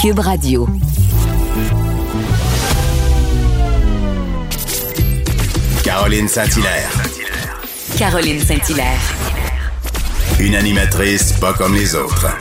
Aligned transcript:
Cube 0.00 0.20
Radio. 0.20 0.66
Caroline 5.84 6.26
Saint-Hilaire. 6.26 6.90
Caroline 7.98 8.38
Saint-Hilaire. 8.38 8.98
Une 10.40 10.54
animatrice 10.54 11.34
pas 11.38 11.52
comme 11.52 11.74
les 11.74 11.94
autres. 11.94 12.34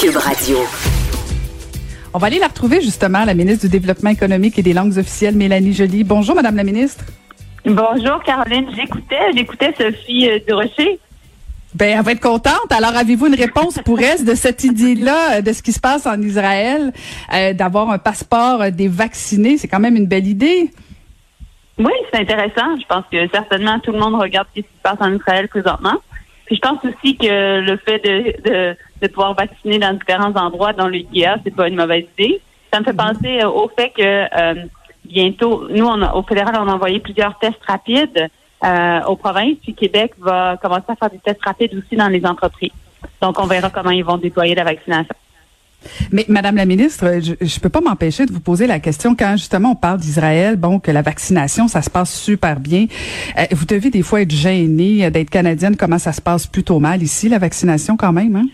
Cube 0.00 0.16
Radio. 0.16 0.58
On 2.12 2.18
va 2.18 2.28
aller 2.28 2.38
la 2.38 2.46
retrouver 2.46 2.80
justement, 2.80 3.24
la 3.24 3.34
ministre 3.34 3.66
du 3.66 3.70
Développement 3.72 4.10
économique 4.10 4.56
et 4.56 4.62
des 4.62 4.74
langues 4.74 4.96
officielles, 4.96 5.34
Mélanie 5.34 5.72
Joly. 5.72 6.04
Bonjour, 6.04 6.36
Madame 6.36 6.54
la 6.54 6.62
ministre. 6.62 7.04
Bonjour, 7.64 8.22
Caroline. 8.22 8.66
J'écoutais, 8.76 9.32
j'écoutais 9.34 9.74
Sophie 9.76 10.28
euh, 10.28 10.38
Durocher. 10.46 11.00
Ben, 11.74 11.98
elle 11.98 12.04
va 12.04 12.12
être 12.12 12.20
contente. 12.20 12.70
Alors, 12.70 12.96
avez-vous 12.96 13.26
une 13.26 13.34
réponse 13.34 13.80
pour 13.84 14.00
elle 14.00 14.24
de 14.24 14.34
cette 14.36 14.62
idée-là, 14.62 15.42
de 15.42 15.52
ce 15.52 15.60
qui 15.60 15.72
se 15.72 15.80
passe 15.80 16.06
en 16.06 16.20
Israël, 16.22 16.92
euh, 17.34 17.52
d'avoir 17.52 17.90
un 17.90 17.98
passeport 17.98 18.62
euh, 18.62 18.70
des 18.70 18.86
vaccinés? 18.86 19.58
C'est 19.58 19.66
quand 19.66 19.80
même 19.80 19.96
une 19.96 20.06
belle 20.06 20.28
idée. 20.28 20.70
Oui, 21.78 21.92
c'est 22.12 22.20
intéressant. 22.20 22.76
Je 22.80 22.86
pense 22.86 23.04
que 23.10 23.28
certainement 23.32 23.80
tout 23.80 23.90
le 23.90 23.98
monde 23.98 24.14
regarde 24.14 24.46
ce 24.54 24.60
qui 24.60 24.66
se 24.66 24.82
passe 24.84 24.98
en 25.00 25.12
Israël 25.12 25.48
présentement. 25.48 25.96
Puis 26.46 26.56
je 26.56 26.60
pense 26.60 26.78
aussi 26.84 27.16
que 27.16 27.60
le 27.60 27.76
fait 27.78 27.98
de, 28.04 29.08
pouvoir 29.08 29.34
vacciner 29.34 29.78
dans 29.78 29.92
différents 29.94 30.34
endroits 30.36 30.72
dans 30.72 30.88
le 30.88 30.98
IGA, 30.98 31.38
c'est 31.42 31.54
pas 31.54 31.68
une 31.68 31.76
mauvaise 31.76 32.04
idée. 32.16 32.40
Ça 32.72 32.78
me 32.78 32.84
fait 32.84 32.92
penser 32.92 33.40
euh, 33.42 33.48
au 33.48 33.68
fait 33.76 33.90
que 33.90 34.68
bientôt, 35.04 35.66
nous, 35.70 35.86
au 35.86 36.22
fédéral, 36.22 36.54
on 36.60 36.68
a 36.68 36.74
envoyé 36.74 37.00
plusieurs 37.00 37.36
tests 37.40 37.62
rapides 37.66 38.30
euh, 38.64 39.00
aux 39.06 39.16
provinces, 39.16 39.56
puis 39.62 39.74
Québec 39.74 40.12
va 40.18 40.56
commencer 40.60 40.84
à 40.88 40.96
faire 40.96 41.10
des 41.10 41.18
tests 41.18 41.44
rapides 41.44 41.74
aussi 41.74 41.96
dans 41.96 42.08
les 42.08 42.24
entreprises. 42.24 42.72
Donc, 43.20 43.38
on 43.38 43.46
verra 43.46 43.70
comment 43.70 43.90
ils 43.90 44.04
vont 44.04 44.18
déployer 44.18 44.54
la 44.54 44.64
vaccination. 44.64 45.14
Mais 46.10 46.24
Madame 46.28 46.56
la 46.56 46.64
ministre, 46.64 47.04
je 47.20 47.32
ne 47.32 47.60
peux 47.60 47.68
pas 47.68 47.82
m'empêcher 47.82 48.24
de 48.24 48.32
vous 48.32 48.40
poser 48.40 48.66
la 48.66 48.80
question 48.80 49.14
quand 49.14 49.32
justement 49.36 49.72
on 49.72 49.76
parle 49.76 49.98
d'Israël, 49.98 50.56
bon 50.56 50.80
que 50.80 50.90
la 50.90 51.02
vaccination 51.02 51.68
ça 51.68 51.82
se 51.82 51.90
passe 51.90 52.18
super 52.18 52.58
bien. 52.58 52.86
Euh, 53.38 53.44
vous 53.50 53.66
devez 53.66 53.90
des 53.90 54.02
fois 54.02 54.22
être 54.22 54.30
gênée 54.30 55.10
d'être 55.10 55.28
canadienne. 55.28 55.76
Comment 55.76 55.98
ça 55.98 56.12
se 56.12 56.22
passe 56.22 56.46
plutôt 56.46 56.80
mal 56.80 57.02
ici 57.02 57.28
la 57.28 57.38
vaccination 57.38 57.98
quand 57.98 58.12
même 58.12 58.36
hein? 58.36 58.46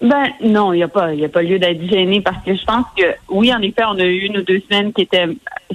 Ben 0.00 0.28
non, 0.42 0.72
il 0.72 0.78
n'y 0.78 0.82
a 0.82 0.88
pas, 0.88 1.12
il 1.12 1.22
a 1.22 1.28
pas 1.28 1.42
lieu 1.42 1.58
d'être 1.58 1.86
gêné 1.86 2.22
parce 2.22 2.42
que 2.42 2.54
je 2.54 2.64
pense 2.64 2.86
que 2.96 3.04
oui, 3.28 3.52
en 3.52 3.60
effet, 3.60 3.82
on 3.86 3.98
a 3.98 4.04
eu 4.04 4.20
une 4.20 4.38
ou 4.38 4.42
deux 4.42 4.60
semaines 4.60 4.94
qui 4.94 5.02
étaient 5.02 5.26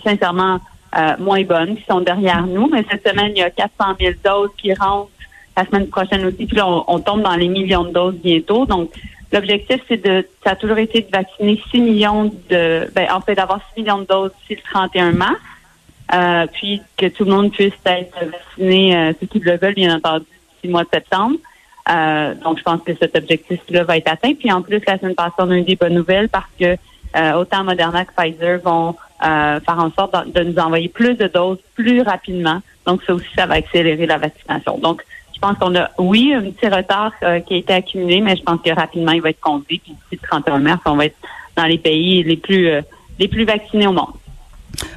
sincèrement 0.03 0.59
euh, 0.97 1.15
moins 1.19 1.43
bonnes, 1.43 1.75
qui 1.75 1.83
sont 1.89 2.01
derrière 2.01 2.45
nous. 2.45 2.67
Mais 2.67 2.85
cette 2.89 3.07
semaine, 3.07 3.31
il 3.35 3.39
y 3.39 3.43
a 3.43 3.49
400 3.49 3.95
000 3.99 4.13
doses 4.23 4.49
qui 4.57 4.73
rentrent 4.73 5.09
la 5.57 5.65
semaine 5.65 5.87
prochaine 5.87 6.25
aussi. 6.25 6.45
Puis 6.45 6.57
là, 6.57 6.67
on, 6.67 6.83
on 6.87 6.99
tombe 6.99 7.21
dans 7.21 7.35
les 7.35 7.47
millions 7.47 7.83
de 7.83 7.91
doses 7.91 8.15
bientôt. 8.15 8.65
Donc 8.65 8.91
L'objectif, 9.35 9.81
c'est 9.89 10.01
de, 10.01 10.25
ça 10.43 10.51
a 10.51 10.55
toujours 10.55 10.77
été 10.77 11.01
de 11.01 11.11
vacciner 11.11 11.61
6 11.71 11.81
millions 11.81 12.33
de, 12.49 12.89
ben, 12.93 13.07
en 13.11 13.19
fait, 13.19 13.35
d'avoir 13.35 13.59
6 13.73 13.81
millions 13.81 13.97
de 13.99 14.05
doses 14.05 14.31
d'ici 14.39 14.55
le 14.55 14.71
31 14.71 15.11
mars, 15.11 15.35
euh, 16.13 16.45
puis 16.53 16.81
que 16.95 17.07
tout 17.07 17.25
le 17.25 17.31
monde 17.31 17.51
puisse 17.51 17.73
être 17.85 18.17
vacciné, 18.31 18.95
euh, 18.95 19.13
ceux 19.19 19.27
qui 19.27 19.39
le 19.39 19.57
veulent, 19.57 19.73
bien 19.73 19.95
entendu, 19.95 20.23
d'ici 20.23 20.67
le 20.67 20.71
mois 20.71 20.83
de 20.83 20.89
septembre. 20.93 21.35
Euh, 21.89 22.33
donc, 22.35 22.59
je 22.59 22.63
pense 22.63 22.81
que 22.83 22.95
cet 22.95 23.17
objectif-là 23.17 23.83
va 23.83 23.97
être 23.97 24.09
atteint. 24.09 24.33
Puis, 24.35 24.51
en 24.51 24.61
plus, 24.61 24.81
la 24.87 24.97
semaine 24.99 25.15
passée, 25.15 25.33
on 25.39 25.51
a 25.51 25.57
eu 25.57 25.63
des 25.63 25.75
bonnes 25.75 25.95
nouvelles 25.95 26.29
parce 26.29 26.49
que 26.59 26.77
euh, 27.17 27.33
autant 27.33 27.65
Moderna 27.65 28.05
que 28.05 28.13
Pfizer 28.15 28.59
vont 28.63 28.95
euh, 29.23 29.59
faire 29.59 29.79
en 29.79 29.91
sorte 29.91 30.27
de, 30.27 30.31
de 30.31 30.49
nous 30.49 30.59
envoyer 30.59 30.89
plus 30.89 31.15
de 31.15 31.27
doses 31.27 31.59
plus 31.75 32.01
rapidement. 32.01 32.61
Donc, 32.85 33.01
ça 33.03 33.13
aussi, 33.13 33.27
ça 33.35 33.45
va 33.45 33.55
accélérer 33.55 34.05
la 34.05 34.17
vaccination. 34.17 34.77
Donc, 34.77 35.03
je 35.33 35.39
pense 35.39 35.57
qu'on 35.57 35.75
a, 35.75 35.89
oui, 35.97 36.33
un 36.33 36.41
petit 36.41 36.67
retard 36.67 37.11
euh, 37.23 37.39
qui 37.39 37.55
a 37.55 37.57
été 37.57 37.73
accumulé, 37.73 38.21
mais 38.21 38.35
je 38.35 38.43
pense 38.43 38.61
que 38.61 38.71
rapidement, 38.71 39.11
il 39.11 39.21
va 39.21 39.29
être 39.29 39.39
conduit. 39.39 39.79
Puis 39.79 39.93
d'ici 39.93 40.19
le 40.21 40.27
31 40.27 40.59
mars, 40.59 40.81
on 40.85 40.95
va 40.95 41.05
être 41.05 41.17
dans 41.55 41.65
les 41.65 41.77
pays 41.77 42.23
les 42.23 42.37
plus, 42.37 42.69
euh, 42.69 42.81
les 43.19 43.27
plus 43.27 43.45
vaccinés 43.45 43.87
au 43.87 43.91
monde. 43.91 44.13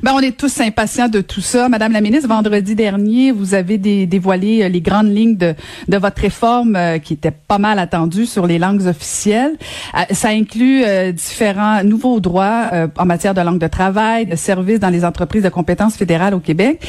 Ben, 0.03 0.12
on 0.15 0.21
est 0.21 0.37
tous 0.37 0.61
impatients 0.61 1.09
de 1.09 1.21
tout 1.21 1.41
ça. 1.41 1.69
Madame 1.69 1.93
la 1.93 2.01
ministre, 2.01 2.29
vendredi 2.29 2.75
dernier, 2.75 3.33
vous 3.33 3.55
avez 3.55 3.79
dé 3.79 4.07
dévoilé 4.07 4.63
euh, 4.63 4.69
les 4.69 4.80
grandes 4.80 5.14
lignes 5.14 5.36
de, 5.36 5.55
votre 5.89 6.23
réforme 6.23 6.77
euh, 6.77 6.98
qui 6.98 7.14
était 7.14 7.30
pas 7.30 7.58
mal 7.58 7.79
attendue 7.79 8.27
sur 8.27 8.47
les 8.47 8.58
langues 8.58 8.86
officielles. 8.86 9.57
Euh, 9.95 10.02
ça 10.13 10.29
inclut 10.29 10.85
différents 11.13 11.83
nouveaux 11.85 12.20
droits 12.20 12.70
en 12.97 13.07
matière 13.07 13.35
de 13.35 13.41
langue 13.41 13.58
de 13.58 13.67
travail, 13.67 14.27
de 14.27 14.36
services 14.36 14.80
dans 14.80 14.91
les 14.91 15.05
entreprises 15.05 15.42
de 15.42 15.48
compétences 15.48 15.97
fédérales 15.97 16.35
au 16.35 16.41
Québec. 16.41 16.86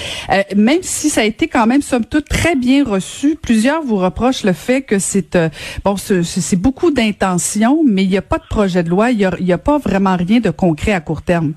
même 0.56 0.80
si 0.81 1.09
ça 1.09 1.22
a 1.22 1.24
été 1.24 1.47
quand 1.47 1.66
même, 1.66 1.81
somme 1.81 2.06
toute, 2.06 2.28
très 2.28 2.56
bien 2.56 2.84
reçu, 2.84 3.38
plusieurs 3.42 3.81
vous 3.81 3.97
reprochent 3.97 4.44
le 4.44 4.53
fait 4.53 4.81
que 4.81 5.00
c'est 5.00 5.38
bon, 5.84 5.96
c'est 5.97 6.56
beaucoup 6.56 6.92
d'intentions, 6.92 7.81
mais 7.86 8.03
il 8.03 8.09
n'y 8.09 8.18
a 8.18 8.22
pas 8.22 8.38
de 8.38 8.47
projet 8.50 8.84
de 8.84 8.90
loi, 8.90 9.12
il 9.12 9.30
n'y 9.42 9.53
a 9.53 9.58
pas 9.58 9.78
vraiment 9.78 10.16
rien 10.16 10.40
de 10.40 10.50
concret 10.50 10.94
à 10.94 11.02
court 11.02 11.22
terme. 11.22 11.53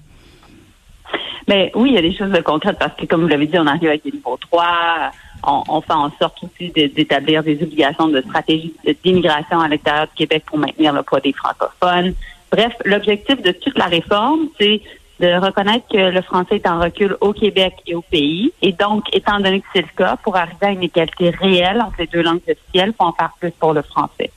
Mais 1.48 1.72
oui, 1.74 1.90
il 1.90 1.94
y 1.94 1.98
a 1.98 2.02
des 2.02 2.14
choses 2.14 2.30
de 2.30 2.40
concrètes 2.40 2.78
parce 2.78 2.94
que, 2.96 3.06
comme 3.06 3.22
vous 3.22 3.28
l'avez 3.28 3.46
dit, 3.46 3.58
on 3.58 3.66
arrive 3.66 3.88
avec 3.88 4.04
des 4.04 4.12
niveaux 4.12 4.36
3. 4.36 4.64
On, 5.44 5.64
on 5.68 5.80
fait 5.80 5.92
en 5.92 6.10
sorte 6.20 6.38
aussi 6.44 6.70
d'établir 6.70 7.42
des 7.42 7.60
obligations 7.62 8.08
de 8.08 8.20
stratégie 8.20 8.72
d'immigration 9.04 9.60
à 9.60 9.68
l'extérieur 9.68 10.06
du 10.06 10.14
Québec 10.14 10.44
pour 10.46 10.58
maintenir 10.58 10.92
le 10.92 11.02
poids 11.02 11.20
des 11.20 11.32
francophones. 11.32 12.14
Bref, 12.50 12.74
l'objectif 12.84 13.42
de 13.42 13.50
toute 13.50 13.76
la 13.76 13.86
réforme, 13.86 14.48
c'est 14.60 14.82
de 15.20 15.40
reconnaître 15.40 15.86
que 15.88 16.10
le 16.10 16.20
français 16.22 16.56
est 16.56 16.66
en 16.66 16.80
recul 16.80 17.16
au 17.20 17.32
Québec 17.32 17.74
et 17.86 17.94
au 17.94 18.02
pays. 18.02 18.52
Et 18.60 18.72
donc, 18.72 19.04
étant 19.14 19.38
donné 19.38 19.60
que 19.60 19.66
c'est 19.72 19.82
le 19.82 19.88
cas, 19.96 20.16
pour 20.16 20.36
arriver 20.36 20.66
à 20.66 20.70
une 20.70 20.82
égalité 20.82 21.30
réelle 21.30 21.80
entre 21.80 21.96
les 22.00 22.08
deux 22.08 22.22
langues 22.22 22.40
officielles, 22.48 22.90
il 22.90 22.94
faut 22.94 23.04
en 23.04 23.12
faire 23.12 23.30
plus 23.38 23.52
pour 23.52 23.72
le 23.72 23.82
français. 23.82 24.30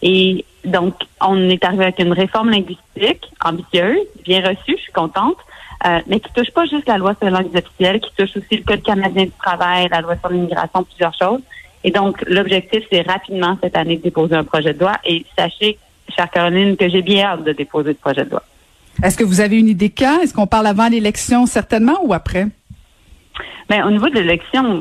Et 0.00 0.44
donc, 0.64 0.94
on 1.20 1.48
est 1.48 1.64
arrivé 1.64 1.84
avec 1.84 1.98
une 1.98 2.12
réforme 2.12 2.50
linguistique 2.50 3.30
ambitieuse, 3.44 4.06
bien 4.24 4.40
reçue, 4.40 4.76
je 4.76 4.82
suis 4.82 4.92
contente, 4.92 5.36
euh, 5.84 6.00
mais 6.06 6.20
qui 6.20 6.32
touche 6.32 6.50
pas 6.50 6.64
juste 6.66 6.86
la 6.86 6.98
loi 6.98 7.14
sur 7.14 7.26
les 7.26 7.32
langues 7.32 7.54
officielles, 7.54 8.00
qui 8.00 8.10
touche 8.16 8.36
aussi 8.36 8.56
le 8.56 8.62
Code 8.62 8.82
canadien 8.82 9.24
du 9.24 9.32
travail, 9.32 9.88
la 9.90 10.00
loi 10.00 10.16
sur 10.16 10.30
l'immigration, 10.30 10.84
plusieurs 10.84 11.14
choses. 11.14 11.40
Et 11.84 11.90
donc, 11.90 12.22
l'objectif, 12.28 12.84
c'est 12.90 13.02
rapidement 13.02 13.58
cette 13.62 13.76
année 13.76 13.96
de 13.96 14.02
déposer 14.02 14.36
un 14.36 14.44
projet 14.44 14.72
de 14.74 14.80
loi. 14.80 14.94
Et 15.04 15.24
sachez, 15.36 15.78
chère 16.14 16.30
Caroline, 16.30 16.76
que 16.76 16.88
j'ai 16.88 17.02
bien 17.02 17.26
hâte 17.26 17.44
de 17.44 17.52
déposer 17.52 17.90
le 17.90 17.94
projet 17.94 18.24
de 18.24 18.30
loi. 18.30 18.42
Est-ce 19.02 19.16
que 19.16 19.24
vous 19.24 19.40
avez 19.40 19.58
une 19.58 19.68
idée 19.68 19.90
quand? 19.90 20.20
Est-ce 20.20 20.34
qu'on 20.34 20.46
parle 20.46 20.66
avant 20.66 20.88
l'élection 20.88 21.46
certainement 21.46 21.98
ou 22.04 22.12
après? 22.12 22.46
Bien, 23.68 23.86
au 23.86 23.90
niveau 23.90 24.08
de 24.08 24.14
l'élection, 24.14 24.80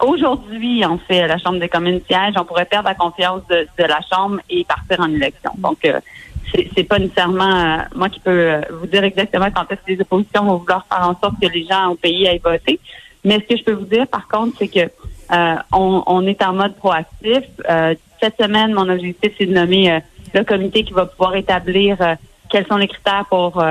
aujourd'hui, 0.00 0.84
en 0.84 0.98
fait, 0.98 1.26
la 1.26 1.38
Chambre 1.38 1.58
des 1.58 1.68
communes 1.68 2.00
siège, 2.06 2.34
on 2.38 2.44
pourrait 2.44 2.66
perdre 2.66 2.88
la 2.88 2.94
confiance 2.94 3.42
de, 3.48 3.66
de 3.78 3.84
la 3.84 3.98
Chambre 4.10 4.38
et 4.48 4.64
partir 4.64 5.00
en 5.00 5.10
élection. 5.10 5.50
Donc, 5.58 5.78
euh, 5.84 6.00
c'est 6.74 6.84
pas 6.84 6.98
nécessairement 6.98 7.44
euh, 7.44 7.76
moi 7.94 8.08
qui 8.08 8.20
peux 8.20 8.30
euh, 8.30 8.60
vous 8.70 8.86
dire 8.86 9.04
exactement 9.04 9.50
quand 9.50 9.70
est-ce 9.70 9.80
que 9.80 9.92
les 9.92 10.00
oppositions 10.00 10.44
vont 10.44 10.56
vouloir 10.56 10.86
faire 10.86 11.08
en 11.08 11.18
sorte 11.18 11.40
que 11.40 11.48
les 11.48 11.64
gens 11.64 11.90
au 11.90 11.94
pays 11.94 12.28
aillent 12.28 12.42
voter. 12.42 12.78
Mais 13.24 13.36
ce 13.36 13.54
que 13.54 13.56
je 13.56 13.64
peux 13.64 13.72
vous 13.72 13.86
dire, 13.86 14.06
par 14.06 14.28
contre, 14.28 14.56
c'est 14.58 14.68
que 14.68 14.80
euh, 14.80 15.54
on, 15.72 16.02
on, 16.06 16.26
est 16.26 16.42
en 16.42 16.52
mode 16.52 16.74
proactif. 16.76 17.42
cette 18.20 18.36
semaine, 18.38 18.74
mon 18.74 18.88
objectif, 18.88 19.32
c'est 19.38 19.46
de 19.46 19.54
nommer 19.54 20.00
le 20.34 20.44
comité 20.44 20.84
qui 20.84 20.92
va 20.92 21.06
pouvoir 21.06 21.36
établir 21.36 21.96
quels 22.50 22.66
sont 22.66 22.76
les 22.76 22.88
critères 22.88 23.24
pour 23.30 23.64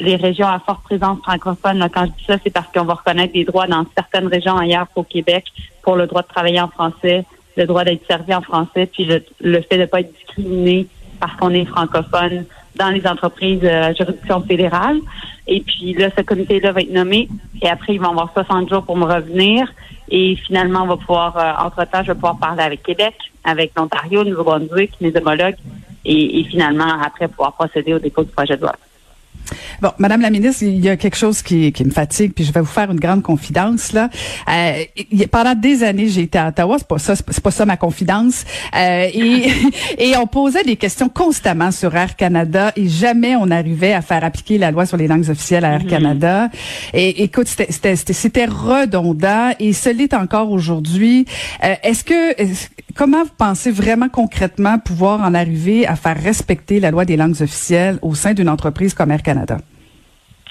les 0.00 0.16
régions 0.16 0.48
à 0.48 0.58
forte 0.58 0.82
présence 0.82 1.18
francophone. 1.20 1.88
quand 1.94 2.06
je 2.06 2.10
dis 2.10 2.24
ça, 2.26 2.36
c'est 2.42 2.50
parce 2.50 2.66
qu'on 2.72 2.84
va 2.84 2.94
reconnaître 2.94 3.32
des 3.32 3.44
droits 3.44 3.66
dans 3.66 3.86
certaines 3.94 4.26
régions 4.26 4.58
ailleurs 4.58 4.88
qu'au 4.94 5.04
Québec 5.04 5.44
pour 5.82 5.96
le 5.96 6.06
droit 6.06 6.22
de 6.22 6.28
travailler 6.28 6.60
en 6.60 6.68
français, 6.68 7.24
le 7.56 7.64
droit 7.64 7.84
d'être 7.84 8.06
servi 8.06 8.34
en 8.34 8.42
français, 8.42 8.86
puis 8.86 9.04
le, 9.04 9.24
le 9.40 9.62
fait 9.62 9.76
de 9.76 9.82
ne 9.82 9.86
pas 9.86 10.00
être 10.00 10.12
discriminé 10.12 10.86
parce 11.20 11.36
qu'on 11.36 11.50
est 11.50 11.66
francophone 11.66 12.44
dans 12.76 12.90
les 12.90 13.06
entreprises 13.06 13.60
euh, 13.62 13.88
à 13.88 13.92
juridiction 13.92 14.40
fédérale. 14.42 14.98
Et 15.46 15.60
puis 15.60 15.92
là, 15.94 16.08
ce 16.16 16.22
comité-là 16.22 16.72
va 16.72 16.80
être 16.80 16.92
nommé 16.92 17.28
et 17.62 17.68
après, 17.68 17.94
ils 17.94 18.00
vont 18.00 18.10
avoir 18.10 18.32
60 18.32 18.68
jours 18.68 18.84
pour 18.84 18.96
me 18.96 19.04
revenir. 19.04 19.72
Et 20.08 20.36
finalement, 20.36 20.82
on 20.82 20.86
va 20.86 20.96
pouvoir, 20.96 21.36
euh, 21.36 21.66
entre-temps, 21.66 22.02
je 22.02 22.08
vais 22.08 22.14
pouvoir 22.14 22.38
parler 22.38 22.62
avec 22.62 22.82
Québec, 22.82 23.14
avec 23.44 23.72
l'Ontario, 23.76 24.24
le 24.24 24.30
Nouveau-Brunswick, 24.30 24.92
mes 25.00 25.16
homologues, 25.16 25.56
et, 26.04 26.40
et, 26.40 26.44
finalement, 26.44 27.00
après, 27.02 27.28
pouvoir 27.28 27.52
procéder 27.52 27.94
au 27.94 27.98
dépôt 27.98 28.24
du 28.24 28.30
projet 28.30 28.56
de 28.56 28.62
loi. 28.62 28.74
Bon, 29.80 29.90
Madame 29.98 30.20
la 30.20 30.30
ministre, 30.30 30.62
il 30.62 30.84
y 30.84 30.88
a 30.88 30.96
quelque 30.96 31.16
chose 31.16 31.42
qui, 31.42 31.72
qui 31.72 31.84
me 31.84 31.90
fatigue, 31.90 32.32
puis 32.32 32.44
je 32.44 32.52
vais 32.52 32.60
vous 32.60 32.66
faire 32.66 32.90
une 32.90 33.00
grande 33.00 33.22
confidence 33.22 33.92
là. 33.92 34.08
Euh, 34.48 34.84
pendant 35.30 35.54
des 35.54 35.82
années, 35.82 36.08
j'ai 36.08 36.22
été 36.22 36.38
à 36.38 36.48
Ottawa, 36.48 36.76
c'est 36.78 36.86
pas 36.86 36.98
ça, 36.98 37.14
c'est 37.16 37.40
pas 37.40 37.50
ça 37.50 37.66
ma 37.66 37.76
confidence, 37.76 38.44
euh, 38.76 39.08
et, 39.12 39.50
et 39.98 40.16
on 40.16 40.26
posait 40.26 40.64
des 40.64 40.76
questions 40.76 41.08
constamment 41.08 41.70
sur 41.70 41.94
Air 41.94 42.16
Canada 42.16 42.72
et 42.76 42.88
jamais 42.88 43.36
on 43.36 43.50
arrivait 43.50 43.92
à 43.92 44.02
faire 44.02 44.24
appliquer 44.24 44.58
la 44.58 44.70
loi 44.70 44.86
sur 44.86 44.96
les 44.96 45.08
langues 45.08 45.28
officielles 45.28 45.64
à 45.64 45.72
Air 45.72 45.84
mm-hmm. 45.84 45.88
Canada. 45.88 46.48
Et 46.92 47.22
écoute, 47.22 47.46
c'était 47.48 48.44
redondant 48.46 49.52
et 49.58 49.72
ce 49.72 49.90
l'est 49.90 50.14
encore 50.14 50.50
aujourd'hui. 50.50 51.26
Euh, 51.64 51.74
est-ce 51.82 52.04
que 52.04 52.34
comment 53.00 53.24
vous 53.24 53.34
pensez 53.38 53.70
vraiment 53.70 54.10
concrètement 54.10 54.78
pouvoir 54.78 55.22
en 55.22 55.32
arriver 55.32 55.86
à 55.86 55.96
faire 55.96 56.22
respecter 56.22 56.80
la 56.80 56.90
loi 56.90 57.06
des 57.06 57.16
langues 57.16 57.40
officielles 57.40 57.98
au 58.02 58.14
sein 58.14 58.34
d'une 58.34 58.50
entreprise 58.50 58.92
comme 58.92 59.10
Air 59.10 59.22
Canada? 59.22 59.56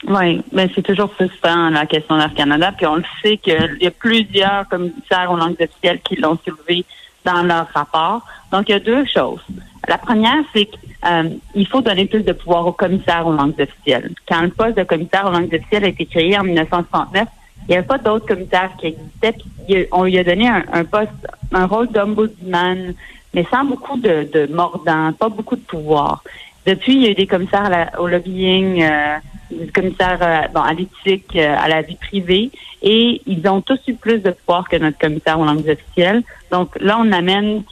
Oui, 0.08 0.42
mais 0.52 0.68
c'est 0.74 0.82
toujours 0.82 1.14
frustrant 1.14 1.70
la 1.70 1.86
question 1.86 2.18
d'Air 2.18 2.34
Canada. 2.34 2.72
Puis 2.76 2.88
on 2.88 2.96
le 2.96 3.04
sait 3.22 3.38
qu'il 3.38 3.78
y 3.80 3.86
a 3.86 3.92
plusieurs 3.92 4.68
commissaires 4.68 5.30
aux 5.32 5.38
langues 5.38 5.58
officielles 5.62 6.00
qui 6.04 6.16
l'ont 6.16 6.40
soulevé 6.44 6.86
dans 7.24 7.44
leur 7.44 7.68
rapport. 7.72 8.26
Donc 8.52 8.68
il 8.68 8.72
y 8.72 8.76
a 8.76 8.80
deux 8.80 9.06
choses. 9.06 9.46
La 9.88 10.00
première, 10.00 10.42
c'est 10.52 10.66
que 10.66 10.76
euh, 11.06 11.66
faut 11.70 11.82
donner 11.82 12.08
plus 12.08 12.24
de 12.24 12.34
pouvoir 12.34 12.66
au 12.66 12.72
commissaire 12.72 13.28
aux 13.28 13.34
langues 13.34 13.62
officielles. 13.62 14.12
Quand 14.28 14.42
le 14.42 14.50
poste 14.50 14.76
de 14.76 14.84
commissaire 14.84 15.28
aux 15.28 15.32
langues 15.32 15.54
officielles 15.54 15.86
a 15.86 15.90
été 15.90 16.08
créé 16.08 16.36
en 16.36 16.44
1969, 16.44 17.28
il 17.70 17.74
n'y 17.74 17.78
avait 17.78 17.88
pas 17.88 18.00
d'autres 18.00 18.26
commissaires 18.26 18.72
qui 18.80 18.88
existaient. 18.88 19.88
On 19.92 20.04
lui 20.04 20.18
a 20.18 20.24
donné 20.24 20.50
un, 20.50 20.84
poste, 20.86 21.12
un 21.52 21.68
rôle 21.68 21.88
d'ombudsman, 21.90 22.96
mais 23.36 23.46
sans 23.52 23.64
beaucoup 23.64 24.00
de, 24.00 24.28
de 24.34 24.52
mordant, 24.52 25.14
pas 25.14 25.30
beaucoup 25.30 25.56
de 25.56 25.62
pouvoir. 25.62 26.24
Depuis, 26.66 26.96
il 26.96 27.02
y 27.04 27.08
a 27.08 27.12
eu 27.12 27.16
des 27.16 27.28
commissaires 27.28 27.92
au 28.00 28.08
lobbying, 28.08 28.84
euh, 28.84 29.18
des 29.52 29.72
commissaires 29.72 30.20
euh, 30.22 30.48
bon, 30.54 30.62
à 30.62 30.74
l'éthique, 30.74 31.36
euh, 31.36 31.56
à 31.58 31.68
la 31.68 31.82
vie 31.82 31.96
privée, 31.96 32.52
et 32.82 33.22
ils 33.26 33.48
ont 33.48 33.62
tous 33.62 33.80
eu 33.88 33.94
plus 33.94 34.20
de 34.20 34.32
pouvoir 34.32 34.68
que 34.68 34.78
notre 34.78 34.98
commissaire 34.98 35.40
aux 35.40 35.46
langues 35.46 35.70
officielles. 35.70 36.24
Donc 36.52 36.76
là, 36.80 36.98
on 37.00 37.12
amène 37.12 37.64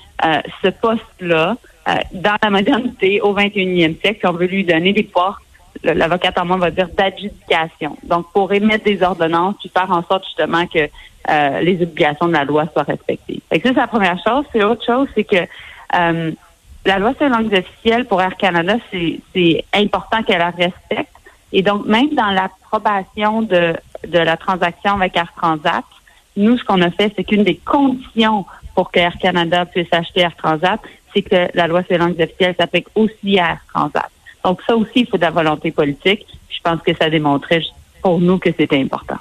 ce 0.64 0.70
poste-là 0.70 1.58
dans 2.12 2.36
la 2.42 2.50
modernité 2.50 3.22
au 3.22 3.34
21e 3.34 4.00
siècle. 4.02 4.28
On 4.28 4.34
veut 4.34 4.48
lui 4.48 4.64
donner 4.64 4.94
des 4.94 5.04
pouvoirs, 5.04 5.42
l'avocat 5.84 6.32
en 6.38 6.46
moi 6.46 6.58
va 6.58 6.72
dire, 6.72 6.90
d'adjudication. 6.90 7.98
Donc, 8.04 8.32
pour 8.34 8.52
émettre 8.54 8.86
des 8.86 9.02
ordonnances, 9.04 9.56
puis 9.60 9.70
faire 9.70 9.92
en 9.92 10.04
sorte 10.04 10.26
justement 10.26 10.66
que 10.68 10.90
les 11.62 11.82
obligations 11.82 12.28
de 12.28 12.34
la 12.34 12.46
loi 12.46 12.66
soient 12.72 12.84
respectées. 12.84 13.42
ça, 13.52 13.58
c'est 13.62 13.74
la 13.74 13.88
première 13.88 14.18
chose. 14.24 14.46
C'est 14.52 14.60
l'autre 14.60 14.86
chose, 14.86 15.08
c'est 15.14 15.26
que 15.26 15.46
la 16.88 17.00
loi 17.00 17.14
sur 17.16 17.26
les 17.26 17.30
langues 17.30 17.54
officielles 17.54 18.06
pour 18.06 18.22
Air 18.22 18.38
Canada, 18.38 18.78
c'est 18.92 19.66
important 19.74 20.24
qu'elle 20.24 20.40
la 20.40 20.52
respecte. 20.52 21.12
Et 21.52 21.62
donc, 21.62 21.86
même 21.86 22.10
dans 22.14 22.32
l'approbation 22.32 23.42
de, 23.42 23.74
de 24.08 24.20
la 24.20 24.38
transaction 24.38 24.96
avec 24.96 25.16
Air 25.16 25.32
Transat, 25.36 25.84
nous, 26.36 26.58
ce 26.58 26.64
qu'on 26.64 26.82
a 26.82 26.92
fait, 26.92 27.12
c'est 27.16 27.24
qu'une 27.24 27.44
des 27.44 27.58
conditions 27.58 28.46
pour 28.76 28.92
que 28.92 29.00
Air 29.00 29.18
Canada 29.20 29.66
puisse 29.66 29.92
acheter 29.92 30.22
Air 30.22 30.36
Transat, 30.36 30.80
c'est 31.14 31.24
que 31.24 31.48
la 31.54 31.68
loi 31.68 31.84
sur 31.84 31.94
les 31.94 31.98
langues 31.98 32.22
officielles 32.22 32.56
s'applique 32.58 32.88
aussi 32.96 33.40
à 33.40 33.52
Air 33.52 33.60
Transat. 33.74 34.10
Donc, 34.48 34.62
ça 34.66 34.78
aussi, 34.78 35.02
il 35.02 35.08
faut 35.08 35.18
de 35.18 35.24
la 35.24 35.30
volonté 35.30 35.72
politique. 35.72 36.26
Je 36.50 36.62
pense 36.64 36.82
que 36.82 36.96
ça 36.96 37.10
démontrait 37.10 37.62
pour 38.02 38.18
nous 38.18 38.38
que 38.38 38.50
c'était 38.58 38.80
important 38.80 39.18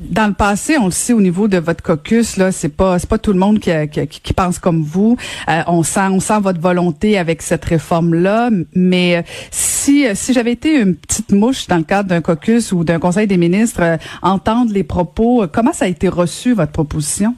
dans 0.00 0.26
le 0.26 0.34
passé, 0.34 0.76
on 0.78 0.86
le 0.86 0.90
sait 0.90 1.12
au 1.12 1.20
niveau 1.20 1.48
de 1.48 1.58
votre 1.58 1.82
caucus 1.82 2.36
là, 2.36 2.52
c'est 2.52 2.74
pas 2.74 2.98
c'est 2.98 3.08
pas 3.08 3.18
tout 3.18 3.32
le 3.32 3.38
monde 3.38 3.58
qui, 3.60 3.70
qui, 3.88 4.06
qui 4.06 4.32
pense 4.32 4.58
comme 4.58 4.82
vous. 4.82 5.16
Euh, 5.48 5.62
on 5.66 5.82
sent 5.82 6.08
on 6.10 6.20
sent 6.20 6.40
votre 6.40 6.60
volonté 6.60 7.18
avec 7.18 7.40
cette 7.42 7.64
réforme 7.64 8.14
là, 8.14 8.50
mais 8.74 9.16
euh, 9.16 9.22
si 9.50 10.06
si 10.14 10.32
j'avais 10.32 10.52
été 10.52 10.80
une 10.80 10.96
petite 10.96 11.32
mouche 11.32 11.66
dans 11.66 11.78
le 11.78 11.84
cadre 11.84 12.08
d'un 12.10 12.20
caucus 12.20 12.72
ou 12.72 12.84
d'un 12.84 12.98
conseil 12.98 13.26
des 13.26 13.38
ministres, 13.38 13.82
euh, 13.82 13.96
entendre 14.22 14.72
les 14.72 14.84
propos, 14.84 15.46
comment 15.52 15.72
ça 15.72 15.86
a 15.86 15.88
été 15.88 16.08
reçu 16.08 16.52
votre 16.52 16.72
proposition? 16.72 17.34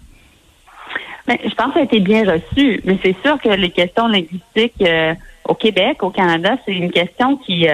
Mais 1.28 1.38
je 1.44 1.54
pense 1.54 1.68
que 1.68 1.74
ça 1.74 1.80
a 1.80 1.84
été 1.84 2.00
bien 2.00 2.24
reçu, 2.24 2.80
mais 2.84 2.98
c'est 3.04 3.16
sûr 3.22 3.40
que 3.40 3.50
les 3.50 3.70
questions 3.70 4.08
linguistiques 4.08 4.82
au 5.48 5.54
Québec, 5.54 6.02
au 6.02 6.10
Canada, 6.10 6.56
c'est 6.64 6.74
une 6.74 6.90
question 6.90 7.36
qui 7.36 7.66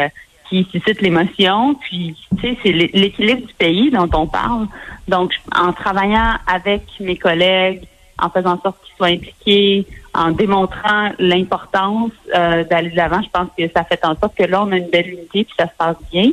qui 0.49 0.67
suscite 0.71 1.01
l'émotion. 1.01 1.75
Puis, 1.75 2.17
tu 2.39 2.41
sais, 2.41 2.59
c'est 2.63 2.73
l'équilibre 2.73 3.47
du 3.47 3.55
pays 3.55 3.91
dont 3.91 4.09
on 4.15 4.27
parle. 4.27 4.67
Donc, 5.09 5.33
en 5.55 5.73
travaillant 5.73 6.35
avec 6.47 6.83
mes 7.01 7.17
collègues, 7.17 7.83
en 8.19 8.31
faisant 8.31 8.53
en 8.53 8.61
sorte 8.61 8.77
qu'ils 8.85 8.97
soient 8.97 9.09
impliqués, 9.09 9.87
en 10.15 10.31
démontrant 10.31 11.11
l'importance 11.19 12.13
euh, 12.35 12.63
d'aller 12.65 12.91
de 12.91 12.97
l'avant, 12.97 13.21
je 13.23 13.31
pense 13.31 13.49
que 13.59 13.65
ça 13.75 13.85
fait 13.85 14.05
en 14.05 14.15
sorte 14.17 14.37
que 14.37 14.45
là, 14.45 14.63
on 14.63 14.71
a 14.71 14.77
une 14.77 14.89
belle 14.89 15.09
unité 15.09 15.45
puis 15.45 15.55
ça 15.59 15.67
se 15.67 15.77
passe 15.77 15.97
bien. 16.13 16.31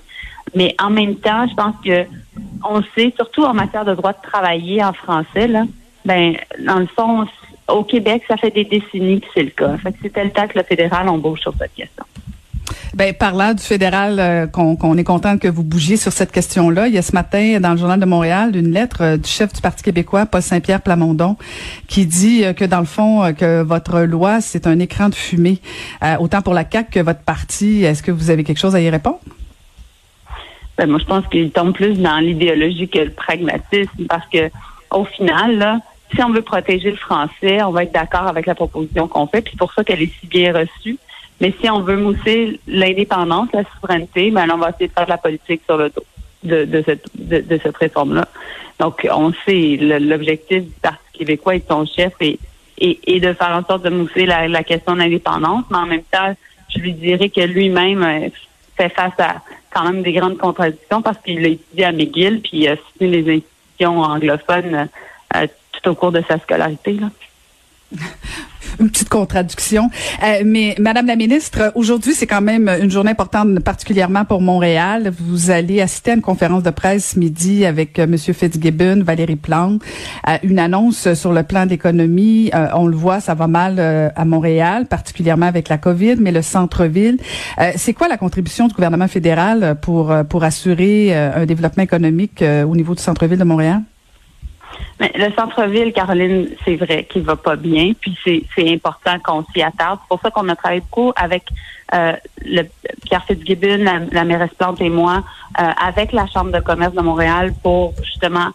Mais 0.54 0.76
en 0.80 0.90
même 0.90 1.16
temps, 1.16 1.48
je 1.48 1.56
pense 1.56 1.76
que 1.84 2.06
on 2.64 2.84
sait, 2.96 3.12
surtout 3.16 3.44
en 3.44 3.54
matière 3.54 3.86
de 3.86 3.96
droit 3.96 4.14
de 4.14 4.22
travailler 4.22 4.84
en 4.84 4.94
français, 4.94 5.48
là, 5.48 5.64
ben, 6.06 6.36
dans 6.60 6.80
le 6.80 6.88
fond, 6.88 7.26
au 7.72 7.84
Québec, 7.84 8.24
ça 8.28 8.38
fait 8.38 8.52
des 8.52 8.66
décennies 8.66 9.22
que 9.22 9.28
c'est 9.34 9.44
le 9.44 9.50
cas. 9.50 9.78
Fait 9.78 9.92
que 9.92 9.98
c'était 10.02 10.24
le 10.24 10.32
temps 10.32 10.48
que 10.48 10.58
le 10.58 10.64
fédéral 10.64 11.08
bouge 11.20 11.40
sur 11.40 11.54
cette 11.58 11.74
question. 11.74 12.06
Ben, 12.94 13.14
parlant 13.14 13.54
du 13.54 13.64
fédéral, 13.64 14.20
euh, 14.20 14.48
qu'on 14.48 14.98
est 14.98 15.04
content 15.04 15.38
que 15.38 15.48
vous 15.48 15.64
bougiez 15.64 15.96
sur 15.96 16.12
cette 16.12 16.32
question-là. 16.32 16.88
Il 16.88 16.94
y 16.94 16.98
a 16.98 17.02
ce 17.02 17.14
matin, 17.14 17.60
dans 17.62 17.72
le 17.72 17.78
Journal 17.78 18.00
de 18.00 18.06
Montréal, 18.06 18.56
une 18.56 18.72
lettre 18.72 19.02
euh, 19.02 19.18
du 19.18 19.30
chef 19.30 19.54
du 19.54 19.62
Parti 19.62 19.82
québécois, 19.82 20.26
Paul 20.26 20.42
Saint-Pierre 20.42 20.82
Plamondon, 20.82 21.38
qui 21.88 22.06
dit 22.06 22.44
euh, 22.44 22.54
que, 22.54 22.66
dans 22.66 22.80
le 22.80 22.86
fond, 22.86 23.34
que 23.34 23.62
votre 23.62 24.02
loi, 24.02 24.42
c'est 24.42 24.68
un 24.68 24.78
écran 24.80 25.10
de 25.10 25.16
fumée, 25.16 25.60
autant 26.20 26.42
pour 26.42 26.54
la 26.54 26.66
CAQ 26.70 26.92
que 26.92 27.00
votre 27.00 27.22
parti. 27.22 27.84
Est-ce 27.84 28.04
que 28.04 28.12
vous 28.12 28.30
avez 28.30 28.44
quelque 28.44 28.60
chose 28.60 28.76
à 28.76 28.82
y 28.82 28.90
répondre? 28.90 29.20
Ben, 30.78 30.90
moi, 30.90 31.00
je 31.00 31.06
pense 31.06 31.26
qu'il 31.28 31.52
tombe 31.52 31.74
plus 31.74 31.98
dans 32.00 32.18
l'idéologie 32.18 32.90
que 32.90 33.00
le 33.00 33.12
pragmatisme, 33.12 34.06
parce 34.10 34.28
que 34.28 34.50
au 34.92 35.06
final, 35.06 35.58
là, 35.58 35.80
si 36.14 36.24
on 36.24 36.32
veut 36.32 36.42
protéger 36.42 36.92
le 36.92 36.98
français, 36.98 37.62
on 37.64 37.72
va 37.72 37.84
être 37.84 37.92
d'accord 37.92 38.28
avec 38.28 38.46
la 38.46 38.56
proposition 38.56 39.08
qu'on 39.08 39.28
fait, 39.28 39.42
puis 39.42 39.56
pour 39.56 39.74
ça 39.74 39.84
qu'elle 39.84 40.02
est 40.02 40.14
si 40.20 40.28
bien 40.28 40.54
reçue. 40.54 40.98
Mais 41.40 41.54
si 41.60 41.70
on 41.70 41.82
veut 41.82 41.98
mousser 41.98 42.60
l'indépendance, 42.68 43.50
la 43.54 43.64
souveraineté, 43.76 44.30
ben 44.30 44.50
on 44.54 44.58
va 44.58 44.70
essayer 44.70 44.88
de 44.88 44.94
faire 44.94 45.06
de 45.06 45.10
la 45.10 45.18
politique 45.18 45.62
sur 45.66 45.78
le 45.78 45.90
dos 45.90 46.04
de, 46.44 46.66
de 46.66 46.84
cette, 46.86 47.06
de, 47.16 47.60
cette 47.62 47.78
réforme-là. 47.78 48.28
Donc, 48.80 49.08
on 49.12 49.32
sait 49.46 49.78
l'objectif 49.80 50.64
du 50.64 50.72
Parti 50.82 51.00
québécois 51.14 51.56
et 51.56 51.60
de 51.60 51.66
son 51.68 51.86
chef 51.86 52.14
est, 52.20 52.40
et 52.78 53.20
de 53.20 53.34
faire 53.34 53.52
en 53.52 53.64
sorte 53.64 53.84
de 53.84 53.90
mousser 53.90 54.26
la, 54.26 54.48
la 54.48 54.64
question 54.64 54.94
de 54.94 55.00
l'indépendance, 55.00 55.66
mais 55.70 55.78
en 55.78 55.86
même 55.86 56.04
temps, 56.04 56.36
je 56.70 56.80
lui 56.80 56.94
dirais 56.94 57.30
que 57.30 57.42
lui-même 57.42 58.04
euh, 58.04 58.30
fait 58.76 58.90
face 58.90 59.20
à 59.20 59.42
quand 59.72 59.84
même 59.84 60.02
des 60.04 60.14
grandes 60.14 60.38
contradictions 60.38 61.02
parce 61.02 61.18
qu'il 61.20 61.46
a 61.46 61.50
étudié 61.50 61.86
à 61.86 61.92
McGill 61.92 62.42
puis 62.42 62.52
il 62.54 62.68
a 62.68 62.76
soutenu 62.76 63.08
les 63.08 63.38
institutions 63.38 64.02
anglophones 64.02 64.90
euh, 65.36 65.48
au 65.88 65.96
cours 65.96 66.12
de 66.12 66.24
sa 66.28 66.40
scolarité. 66.40 66.94
Là. 66.94 67.10
une 68.80 68.90
petite 68.90 69.10
contradiction. 69.10 69.90
Euh, 70.24 70.44
mais 70.46 70.76
Madame 70.80 71.08
la 71.08 71.16
ministre, 71.16 71.72
aujourd'hui, 71.76 72.14
c'est 72.14 72.28
quand 72.28 72.42
même 72.42 72.70
une 72.70 72.90
journée 72.90 73.12
importante, 73.12 73.60
particulièrement 73.60 74.26
pour 74.26 74.42
Montréal. 74.42 75.12
Vous 75.20 75.52
allez 75.52 75.82
assister 75.82 76.12
à 76.12 76.14
une 76.16 76.22
conférence 76.22 76.64
de 76.64 76.70
presse 76.70 77.16
midi 77.16 77.66
avec 77.66 78.00
euh, 78.00 78.08
Monsieur 78.08 78.34
Fitzgibbon, 78.34 79.04
Valérie 79.04 79.36
Plante, 79.36 79.82
une 80.44 80.60
annonce 80.60 81.14
sur 81.14 81.34
le 81.34 81.44
plan 81.44 81.66
d'économie. 81.66 82.52
Euh, 82.54 82.68
on 82.74 82.88
le 82.88 82.96
voit, 82.96 83.20
ça 83.20 83.34
va 83.34 83.48
mal 83.48 83.76
euh, 83.80 84.10
à 84.16 84.26
Montréal, 84.26 84.88
particulièrement 84.88 85.46
avec 85.46 85.70
la 85.70 85.78
COVID, 85.78 86.16
mais 86.20 86.32
le 86.32 86.42
centre-ville. 86.42 87.18
c'est 87.76 87.94
quoi 87.94 88.08
la 88.08 88.18
contribution 88.18 88.68
du 88.68 88.74
gouvernement 88.74 89.08
fédéral 89.08 89.76
pour 89.82 90.14
pour 90.30 90.44
assurer 90.44 91.14
un 91.16 91.46
développement 91.46 91.84
économique 91.84 92.44
au 92.44 92.76
niveau 92.76 92.96
du 92.96 93.02
centre-ville 93.02 93.38
de 93.38 93.44
Montréal? 93.44 93.82
Mais 95.00 95.12
le 95.16 95.32
centre-ville, 95.34 95.94
Caroline, 95.94 96.50
c'est 96.64 96.76
vrai 96.76 97.06
qu'il 97.06 97.24
va 97.24 97.36
pas 97.36 97.56
bien, 97.56 97.94
puis 98.00 98.18
c'est 98.24 98.72
important 98.72 99.18
qu'on 99.20 99.44
s'y 99.54 99.62
attarde. 99.62 100.00
C'est 100.04 100.08
pour 100.10 100.22
ça 100.22 100.32
qu'on 100.32 100.48
a 100.50 100.56
travaillé 100.56 100.82
beaucoup 100.82 101.12
avec 101.16 101.44
euh, 101.94 102.14
le 102.46 102.64
Pierre 103.06 103.24
Fitzgibbon, 103.26 103.84
la, 103.84 104.00
la 104.12 104.24
mairesse 104.24 104.54
Plante 104.58 104.80
et 104.82 104.90
moi, 104.90 105.24
euh, 105.60 105.64
avec 105.84 106.12
la 106.14 106.28
Chambre 106.28 106.52
de 106.52 106.60
commerce 106.60 106.94
de 106.94 107.02
Montréal 107.02 107.54
pour 107.62 107.94
justement 108.04 108.50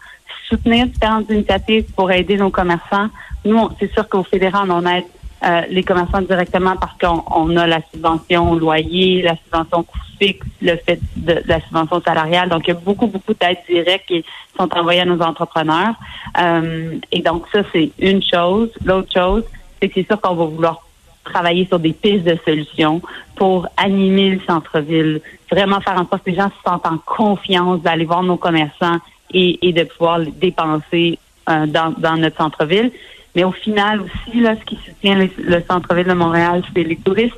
soutenir 0.47 0.87
différentes 0.87 1.29
initiatives 1.29 1.85
pour 1.95 2.11
aider 2.11 2.37
nos 2.37 2.49
commerçants. 2.49 3.09
Nous, 3.45 3.69
c'est 3.79 3.91
sûr 3.93 4.07
qu'au 4.07 4.23
fédéral, 4.23 4.71
on 4.71 4.85
aide 4.85 5.03
euh, 5.45 5.61
les 5.69 5.83
commerçants 5.83 6.21
directement 6.21 6.75
parce 6.77 6.97
qu'on 6.97 7.55
a 7.57 7.67
la 7.67 7.79
subvention 7.93 8.55
loyer, 8.55 9.21
la 9.21 9.35
subvention 9.35 9.83
coût 9.83 9.99
fixe, 10.19 10.47
le 10.61 10.75
fait 10.77 10.99
de, 11.15 11.43
la 11.45 11.61
subvention 11.61 12.01
salariale. 12.01 12.49
Donc, 12.49 12.67
il 12.67 12.69
y 12.69 12.71
a 12.71 12.79
beaucoup, 12.79 13.07
beaucoup 13.07 13.33
d'aides 13.33 13.59
directes 13.69 14.07
qui 14.07 14.25
sont 14.57 14.69
envoyées 14.75 15.01
à 15.01 15.05
nos 15.05 15.21
entrepreneurs. 15.21 15.93
Euh, 16.39 16.97
et 17.11 17.21
donc, 17.21 17.45
ça, 17.51 17.61
c'est 17.71 17.91
une 17.99 18.23
chose. 18.23 18.69
L'autre 18.83 19.13
chose, 19.13 19.43
c'est 19.79 19.89
que 19.89 19.93
c'est 19.95 20.07
sûr 20.07 20.19
qu'on 20.19 20.33
va 20.33 20.45
vouloir 20.45 20.81
travailler 21.23 21.67
sur 21.67 21.77
des 21.77 21.93
pistes 21.93 22.23
de 22.23 22.37
solutions 22.45 23.01
pour 23.35 23.67
animer 23.77 24.31
le 24.31 24.41
centre-ville, 24.47 25.21
vraiment 25.51 25.81
faire 25.81 25.99
en 25.99 26.07
sorte 26.07 26.23
que 26.23 26.31
les 26.31 26.37
gens 26.37 26.49
se 26.49 26.69
sentent 26.69 26.85
en 26.87 26.97
confiance 26.97 27.81
d'aller 27.81 28.05
voir 28.05 28.23
nos 28.23 28.37
commerçants 28.37 28.97
et, 29.31 29.73
de 29.73 29.83
pouvoir 29.83 30.21
dépenser 30.21 31.19
euh, 31.49 31.67
dans, 31.67 31.93
dans 31.97 32.15
notre 32.15 32.37
centre-ville. 32.37 32.91
Mais 33.35 33.43
au 33.43 33.51
final 33.51 34.01
aussi, 34.01 34.39
là, 34.39 34.55
ce 34.59 34.65
qui 34.65 34.77
soutient 34.83 35.15
le, 35.15 35.63
centre-ville 35.69 36.07
de 36.07 36.13
Montréal, 36.13 36.63
c'est 36.73 36.83
les 36.83 36.95
touristes. 36.95 37.35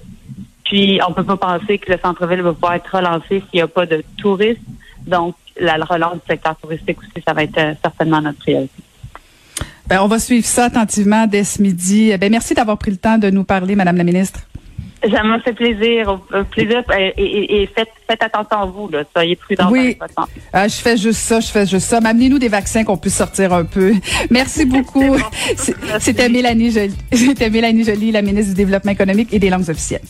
Puis, 0.64 1.00
on 1.08 1.14
peut 1.14 1.24
pas 1.24 1.38
penser 1.38 1.80
que 1.80 1.92
le 1.92 1.98
centre-ville 1.98 2.42
va 2.42 2.54
pouvoir 2.54 2.74
être 2.74 2.96
relancé 2.96 3.40
s'il 3.40 3.56
n'y 3.56 3.62
a 3.62 3.68
pas 3.68 3.86
de 3.86 4.04
touristes. 4.18 4.62
Donc, 5.08 5.36
la 5.60 5.76
relance 5.76 6.16
du 6.16 6.22
secteur 6.28 6.56
touristique 6.58 7.00
aussi, 7.00 7.24
ça 7.26 7.34
va 7.34 7.44
être 7.44 7.58
euh, 7.58 7.74
certainement 7.82 8.22
notre 8.22 8.38
priorité. 8.40 8.84
Ben, 9.88 10.02
on 10.04 10.08
va 10.08 10.20
suivre 10.20 10.46
ça 10.46 10.66
attentivement 10.66 11.26
dès 11.26 11.44
ce 11.44 11.62
midi. 11.62 12.16
Ben, 12.18 12.30
merci 12.30 12.54
d'avoir 12.54 12.78
pris 12.78 12.92
le 12.92 12.98
temps 12.98 13.18
de 13.18 13.30
nous 13.30 13.44
parler, 13.44 13.76
Madame 13.76 13.98
la 13.98 14.04
ministre. 14.04 14.42
Ça 15.02 15.24
m'a 15.24 15.40
fait 15.40 15.54
plaisir, 15.54 16.20
plaisir 16.52 16.84
et, 17.18 17.70
faites, 17.74 17.90
faites, 18.08 18.22
attention 18.22 18.58
à 18.58 18.66
vous, 18.66 18.90
là. 18.90 19.04
soyez 19.14 19.36
prudents. 19.36 19.70
Oui, 19.72 19.98
ah, 20.52 20.68
je 20.68 20.76
fais 20.76 20.98
juste 20.98 21.22
ça, 21.22 21.40
je 21.40 21.48
fais 21.48 21.66
juste 21.66 21.88
ça. 21.88 22.00
Amenez-nous 22.04 22.40
des 22.40 22.50
vaccins 22.50 22.84
qu'on 22.84 22.98
puisse 22.98 23.16
sortir 23.16 23.54
un 23.54 23.64
peu. 23.64 23.94
Merci 24.30 24.66
beaucoup. 24.66 25.16
C'était 26.00 26.28
Mélanie 26.28 26.72
c'était 27.14 27.50
Mélanie 27.50 27.86
Joly, 27.86 28.12
la 28.12 28.22
ministre 28.22 28.50
du 28.50 28.58
Développement 28.58 28.92
économique 28.92 29.34
et 29.34 29.40
des 29.40 29.50
langues 29.50 29.70
officielles. 29.70 30.02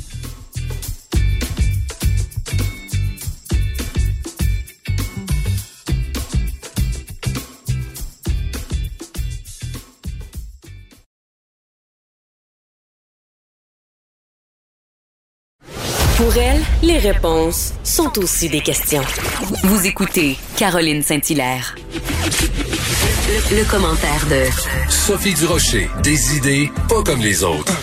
Pour 16.29 16.38
elle, 16.38 16.62
les 16.83 17.00
réponses 17.00 17.74
sont 17.83 18.19
aussi 18.19 18.50
des 18.50 18.62
questions. 18.62 19.01
Vous 19.63 19.88
écoutez 19.88 20.38
Caroline 20.57 21.01
Saint-Hilaire. 21.01 21.74
Le, 23.51 23.57
le 23.57 23.63
commentaire 23.67 24.27
de 24.29 24.43
Sophie 24.91 25.33
Durocher. 25.33 25.89
Des 26.03 26.38
idées 26.38 26.69
pas 26.88 27.01
comme 27.01 27.21
les 27.21 27.43
autres. 27.43 27.74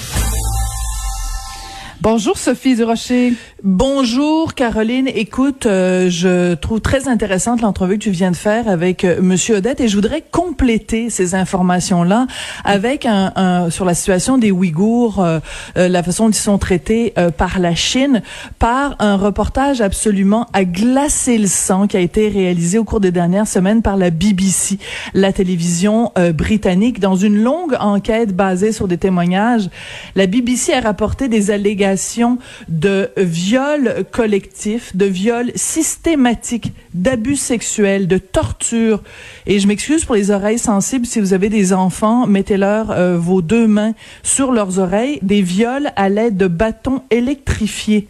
Bonjour 2.01 2.39
Sophie 2.39 2.77
Durocher. 2.77 3.33
Bonjour 3.65 4.53
Caroline. 4.53 5.09
Écoute, 5.09 5.65
euh, 5.65 6.11
je 6.11 6.53
trouve 6.57 6.83
très 6.83 7.09
intéressante 7.09 7.63
l'entrevue 7.63 7.95
que 7.97 8.05
tu 8.05 8.11
viens 8.11 8.31
de 8.31 8.37
faire 8.37 8.69
avec 8.69 9.03
euh, 9.03 9.23
Monsieur 9.23 9.57
Odette 9.57 9.81
et 9.81 9.89
je 9.89 9.95
voudrais 9.95 10.23
compléter 10.31 11.09
ces 11.09 11.35
informations-là 11.35 12.27
avec 12.65 13.07
un, 13.07 13.33
un, 13.35 13.71
sur 13.71 13.87
la 13.87 13.95
situation 13.95 14.37
des 14.37 14.51
Ouïghours, 14.51 15.25
euh, 15.25 15.39
euh 15.79 15.89
la 15.89 16.03
façon 16.03 16.27
dont 16.27 16.33
ils 16.33 16.35
sont 16.35 16.59
traités 16.59 17.15
euh, 17.17 17.31
par 17.31 17.59
la 17.59 17.75
Chine, 17.75 18.21
par 18.59 18.95
un 18.99 19.17
reportage 19.17 19.81
absolument 19.81 20.49
à 20.53 20.67
glacer 20.67 21.39
le 21.39 21.47
sang 21.47 21.87
qui 21.87 21.97
a 21.97 22.01
été 22.01 22.29
réalisé 22.29 22.77
au 22.77 22.85
cours 22.85 23.01
des 23.01 23.11
dernières 23.11 23.49
semaines 23.49 23.81
par 23.81 23.97
la 23.97 24.11
BBC, 24.11 24.79
la 25.15 25.33
télévision 25.33 26.13
britannique, 26.35 27.01
dans 27.01 27.17
une 27.17 27.43
longue 27.43 27.75
enquête 27.81 28.37
basée 28.37 28.73
sur 28.73 28.87
des 28.87 28.99
témoignages. 28.99 29.71
La 30.15 30.27
BBC 30.27 30.75
a 30.75 30.81
rapporté 30.81 31.29
des 31.29 31.51
allégations 31.51 32.39
de 32.69 33.11
viol 33.47 34.05
collectif, 34.11 34.97
de 34.97 35.05
viol 35.05 35.53
systématique, 35.55 36.73
d'abus 36.95 37.37
sexuels, 37.37 38.09
de 38.09 38.19
torture. 38.19 39.05
Et 39.47 39.61
je 39.61 39.69
m'excuse 39.69 40.05
pour 40.05 40.17
les 40.17 40.33
oreilles 40.33 40.59
sensibles. 40.59 41.07
Si 41.07 41.21
vous 41.21 41.33
avez 41.33 41.49
des 41.49 41.73
enfants, 41.73 42.27
mettez-leur 42.27 42.91
euh, 42.91 43.17
vos 43.17 43.43
deux 43.43 43.69
mains 43.69 43.95
sur 44.25 44.51
leurs 44.51 44.81
oreilles. 44.81 45.21
Des 45.23 45.43
viols 45.43 45.93
à 45.95 46.09
l'aide 46.09 46.37
de 46.37 46.49
bâtons 46.49 47.03
électrifiés 47.11 48.09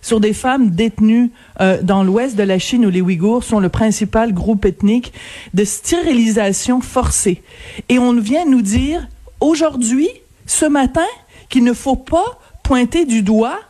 sur 0.00 0.18
des 0.18 0.32
femmes 0.32 0.70
détenues 0.70 1.30
euh, 1.60 1.82
dans 1.82 2.02
l'ouest 2.02 2.34
de 2.34 2.42
la 2.42 2.58
Chine 2.58 2.86
où 2.86 2.90
les 2.90 3.02
Ouïghours 3.02 3.44
sont 3.44 3.60
le 3.60 3.68
principal 3.68 4.32
groupe 4.32 4.64
ethnique 4.64 5.12
de 5.52 5.64
stérilisation 5.64 6.80
forcée. 6.80 7.42
Et 7.90 7.98
on 7.98 8.18
vient 8.18 8.46
nous 8.46 8.62
dire 8.62 9.06
aujourd'hui, 9.40 10.08
ce 10.46 10.64
matin, 10.64 11.06
qu'il 11.50 11.64
ne 11.64 11.74
faut 11.74 11.96
pas 11.96 12.38
pointer 12.62 13.04
du 13.04 13.20
doigt 13.20 13.60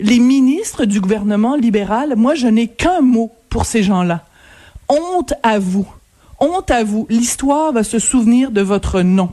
les 0.00 0.18
ministres 0.18 0.84
du 0.84 1.00
gouvernement 1.00 1.56
libéral, 1.56 2.14
moi, 2.16 2.34
je 2.34 2.46
n'ai 2.46 2.68
qu'un 2.68 3.00
mot 3.00 3.32
pour 3.48 3.66
ces 3.66 3.82
gens-là. 3.82 4.24
Honte 4.88 5.34
à 5.42 5.58
vous. 5.58 5.86
Honte 6.40 6.70
à 6.70 6.84
vous. 6.84 7.06
L'histoire 7.08 7.72
va 7.72 7.84
se 7.84 7.98
souvenir 7.98 8.50
de 8.50 8.60
votre 8.60 9.02
nom. 9.02 9.30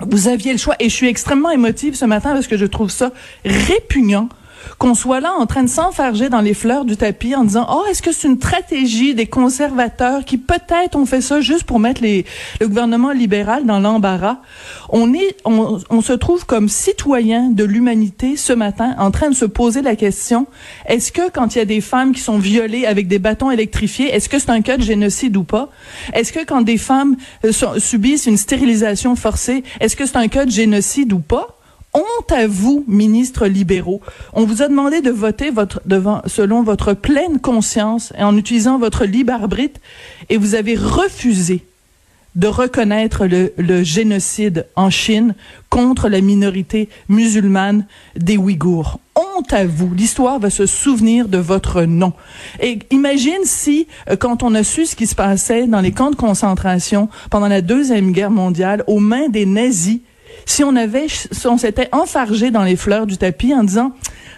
Vous 0.00 0.28
aviez 0.28 0.52
le 0.52 0.58
choix. 0.58 0.76
Et 0.80 0.88
je 0.88 0.94
suis 0.94 1.08
extrêmement 1.08 1.50
émotive 1.50 1.94
ce 1.94 2.04
matin 2.04 2.32
parce 2.32 2.46
que 2.46 2.56
je 2.56 2.66
trouve 2.66 2.90
ça 2.90 3.12
répugnant 3.44 4.28
qu'on 4.78 4.94
soit 4.94 5.20
là 5.20 5.32
en 5.38 5.46
train 5.46 5.62
de 5.62 5.68
s'enfarger 5.68 6.28
dans 6.28 6.40
les 6.40 6.54
fleurs 6.54 6.84
du 6.84 6.96
tapis 6.96 7.34
en 7.34 7.44
disant 7.44 7.66
oh 7.70 7.84
est-ce 7.90 8.02
que 8.02 8.12
c'est 8.12 8.28
une 8.28 8.36
stratégie 8.36 9.14
des 9.14 9.26
conservateurs 9.26 10.24
qui 10.24 10.38
peut-être 10.38 10.96
ont 10.96 11.06
fait 11.06 11.20
ça 11.20 11.40
juste 11.40 11.64
pour 11.64 11.78
mettre 11.78 12.02
le 12.02 12.66
gouvernement 12.66 13.12
libéral 13.12 13.66
dans 13.66 13.80
l'embarras? 13.80 14.38
On 14.88 15.12
est 15.14 15.36
on, 15.44 15.78
on 15.90 16.00
se 16.00 16.12
trouve 16.12 16.46
comme 16.46 16.68
citoyen 16.68 17.50
de 17.50 17.64
l'humanité 17.64 18.36
ce 18.36 18.52
matin 18.52 18.94
en 18.98 19.10
train 19.10 19.30
de 19.30 19.34
se 19.34 19.44
poser 19.44 19.82
la 19.82 19.96
question 19.96 20.46
est-ce 20.86 21.12
que 21.12 21.30
quand 21.30 21.54
il 21.54 21.58
y 21.58 21.62
a 21.62 21.66
des 21.66 21.80
femmes 21.80 22.12
qui 22.12 22.20
sont 22.20 22.38
violées 22.38 22.86
avec 22.86 23.08
des 23.08 23.18
bâtons 23.18 23.50
électrifiés 23.50 24.14
est-ce 24.14 24.28
que 24.28 24.38
c'est 24.38 24.50
un 24.50 24.62
cas 24.62 24.76
de 24.76 24.82
génocide 24.82 25.36
ou 25.36 25.44
pas? 25.44 25.68
Est-ce 26.12 26.32
que 26.32 26.44
quand 26.44 26.62
des 26.62 26.78
femmes 26.78 27.16
euh, 27.44 27.52
subissent 27.78 28.26
une 28.26 28.36
stérilisation 28.36 29.16
forcée 29.16 29.64
est-ce 29.80 29.96
que 29.96 30.06
c'est 30.06 30.16
un 30.16 30.28
cas 30.28 30.44
de 30.44 30.50
génocide 30.50 31.12
ou 31.12 31.20
pas? 31.20 31.59
Honte 31.92 32.30
à 32.30 32.46
vous, 32.46 32.84
ministres 32.86 33.46
libéraux. 33.46 34.00
On 34.32 34.44
vous 34.44 34.62
a 34.62 34.68
demandé 34.68 35.00
de 35.00 35.10
voter 35.10 35.50
votre, 35.50 35.80
devant, 35.86 36.22
selon 36.26 36.62
votre 36.62 36.94
pleine 36.94 37.40
conscience 37.40 38.12
et 38.16 38.22
en 38.22 38.36
utilisant 38.36 38.78
votre 38.78 39.04
libre 39.04 39.32
arbitre 39.32 39.80
et 40.28 40.36
vous 40.36 40.54
avez 40.54 40.76
refusé 40.76 41.64
de 42.36 42.46
reconnaître 42.46 43.26
le, 43.26 43.52
le, 43.56 43.82
génocide 43.82 44.66
en 44.76 44.88
Chine 44.88 45.34
contre 45.68 46.08
la 46.08 46.20
minorité 46.20 46.88
musulmane 47.08 47.86
des 48.14 48.36
Ouïghours. 48.36 49.00
Honte 49.16 49.52
à 49.52 49.66
vous. 49.66 49.92
L'histoire 49.92 50.38
va 50.38 50.48
se 50.48 50.66
souvenir 50.66 51.26
de 51.26 51.38
votre 51.38 51.82
nom. 51.82 52.12
Et 52.62 52.78
imagine 52.92 53.42
si, 53.44 53.88
euh, 54.08 54.14
quand 54.14 54.44
on 54.44 54.54
a 54.54 54.62
su 54.62 54.86
ce 54.86 54.94
qui 54.94 55.08
se 55.08 55.16
passait 55.16 55.66
dans 55.66 55.80
les 55.80 55.90
camps 55.90 56.12
de 56.12 56.16
concentration 56.16 57.08
pendant 57.30 57.48
la 57.48 57.62
Deuxième 57.62 58.12
Guerre 58.12 58.30
mondiale 58.30 58.84
aux 58.86 59.00
mains 59.00 59.28
des 59.28 59.44
nazis, 59.44 59.98
si 60.50 60.64
on 60.64 60.74
avait, 60.74 61.06
si 61.08 61.46
on 61.46 61.56
s'était 61.56 61.88
enfargé 61.92 62.50
dans 62.50 62.64
les 62.64 62.74
fleurs 62.74 63.06
du 63.06 63.16
tapis 63.16 63.54
en 63.54 63.62
disant, 63.62 63.92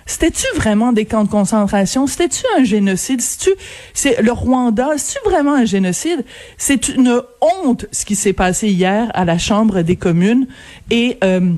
c'était-tu 0.05 0.45
vraiment 0.57 0.93
des 0.93 1.07
camps 1.07 1.25
de 1.25 1.31
concentration? 1.31 2.07
C'était-tu 2.07 2.45
un 2.59 2.65
génocide? 2.65 3.23
C'est-tu, 3.23 3.49
c'est 3.95 4.21
le 4.21 4.31
Rwanda? 4.31 4.91
C'est-tu 4.99 5.27
vraiment 5.27 5.55
un 5.55 5.65
génocide? 5.65 6.23
C'est 6.59 6.91
une 6.91 7.23
honte 7.41 7.87
ce 7.93 8.05
qui 8.05 8.15
s'est 8.15 8.35
passé 8.35 8.69
hier 8.69 9.11
à 9.15 9.25
la 9.25 9.39
Chambre 9.39 9.81
des 9.81 9.97
communes 9.97 10.49
et, 10.91 11.17
euh, 11.25 11.55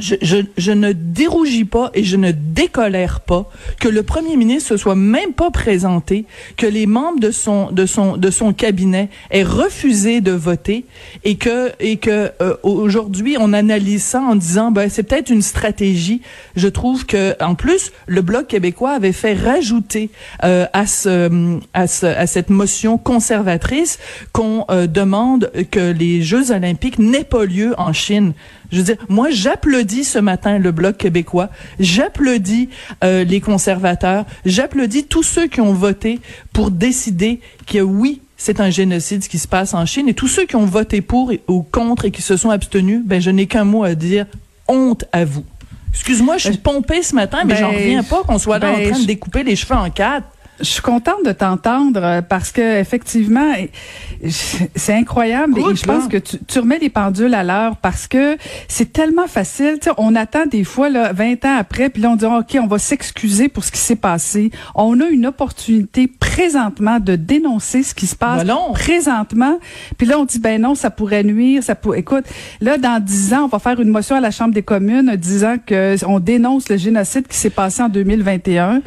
je, 0.00 0.14
je, 0.22 0.38
je, 0.56 0.72
ne 0.72 0.92
dérougis 0.92 1.64
pas 1.64 1.90
et 1.94 2.04
je 2.04 2.16
ne 2.16 2.32
décolère 2.32 3.20
pas 3.20 3.50
que 3.80 3.88
le 3.88 4.02
premier 4.02 4.36
ministre 4.36 4.70
se 4.70 4.76
soit 4.76 4.94
même 4.94 5.32
pas 5.32 5.50
présenté, 5.50 6.24
que 6.56 6.66
les 6.66 6.86
membres 6.86 7.20
de 7.20 7.30
son 7.30 7.70
de 7.70 7.86
son 7.86 8.16
de 8.16 8.30
son 8.30 8.52
cabinet 8.52 9.08
aient 9.30 9.42
refusé 9.42 10.20
de 10.20 10.32
voter 10.32 10.84
et 11.24 11.36
que 11.36 11.72
et 11.80 11.96
que 11.96 12.30
euh, 12.40 12.56
aujourd'hui 12.62 13.36
on 13.38 13.52
analyse 13.52 14.02
ça 14.02 14.20
en 14.20 14.34
disant 14.34 14.70
ben 14.70 14.88
c'est 14.88 15.02
peut-être 15.02 15.30
une 15.30 15.42
stratégie. 15.42 16.22
Je 16.56 16.68
trouve 16.68 17.06
que 17.06 17.34
en 17.42 17.54
plus 17.54 17.92
le 18.06 18.22
bloc 18.22 18.46
québécois 18.46 18.92
avait 18.92 19.12
fait 19.12 19.34
rajouter 19.34 20.10
euh, 20.44 20.66
à 20.72 20.86
ce 20.86 21.58
à 21.74 21.86
ce 21.86 22.06
à 22.06 22.26
cette 22.26 22.50
motion 22.50 22.98
conservatrice 22.98 23.98
qu'on 24.32 24.64
euh, 24.70 24.86
demande 24.86 25.50
que 25.70 25.92
les 25.92 26.22
Jeux 26.22 26.50
olympiques 26.50 26.98
n'aient 26.98 27.24
pas 27.24 27.44
lieu 27.44 27.74
en 27.78 27.92
Chine. 27.92 28.32
Je 28.70 28.78
veux 28.78 28.84
dire, 28.84 28.96
moi, 29.08 29.30
j'applaudis 29.30 30.04
ce 30.04 30.18
matin 30.18 30.58
le 30.58 30.72
Bloc 30.72 30.96
québécois, 30.96 31.50
j'applaudis 31.80 32.68
euh, 33.02 33.24
les 33.24 33.40
conservateurs, 33.40 34.26
j'applaudis 34.44 35.04
tous 35.04 35.22
ceux 35.22 35.46
qui 35.46 35.60
ont 35.60 35.72
voté 35.72 36.20
pour 36.52 36.70
décider 36.70 37.40
que 37.66 37.78
oui, 37.78 38.20
c'est 38.36 38.60
un 38.60 38.70
génocide 38.70 39.24
ce 39.24 39.28
qui 39.28 39.38
se 39.38 39.48
passe 39.48 39.74
en 39.74 39.86
Chine, 39.86 40.08
et 40.08 40.14
tous 40.14 40.28
ceux 40.28 40.46
qui 40.46 40.56
ont 40.56 40.66
voté 40.66 41.00
pour 41.00 41.32
ou 41.48 41.62
contre 41.62 42.04
et 42.04 42.10
qui 42.10 42.22
se 42.22 42.36
sont 42.36 42.50
abstenus, 42.50 43.02
ben 43.04 43.20
je 43.20 43.30
n'ai 43.30 43.46
qu'un 43.46 43.64
mot 43.64 43.84
à 43.84 43.94
dire, 43.94 44.26
honte 44.68 45.04
à 45.12 45.24
vous. 45.24 45.44
Excuse-moi, 45.92 46.36
je 46.36 46.50
suis 46.50 46.58
pompée 46.58 47.02
ce 47.02 47.14
matin, 47.14 47.38
mais 47.44 47.54
ben, 47.54 47.60
j'en 47.60 47.72
reviens 47.72 48.02
pas 48.02 48.22
qu'on 48.22 48.38
soit 48.38 48.58
là 48.58 48.72
en 48.72 48.76
ben, 48.76 48.90
train 48.90 49.00
de 49.00 49.06
découper 49.06 49.42
les 49.42 49.56
cheveux 49.56 49.74
en 49.74 49.90
quatre. 49.90 50.26
Je 50.60 50.64
suis 50.64 50.82
contente 50.82 51.24
de 51.24 51.32
t'entendre 51.32 52.00
euh, 52.02 52.22
parce 52.22 52.52
que 52.52 52.78
effectivement, 52.80 53.52
c'est 54.74 54.94
incroyable 54.94 55.58
et 55.58 55.76
je 55.76 55.84
pense 55.84 56.08
que 56.08 56.16
tu, 56.16 56.38
tu, 56.46 56.58
remets 56.58 56.78
les 56.78 56.90
pendules 56.90 57.34
à 57.34 57.44
l'heure 57.44 57.76
parce 57.76 58.06
que 58.06 58.36
c'est 58.66 58.92
tellement 58.92 59.26
facile. 59.26 59.78
sais, 59.80 59.90
on 59.96 60.14
attend 60.16 60.46
des 60.46 60.64
fois 60.64 60.88
là, 60.88 61.12
20 61.12 61.44
ans 61.44 61.56
après, 61.58 61.88
puis 61.90 62.02
là 62.02 62.10
on 62.10 62.16
dit 62.16 62.24
ok, 62.24 62.58
on 62.62 62.66
va 62.66 62.78
s'excuser 62.78 63.48
pour 63.48 63.64
ce 63.64 63.72
qui 63.72 63.78
s'est 63.78 63.96
passé. 63.96 64.50
On 64.74 65.00
a 65.00 65.06
une 65.06 65.26
opportunité 65.26 66.08
présentement 66.08 66.98
de 67.00 67.16
dénoncer 67.16 67.82
ce 67.82 67.94
qui 67.94 68.06
se 68.06 68.16
passe 68.16 68.44
présentement. 68.72 69.58
Puis 69.96 70.06
là 70.06 70.18
on 70.18 70.24
dit 70.24 70.38
ben 70.38 70.60
non, 70.60 70.74
ça 70.74 70.90
pourrait 70.90 71.24
nuire, 71.24 71.62
ça 71.62 71.74
pourrait. 71.74 72.00
Écoute, 72.00 72.24
là 72.60 72.78
dans 72.78 73.02
10 73.02 73.34
ans, 73.34 73.44
on 73.44 73.48
va 73.48 73.58
faire 73.58 73.80
une 73.80 73.90
motion 73.90 74.16
à 74.16 74.20
la 74.20 74.30
Chambre 74.30 74.54
des 74.54 74.62
communes 74.62 75.14
disant 75.16 75.56
que 75.64 75.96
on 76.06 76.20
dénonce 76.20 76.68
le 76.68 76.76
génocide 76.76 77.26
qui 77.26 77.36
s'est 77.36 77.50
passé 77.50 77.82
en 77.82 77.88
2021. 77.88 78.82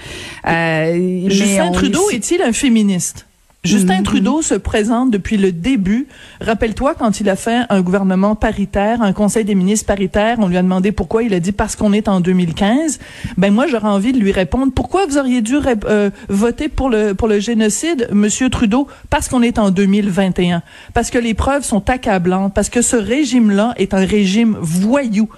Euh, 0.47 1.29
Justin 1.61 1.71
Trudeau 1.71 2.09
est-il 2.09 2.41
un 2.41 2.53
féministe? 2.53 3.25
Justin 3.63 3.99
mm-hmm. 3.99 4.03
Trudeau 4.03 4.41
se 4.41 4.55
présente 4.55 5.11
depuis 5.11 5.37
le 5.37 5.51
début. 5.51 6.07
Rappelle-toi 6.39 6.95
quand 6.95 7.19
il 7.19 7.29
a 7.29 7.35
fait 7.35 7.61
un 7.69 7.81
gouvernement 7.81 8.35
paritaire, 8.35 9.03
un 9.03 9.13
conseil 9.13 9.45
des 9.45 9.53
ministres 9.53 9.85
paritaire, 9.85 10.37
on 10.39 10.47
lui 10.47 10.57
a 10.57 10.63
demandé 10.63 10.91
pourquoi, 10.91 11.21
il 11.21 11.33
a 11.35 11.39
dit 11.39 11.51
parce 11.51 11.75
qu'on 11.75 11.93
est 11.93 12.07
en 12.07 12.21
2015. 12.21 12.97
Ben 13.37 13.53
moi 13.53 13.67
j'aurais 13.67 13.89
envie 13.89 14.13
de 14.13 14.17
lui 14.17 14.31
répondre 14.31 14.71
pourquoi 14.73 15.05
vous 15.05 15.19
auriez 15.19 15.41
dû 15.41 15.57
euh, 15.85 16.09
voter 16.27 16.69
pour 16.69 16.89
le 16.89 17.13
pour 17.13 17.27
le 17.27 17.39
génocide 17.39 18.07
monsieur 18.11 18.49
Trudeau 18.49 18.87
parce 19.11 19.29
qu'on 19.29 19.43
est 19.43 19.59
en 19.59 19.69
2021. 19.69 20.63
Parce 20.95 21.11
que 21.11 21.19
les 21.19 21.35
preuves 21.35 21.63
sont 21.63 21.87
accablantes, 21.87 22.55
parce 22.55 22.69
que 22.69 22.81
ce 22.81 22.95
régime-là 22.95 23.75
est 23.77 23.93
un 23.93 24.05
régime 24.05 24.57
voyou 24.59 25.29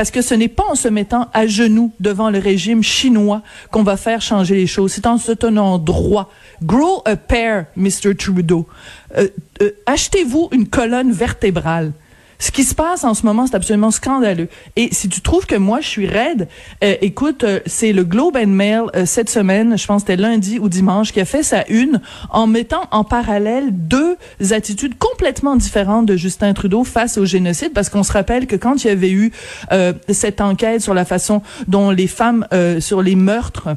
parce 0.00 0.10
que 0.10 0.22
ce 0.22 0.32
n'est 0.32 0.48
pas 0.48 0.64
en 0.66 0.76
se 0.76 0.88
mettant 0.88 1.28
à 1.34 1.46
genoux 1.46 1.92
devant 2.00 2.30
le 2.30 2.38
régime 2.38 2.82
chinois 2.82 3.42
qu'on 3.70 3.82
va 3.82 3.98
faire 3.98 4.22
changer 4.22 4.54
les 4.54 4.66
choses. 4.66 4.92
C'est 4.92 5.06
en 5.06 5.18
se 5.18 5.30
tenant 5.30 5.76
droit. 5.76 6.32
Grow 6.62 7.02
a 7.04 7.16
pair, 7.16 7.66
Mr. 7.76 8.16
Trudeau. 8.16 8.66
Euh, 9.18 9.28
euh, 9.60 9.72
achetez-vous 9.84 10.48
une 10.52 10.68
colonne 10.68 11.12
vertébrale. 11.12 11.92
Ce 12.40 12.50
qui 12.50 12.64
se 12.64 12.74
passe 12.74 13.04
en 13.04 13.12
ce 13.12 13.26
moment, 13.26 13.46
c'est 13.46 13.54
absolument 13.54 13.90
scandaleux. 13.90 14.48
Et 14.74 14.88
si 14.92 15.10
tu 15.10 15.20
trouves 15.20 15.44
que 15.44 15.56
moi, 15.56 15.80
je 15.80 15.86
suis 15.86 16.06
raide, 16.06 16.48
euh, 16.82 16.96
écoute, 17.02 17.44
euh, 17.44 17.60
c'est 17.66 17.92
le 17.92 18.02
Globe 18.02 18.36
and 18.36 18.46
Mail 18.46 18.84
euh, 18.96 19.04
cette 19.04 19.28
semaine, 19.28 19.76
je 19.76 19.86
pense 19.86 20.02
que 20.02 20.08
c'était 20.08 20.22
lundi 20.22 20.58
ou 20.58 20.70
dimanche, 20.70 21.12
qui 21.12 21.20
a 21.20 21.26
fait 21.26 21.42
sa 21.42 21.66
une 21.68 22.00
en 22.30 22.46
mettant 22.46 22.84
en 22.92 23.04
parallèle 23.04 23.68
deux 23.72 24.16
attitudes 24.52 24.96
complètement 24.98 25.54
différentes 25.54 26.06
de 26.06 26.16
Justin 26.16 26.54
Trudeau 26.54 26.82
face 26.82 27.18
au 27.18 27.26
génocide, 27.26 27.74
parce 27.74 27.90
qu'on 27.90 28.02
se 28.02 28.12
rappelle 28.12 28.46
que 28.46 28.56
quand 28.56 28.84
il 28.84 28.86
y 28.86 28.90
avait 28.90 29.10
eu 29.10 29.32
cette 30.08 30.40
enquête 30.40 30.80
sur 30.80 30.94
la 30.94 31.04
façon 31.04 31.42
dont 31.68 31.90
les 31.90 32.06
femmes, 32.06 32.46
sur 32.80 33.02
les 33.02 33.16
meurtres, 33.16 33.68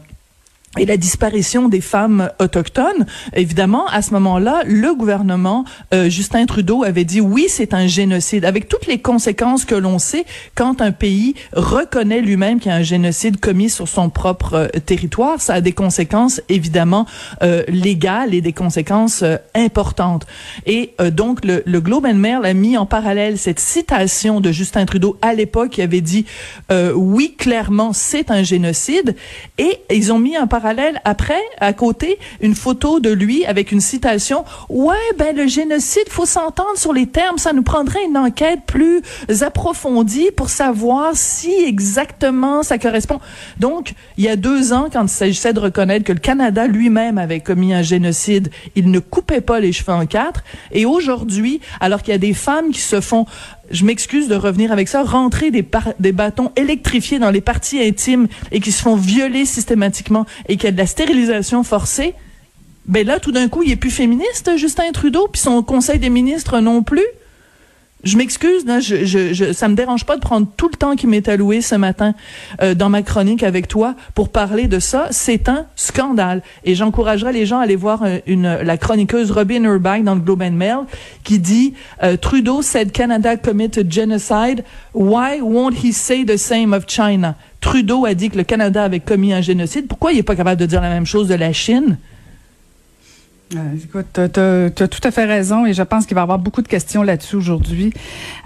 et 0.79 0.85
la 0.85 0.97
disparition 0.97 1.69
des 1.69 1.81
femmes 1.81 2.31
autochtones, 2.39 3.05
évidemment, 3.33 3.85
à 3.87 4.01
ce 4.01 4.11
moment-là, 4.13 4.63
le 4.65 4.95
gouvernement 4.95 5.65
euh, 5.93 6.09
Justin 6.09 6.47
Trudeau 6.47 6.83
avait 6.83 7.03
dit 7.03 7.21
oui, 7.21 7.45
c'est 7.47 7.75
un 7.75 7.85
génocide, 7.85 8.43
avec 8.43 8.67
toutes 8.67 8.87
les 8.87 8.97
conséquences 8.97 9.65
que 9.65 9.75
l'on 9.75 9.99
sait 9.99 10.25
quand 10.55 10.81
un 10.81 10.91
pays 10.91 11.35
reconnaît 11.53 12.21
lui-même 12.21 12.59
qu'il 12.59 12.71
y 12.71 12.73
a 12.73 12.77
un 12.77 12.83
génocide 12.83 13.39
commis 13.39 13.69
sur 13.69 13.87
son 13.87 14.09
propre 14.09 14.53
euh, 14.55 14.67
territoire. 14.83 15.39
Ça 15.41 15.55
a 15.55 15.61
des 15.61 15.73
conséquences 15.73 16.41
évidemment 16.49 17.05
euh, 17.43 17.63
légales 17.67 18.33
et 18.33 18.41
des 18.41 18.53
conséquences 18.53 19.21
euh, 19.21 19.37
importantes. 19.53 20.25
Et 20.65 20.95
donc 21.11 21.45
le, 21.45 21.61
le, 21.65 21.81
Globe 21.81 22.05
and 22.05 22.15
Mail 22.15 22.39
a 22.43 22.53
mis 22.53 22.77
en 22.77 22.85
parallèle 22.85 23.37
cette 23.37 23.59
citation 23.59 24.39
de 24.39 24.51
Justin 24.51 24.85
Trudeau 24.85 25.17
à 25.21 25.33
l'époque 25.33 25.71
qui 25.71 25.81
avait 25.81 26.01
dit 26.01 26.25
oui, 26.95 27.35
clairement, 27.37 27.93
c'est 27.93 28.31
un 28.31 28.43
génocide, 28.43 29.15
et 29.57 29.79
ils 29.91 30.11
ont 30.11 30.19
mis 30.19 30.37
en 30.37 30.47
parallèle 30.47 30.62
parallèle 30.63 31.01
après, 31.03 31.41
à 31.59 31.73
côté, 31.73 32.17
une 32.39 32.55
photo 32.55 33.01
de 33.01 33.09
lui 33.09 33.45
avec 33.45 33.73
une 33.73 33.81
citation. 33.81 34.45
Ouais, 34.69 34.95
ben 35.17 35.35
le 35.35 35.45
génocide, 35.45 36.07
faut 36.07 36.25
s'entendre 36.25 36.77
sur 36.77 36.93
les 36.93 37.05
termes. 37.05 37.37
Ça 37.37 37.51
nous 37.51 37.63
prendrait 37.63 38.05
une 38.05 38.17
enquête 38.17 38.61
plus 38.65 39.01
approfondie 39.41 40.31
pour 40.31 40.49
savoir 40.49 41.11
si 41.15 41.53
exactement 41.65 42.63
ça 42.63 42.77
correspond. 42.77 43.19
Donc, 43.59 43.93
il 44.17 44.23
y 44.23 44.29
a 44.29 44.37
deux 44.37 44.71
ans, 44.71 44.87
quand 44.91 45.03
il 45.03 45.09
s'agissait 45.09 45.51
de 45.51 45.59
reconnaître 45.59 46.05
que 46.05 46.13
le 46.13 46.19
Canada 46.19 46.65
lui-même 46.65 47.17
avait 47.17 47.41
commis 47.41 47.73
un 47.73 47.81
génocide, 47.81 48.49
il 48.75 48.89
ne 48.89 48.99
coupait 48.99 49.41
pas 49.41 49.59
les 49.59 49.73
cheveux 49.73 49.91
en 49.91 50.05
quatre. 50.05 50.45
Et 50.71 50.85
aujourd'hui, 50.85 51.59
alors 51.81 52.01
qu'il 52.01 52.13
y 52.13 52.15
a 52.15 52.19
des 52.19 52.33
femmes 52.33 52.71
qui 52.71 52.79
se 52.79 53.01
font 53.01 53.25
je 53.71 53.85
m'excuse 53.85 54.27
de 54.27 54.35
revenir 54.35 54.71
avec 54.71 54.87
ça, 54.87 55.03
rentrer 55.03 55.51
des, 55.51 56.11
bâtons 56.11 56.51
électrifiés 56.55 57.19
dans 57.19 57.31
les 57.31 57.41
parties 57.41 57.81
intimes 57.81 58.27
et 58.51 58.59
qui 58.59 58.71
se 58.71 58.81
font 58.81 58.95
violer 58.95 59.45
systématiquement 59.45 60.25
et 60.47 60.57
qu'il 60.57 60.65
y 60.65 60.67
a 60.67 60.71
de 60.71 60.77
la 60.77 60.87
stérilisation 60.87 61.63
forcée, 61.63 62.13
ben 62.85 63.07
là, 63.07 63.19
tout 63.19 63.31
d'un 63.31 63.47
coup, 63.47 63.63
il 63.63 63.71
est 63.71 63.77
plus 63.77 63.91
féministe, 63.91 64.51
Justin 64.57 64.91
Trudeau, 64.91 65.27
puis 65.31 65.41
son 65.41 65.63
conseil 65.63 65.99
des 65.99 66.09
ministres 66.09 66.59
non 66.59 66.83
plus 66.83 67.05
je 68.03 68.17
m'excuse, 68.17 68.65
je, 68.81 69.05
je, 69.05 69.33
je, 69.33 69.53
ça 69.53 69.69
me 69.69 69.75
dérange 69.75 70.05
pas 70.05 70.15
de 70.15 70.21
prendre 70.21 70.47
tout 70.57 70.67
le 70.67 70.75
temps 70.75 70.95
qui 70.95 71.07
m'est 71.07 71.27
alloué 71.29 71.61
ce 71.61 71.75
matin 71.75 72.13
euh, 72.61 72.75
dans 72.75 72.89
ma 72.89 73.01
chronique 73.01 73.43
avec 73.43 73.69
toi 73.69 73.95
pour 74.13 74.29
parler 74.29 74.67
de 74.67 74.79
ça. 74.79 75.07
C'est 75.11 75.47
un 75.47 75.65
scandale 75.75 76.41
et 76.65 76.75
j'encouragerais 76.75 77.31
les 77.31 77.45
gens 77.45 77.59
à 77.59 77.63
aller 77.63 77.77
voir 77.77 78.03
euh, 78.03 78.19
la 78.63 78.77
chroniqueuse 78.77 79.31
Robin 79.31 79.63
Urbach 79.63 80.03
dans 80.03 80.15
le 80.15 80.21
Globe 80.21 80.41
and 80.41 80.51
Mail 80.51 80.79
qui 81.23 81.39
dit 81.39 81.75
euh, 82.03 82.17
Trudeau 82.17 82.61
said 82.61 82.91
Canada 82.91 83.37
committed 83.37 83.89
genocide. 83.89 84.65
Why 84.93 85.39
won't 85.41 85.75
he 85.83 85.93
say 85.93 86.25
the 86.25 86.37
same 86.37 86.73
of 86.73 86.85
China? 86.87 87.35
Trudeau 87.61 88.05
a 88.05 88.13
dit 88.13 88.29
que 88.29 88.37
le 88.37 88.43
Canada 88.43 88.83
avait 88.83 88.99
commis 88.99 89.31
un 89.31 89.39
génocide. 89.39 89.87
Pourquoi 89.87 90.11
il 90.11 90.19
est 90.19 90.23
pas 90.23 90.35
capable 90.35 90.59
de 90.59 90.65
dire 90.65 90.81
la 90.81 90.89
même 90.89 91.05
chose 91.05 91.29
de 91.29 91.35
la 91.35 91.53
Chine? 91.53 91.97
Euh, 93.55 93.75
écoute, 93.83 94.07
tu 94.13 94.83
as, 94.83 94.87
tout 94.87 94.99
à 95.03 95.11
fait 95.11 95.25
raison 95.25 95.65
et 95.65 95.73
je 95.73 95.83
pense 95.83 96.05
qu'il 96.05 96.15
va 96.15 96.21
y 96.21 96.23
avoir 96.23 96.39
beaucoup 96.39 96.61
de 96.61 96.67
questions 96.67 97.03
là-dessus 97.03 97.35
aujourd'hui, 97.35 97.93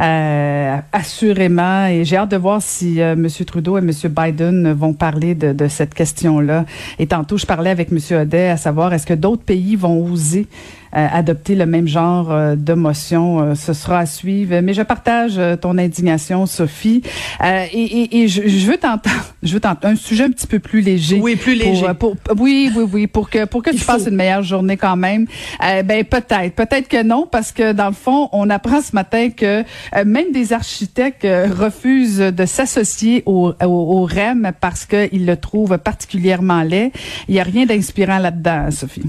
euh, 0.02 0.78
assurément. 0.92 1.88
Et 1.88 2.04
j'ai 2.04 2.18
hâte 2.18 2.32
de 2.32 2.38
voir 2.38 2.62
si 2.62 3.02
euh, 3.02 3.14
M. 3.14 3.28
Trudeau 3.46 3.78
et 3.78 3.82
M. 3.82 3.92
Biden 4.10 4.74
vont 4.74 4.94
parler 4.94 5.36
de, 5.36 5.54
de 5.54 5.68
cette 5.68 5.94
question-là. 5.94 6.66
Et 7.00 7.08
tantôt, 7.08 7.38
je 7.38 7.46
parlais 7.46 7.70
avec 7.70 7.92
M. 7.92 8.00
Audet 8.22 8.50
à 8.50 8.58
savoir 8.58 8.94
est-ce 8.94 9.06
que 9.06 9.14
d'autres 9.14 9.44
pays 9.44 9.76
vont 9.76 10.04
oser 10.04 10.48
adopter 10.92 11.56
le 11.56 11.66
même 11.66 11.88
genre 11.88 12.32
euh, 12.32 12.56
de 12.56 12.74
motion. 12.74 13.40
Euh, 13.40 13.56
ce 13.56 13.74
sera 13.74 14.00
à 14.00 14.06
suivre. 14.06 14.60
Mais 14.62 14.74
je 14.74 14.82
partage 14.82 15.40
ton 15.62 15.78
indignation, 15.78 16.46
Sophie. 16.46 17.02
et, 17.44 17.68
et, 17.74 18.18
et 18.20 18.28
je, 18.28 18.48
je, 18.48 18.66
veux 18.70 18.78
t'entendre, 18.78 19.16
je 19.44 19.54
veux 19.54 19.60
t'entendre 19.60 19.94
un 19.94 19.96
sujet 19.96 20.26
un 20.26 20.32
petit 20.32 20.48
peu 20.48 20.60
plus 20.60 20.82
léger. 20.82 21.20
Oui, 21.22 21.36
plus 21.36 21.56
léger. 21.56 21.86
Pour, 22.00 22.16
oui, 22.38 22.72
oui, 22.76 22.86
oui, 22.92 23.08
pour 23.08 23.30
que 23.30 23.46
pour 23.46 23.64
que 23.64 23.72
tu 23.72 23.80
fasses 23.80 24.08
une 24.08 24.16
meilleure 24.16 24.44
journée 24.44 24.78
quand 24.78 24.96
même. 24.96 25.26
ben 25.60 26.04
peut-être, 26.04 26.56
peut-être 26.56 26.88
que 26.88 27.04
non, 27.04 27.28
parce 27.30 27.52
que 27.52 27.72
dans 27.72 27.88
le 27.88 27.94
fond, 27.94 28.30
on 28.32 28.50
apprend 28.50 28.82
ce 28.82 28.94
matin 28.94 29.30
que 29.30 29.64
même 30.06 30.32
des 30.32 30.54
architectes 30.54 31.26
refusent 31.26 32.20
de 32.20 32.46
s'associer 32.46 33.24
au, 33.26 33.54
au, 33.62 33.66
au, 33.66 34.06
REM 34.06 34.52
parce 34.60 34.86
qu'ils 34.86 35.26
le 35.26 35.38
trouvent 35.38 35.78
particulièrement 35.78 36.64
laid. 36.64 36.92
Il 37.28 37.34
n'y 37.34 37.40
a 37.40 37.44
rien 37.44 37.66
d'inspirant 37.66 38.20
là-dedans, 38.20 38.72
Sophie. 38.72 39.04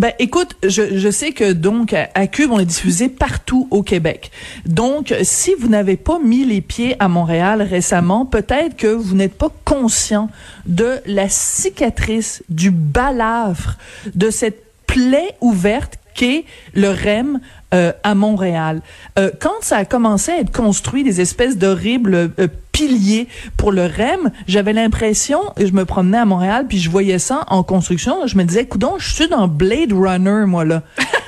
Ben, 0.00 0.14
écoute, 0.18 0.56
je, 0.62 0.96
je 0.96 1.10
sais 1.10 1.32
que 1.32 1.52
donc 1.52 1.92
à 1.92 2.26
Cube, 2.26 2.50
on 2.50 2.58
est 2.58 2.64
diffusé 2.64 3.10
partout 3.10 3.68
au 3.70 3.82
Québec. 3.82 4.30
Donc, 4.64 5.14
si 5.24 5.52
vous 5.58 5.68
n'avez 5.68 5.98
pas 5.98 6.18
mis 6.18 6.46
les 6.46 6.62
pieds 6.62 6.96
à 7.00 7.08
Montréal 7.08 7.60
récemment, 7.60 8.24
peut-être 8.24 8.78
que 8.78 8.86
vous 8.86 9.14
n'êtes 9.14 9.36
pas 9.36 9.52
conscient 9.66 10.30
de 10.64 11.00
la 11.04 11.28
cicatrice, 11.28 12.42
du 12.48 12.70
balafre, 12.70 13.76
de 14.14 14.30
cette 14.30 14.64
plaie 14.86 15.36
ouverte 15.42 15.98
qu'est 16.14 16.46
le 16.72 16.88
REM 16.88 17.38
euh, 17.72 17.92
à 18.02 18.14
Montréal. 18.14 18.82
Euh, 19.18 19.30
quand 19.40 19.60
ça 19.60 19.76
a 19.76 19.84
commencé 19.84 20.32
à 20.32 20.38
être 20.40 20.50
construit, 20.50 21.04
des 21.04 21.20
espèces 21.20 21.56
d'horribles 21.56 22.14
euh, 22.14 22.48
piliers 22.72 23.28
pour 23.56 23.70
le 23.70 23.82
REM, 23.82 24.32
j'avais 24.48 24.72
l'impression, 24.72 25.40
je 25.56 25.70
me 25.72 25.84
promenais 25.84 26.18
à 26.18 26.24
Montréal, 26.24 26.66
puis 26.68 26.78
je 26.78 26.90
voyais 26.90 27.18
ça 27.18 27.44
en 27.48 27.62
construction, 27.62 28.26
je 28.26 28.36
me 28.36 28.42
disais, 28.44 28.66
coudon, 28.66 28.94
je 28.98 29.14
suis 29.14 29.28
dans 29.28 29.46
Blade 29.46 29.92
Runner, 29.92 30.46
moi, 30.46 30.64
là. 30.64 30.82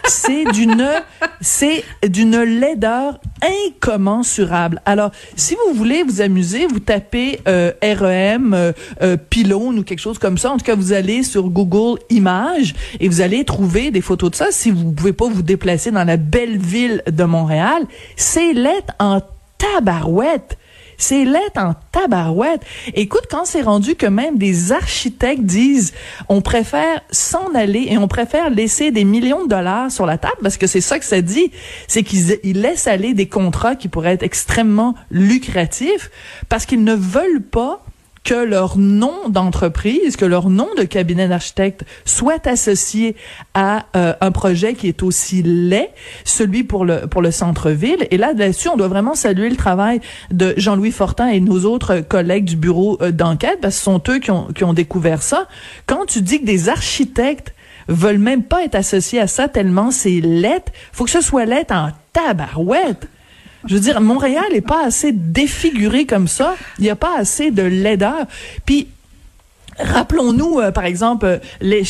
c'est 0.05 0.45
d'une, 0.53 0.89
c'est 1.41 1.85
d'une 2.07 2.41
laideur 2.43 3.21
incommensurable. 3.43 4.81
Alors, 4.85 5.11
si 5.37 5.55
vous 5.55 5.75
voulez 5.75 6.03
vous 6.03 6.21
amuser, 6.21 6.67
vous 6.67 6.81
tapez 6.81 7.41
euh, 7.49 7.73
REM, 7.83 8.55
euh, 8.55 8.73
euh, 9.03 9.17
pylône 9.17 9.79
ou 9.79 9.83
quelque 9.83 10.01
chose 10.01 10.19
comme 10.19 10.39
ça. 10.39 10.53
En 10.53 10.59
tout 10.59 10.65
cas, 10.65 10.75
vous 10.75 10.93
allez 10.93 11.23
sur 11.23 11.49
Google 11.49 12.01
Images 12.11 12.75
et 13.01 13.09
vous 13.09 13.21
allez 13.21 13.45
trouver 13.45 13.91
des 13.91 14.01
photos 14.01 14.31
de 14.31 14.37
ça. 14.37 14.47
Si 14.51 14.71
vous 14.71 14.93
pouvez 14.93 15.13
pas 15.13 15.29
vous 15.29 15.43
déplacer 15.43 15.91
dans 15.91 16.05
la 16.05 16.17
belle 16.33 16.57
ville 16.57 17.03
de 17.07 17.25
Montréal, 17.25 17.85
c'est 18.17 18.55
lettre 18.55 18.95
en 18.99 19.21
tabarouette. 19.59 20.59
C'est 20.97 21.25
lettre 21.25 21.59
en 21.59 21.75
tabarouette. 21.91 22.63
Écoute, 22.95 23.25
quand 23.29 23.45
c'est 23.45 23.63
rendu 23.63 23.97
que 23.97 24.07
même 24.07 24.39
des 24.39 24.71
architectes 24.71 25.43
disent 25.43 25.93
on 26.29 26.41
préfère 26.41 27.01
s'en 27.11 27.53
aller 27.55 27.87
et 27.91 27.99
on 27.99 28.07
préfère 28.07 28.51
laisser 28.51 28.93
des 28.93 29.05
millions 29.05 29.43
de 29.45 29.49
dollars 29.49 29.91
sur 29.91 30.07
la 30.07 30.17
table, 30.17 30.37
parce 30.43 30.57
que 30.57 30.69
c'est 30.69 30.81
ça 30.81 30.99
que 31.01 31.05
ça 31.05 31.21
dit, 31.21 31.51
c'est 31.89 32.05
qu'ils 32.05 32.61
laissent 32.61 32.87
aller 32.87 33.15
des 33.15 33.29
contrats 33.29 33.75
qui 33.75 33.89
pourraient 33.89 34.13
être 34.13 34.23
extrêmement 34.23 34.95
lucratifs, 35.11 36.11
parce 36.49 36.67
qu'ils 36.67 36.85
ne 36.85 36.95
veulent 36.95 37.43
pas 37.43 37.82
que 38.25 38.35
leur 38.35 38.79
nom 38.79 39.29
d'entreprise, 39.29 40.17
que 40.17 40.25
leur 40.25 40.49
nom 40.49 40.69
de 40.77 40.85
cabinet 40.85 41.29
d'architecte 41.29 41.85
soit 42.05 42.47
associé 42.47 43.17
à 43.55 43.87
euh, 43.97 44.15
un 44.21 44.31
projet 44.31 44.75
qui 44.75 44.89
est 44.89 45.03
aussi 45.03 45.43
laid, 45.43 45.91
celui 46.25 46.63
pour 46.63 46.85
le 46.85 47.07
pour 47.09 47.23
le 47.23 47.31
centre-ville. 47.31 48.07
Et 48.11 48.17
là, 48.17 48.33
là-dessus, 48.33 48.69
on 48.69 48.77
doit 48.77 48.89
vraiment 48.89 49.15
saluer 49.15 49.51
le 49.51 49.57
travail 49.57 50.01
de 50.31 50.55
Jean-Louis 50.57 50.93
Fortin 50.93 51.29
et 51.29 51.41
nos 51.41 51.65
autres 51.65 52.01
collègues 52.01 52.45
du 52.45 52.57
bureau 52.57 52.99
euh, 53.03 53.11
d'enquête, 53.11 53.59
parce 53.61 53.75
que 53.75 53.79
ce 53.79 53.85
sont 53.85 54.03
eux 54.09 54.19
qui 54.19 54.31
ont, 54.31 54.47
qui 54.55 54.65
ont 54.65 54.75
découvert 54.75 55.23
ça. 55.23 55.49
Quand 55.87 56.07
tu 56.07 56.23
dis 56.23 56.41
que 56.41 56.47
des 56.47 56.69
architectes 56.69 57.55
veulent 57.89 58.19
même 58.19 58.45
pas 58.45 58.65
être 58.65 58.77
associés 58.77 59.21
à 59.21 59.27
ça 59.27 59.49
tellement 59.49 59.91
c'est 59.91 60.21
laid, 60.21 60.63
faut 60.93 61.05
que 61.05 61.11
ce 61.11 61.21
soit 61.21 61.45
laid 61.45 61.67
en 61.71 61.89
tabarouette. 62.13 63.09
Je 63.67 63.75
veux 63.75 63.81
dire, 63.81 64.01
Montréal 64.01 64.45
n'est 64.53 64.61
pas 64.61 64.85
assez 64.85 65.13
défiguré 65.13 66.05
comme 66.05 66.29
ça. 66.29 66.57
Il 66.79 66.85
n'y 66.85 66.91
a 66.91 66.97
pas 66.97 67.17
assez 67.19 67.51
de 67.51 67.63
laideur. 67.63 68.27
Puis, 68.67 68.89
Rappelons-nous, 69.79 70.61
euh, 70.61 70.71
par 70.71 70.85
exemple, 70.85 71.25
euh, 71.27 71.39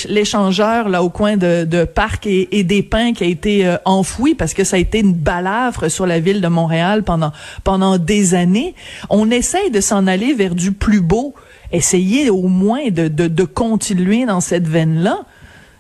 l'échangeur 0.09 0.89
là 0.89 1.03
au 1.03 1.11
coin 1.11 1.37
de, 1.37 1.65
de 1.65 1.85
Parc 1.85 2.27
et, 2.27 2.63
des 2.63 2.83
Pins 2.83 3.13
qui 3.13 3.25
a 3.25 3.27
été 3.27 3.67
euh, 3.67 3.77
enfoui 3.85 4.35
parce 4.35 4.55
que 4.55 4.63
ça 4.63 4.77
a 4.77 4.79
été 4.79 5.01
une 5.01 5.15
balafre 5.15 5.91
sur 5.91 6.07
la 6.07 6.21
ville 6.21 6.41
de 6.41 6.49
Montréal 6.49 7.03
pendant 7.03 7.33
pendant 7.65 7.99
des 7.99 8.35
années. 8.35 8.75
On 9.11 9.31
essaye 9.31 9.71
de 9.71 9.81
s'en 9.81 10.07
aller 10.07 10.33
vers 10.33 10.55
du 10.55 10.73
plus 10.73 11.01
beau. 11.01 11.35
Essayer 11.73 12.31
au 12.31 12.49
moins 12.49 12.91
de, 12.91 13.09
de, 13.09 13.27
de 13.29 13.45
continuer 13.45 14.27
dans 14.27 14.41
cette 14.41 14.69
veine-là. 14.69 15.21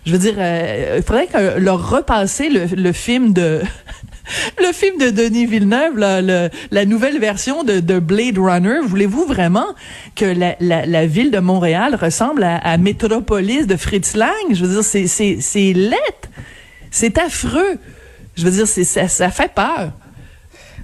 Je 0.04 0.12
veux 0.12 0.18
dire, 0.18 0.34
il 0.38 1.02
faudrait 1.02 1.26
que 1.26 1.60
leur 1.60 1.90
repasser 1.90 2.48
le, 2.48 2.64
le 2.64 2.92
film 2.92 3.32
de 3.32 3.60
le 4.58 4.72
film 4.72 4.98
de 4.98 5.10
Denis 5.10 5.46
Villeneuve, 5.46 5.98
la 5.98 6.84
nouvelle 6.84 7.18
version 7.18 7.64
de, 7.64 7.98
Blade 7.98 8.38
Runner, 8.38 8.78
voulez-vous 8.84 9.26
vraiment 9.26 9.66
que 10.16 10.24
la, 10.24 11.06
ville 11.06 11.30
de 11.30 11.38
Montréal 11.38 11.94
ressemble 11.94 12.44
à, 12.44 12.56
à 12.56 12.76
Métropolis 12.76 13.66
de 13.66 13.76
Fritz 13.76 14.14
Lang? 14.14 14.30
Je 14.50 14.64
veux 14.64 14.74
dire, 14.74 14.84
c'est, 14.84 15.06
c'est, 15.06 15.38
c'est 16.90 17.18
affreux. 17.18 17.78
Je 18.36 18.44
veux 18.44 18.50
dire, 18.50 18.66
ça 18.66 19.30
fait 19.30 19.52
peur. 19.52 19.92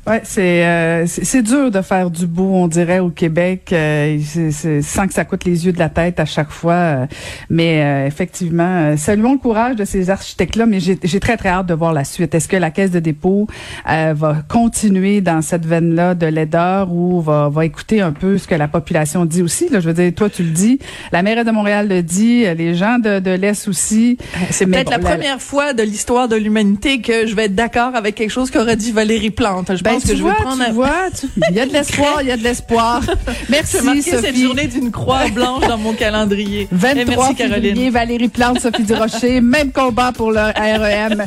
Ouais, 0.09 0.21
c'est 0.25 0.65
euh, 0.65 1.07
c'est 1.07 1.43
dur 1.43 1.71
de 1.71 1.81
faire 1.83 2.11
du 2.11 2.27
beau, 2.27 2.51
on 2.55 2.69
dirait 2.69 2.99
au 2.99 3.11
Québec, 3.11 3.69
euh, 3.73 4.19
c'est- 4.25 4.51
c'est- 4.51 4.83
sans 4.83 5.07
que 5.07 5.13
ça 5.15 5.25
coûte 5.25 5.45
les 5.45 5.67
yeux 5.67 5.73
de 5.73 5.79
la 5.79 5.89
tête 5.89 6.19
à 6.21 6.25
chaque 6.25 6.51
fois. 6.51 6.73
euh, 6.73 7.07
mais 7.51 7.83
euh, 7.83 8.07
effectivement, 8.07 8.63
euh, 8.93 8.97
saluons 8.97 9.33
le 9.33 9.39
courage 9.39 9.77
de 9.77 9.85
ces 9.85 10.11
architectes-là. 10.11 10.67
Mais 10.67 10.79
j'ai 10.81 11.21
très 11.21 11.37
très 11.37 11.49
hâte 11.51 11.67
de 11.67 11.75
voir 11.75 11.93
la 11.93 12.05
suite. 12.05 12.35
Est-ce 12.35 12.49
que 12.49 12.57
la 12.57 12.71
Caisse 12.71 12.91
de 12.91 13.01
dépôt 13.01 13.47
euh, 13.91 14.15
va 14.17 14.37
continuer 14.49 15.21
dans 15.21 15.43
cette 15.43 15.67
veine-là 15.67 16.15
de 16.15 16.27
laideur 16.27 16.91
ou 16.93 17.21
va 17.21 17.49
va 17.49 17.65
écouter 17.65 18.01
un 18.01 18.13
peu 18.13 18.39
ce 18.39 18.47
que 18.49 18.55
la 18.55 18.69
population 18.69 19.25
dit 19.25 19.43
aussi? 19.43 19.69
Là, 19.69 19.81
je 19.81 19.89
veux 19.89 19.95
dire, 19.95 20.13
toi 20.15 20.29
tu 20.31 20.43
le 20.43 20.51
dis, 20.51 20.79
la 21.13 21.23
maire 21.23 21.45
de 21.45 21.51
Montréal 21.51 21.89
le 21.89 22.03
dit, 22.03 22.45
les 22.57 22.75
gens 22.75 22.99
de 22.99 23.19
de 23.21 23.31
l'est 23.31 23.69
aussi. 23.69 24.17
C'est 24.51 24.67
peut-être 24.67 24.87
bon, 24.87 24.91
la 24.91 24.99
première 24.99 25.41
fois 25.43 25.73
de 25.75 25.83
l'histoire 25.83 26.29
de 26.29 26.37
l'humanité 26.37 27.01
que 27.01 27.27
je 27.27 27.35
vais 27.35 27.45
être 27.47 27.55
d'accord 27.55 27.95
avec 27.95 28.15
quelque 28.15 28.31
chose 28.31 28.51
qu'aurait 28.51 28.77
dit 28.77 28.93
Valérie 28.93 29.31
Plante. 29.31 29.77
Je 29.77 29.83
Ben, 29.83 29.98
pense 29.99 30.03
tu 30.03 30.09
que 30.13 30.17
je 30.17 30.25
vais 30.25 30.35
prendre 30.35 30.65
tu 30.65 30.73
vois, 30.73 31.09
il 31.51 31.57
y 31.57 31.61
a 31.61 31.67
de 31.67 31.73
l'espoir, 31.73 32.23
il 32.23 32.29
y 32.29 32.31
a 32.31 32.37
de 32.37 32.43
l'espoir. 32.43 33.03
Merci, 33.49 33.79
Sophie. 33.79 34.03
cette 34.03 34.37
journée 34.37 34.67
d'une 34.67 34.91
croix 34.91 35.29
blanche 35.29 35.67
dans 35.67 35.79
mon 35.79 35.93
calendrier. 35.93 36.63
Et 36.63 36.69
23 36.71 37.05
merci, 37.17 37.35
Caroline. 37.35 37.63
février, 37.63 37.91
Valérie 37.91 38.29
Plante, 38.29 38.61
Sophie 38.61 38.83
Durocher, 38.83 39.41
même 39.41 39.73
combat 39.73 40.13
pour 40.13 40.31
le 40.31 40.41
REM. 40.41 41.27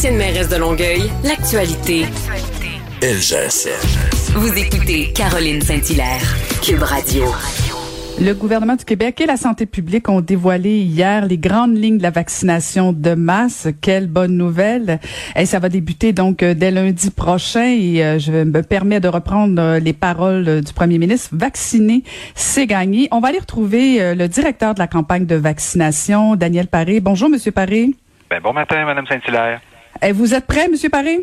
Ancienne 0.00 0.16
mairesse 0.16 0.48
de 0.48 0.56
Longueuil, 0.56 1.10
l'actualité. 1.24 2.06
LGSN. 3.02 4.32
Vous 4.32 4.50
écoutez 4.56 5.12
Caroline 5.12 5.60
Saint-Hilaire, 5.60 6.22
Cube 6.62 6.82
Radio. 6.82 7.26
Le 8.18 8.32
gouvernement 8.32 8.76
du 8.76 8.86
Québec 8.86 9.20
et 9.20 9.26
la 9.26 9.36
santé 9.36 9.66
publique 9.66 10.08
ont 10.08 10.22
dévoilé 10.22 10.78
hier 10.78 11.26
les 11.26 11.36
grandes 11.36 11.76
lignes 11.76 11.98
de 11.98 12.02
la 12.02 12.08
vaccination 12.08 12.94
de 12.94 13.12
masse. 13.12 13.68
Quelle 13.82 14.06
bonne 14.06 14.38
nouvelle. 14.38 15.00
Et 15.36 15.44
ça 15.44 15.58
va 15.58 15.68
débuter 15.68 16.14
donc 16.14 16.42
euh, 16.42 16.54
dès 16.54 16.70
lundi 16.70 17.10
prochain 17.10 17.66
et 17.66 18.02
euh, 18.02 18.18
je 18.18 18.32
me 18.32 18.62
permets 18.62 19.00
de 19.00 19.08
reprendre 19.08 19.60
euh, 19.60 19.78
les 19.80 19.92
paroles 19.92 20.62
du 20.62 20.72
premier 20.72 20.96
ministre. 20.96 21.28
Vacciner, 21.32 22.04
c'est 22.34 22.66
gagner. 22.66 23.08
On 23.10 23.20
va 23.20 23.28
aller 23.28 23.38
retrouver 23.38 24.14
le 24.14 24.28
directeur 24.28 24.72
de 24.72 24.78
la 24.78 24.86
campagne 24.86 25.26
de 25.26 25.36
vaccination, 25.36 26.36
Daniel 26.36 26.68
Paré. 26.68 27.00
Bonjour, 27.00 27.28
Monsieur 27.28 27.52
Paré. 27.52 27.90
Ben, 28.30 28.40
bon 28.40 28.54
matin, 28.54 28.82
Madame 28.86 29.06
Saint-Hilaire. 29.06 29.60
Eh, 30.02 30.12
Vous 30.12 30.34
êtes 30.34 30.46
prêt, 30.46 30.68
Monsieur 30.68 30.88
Paré? 30.88 31.20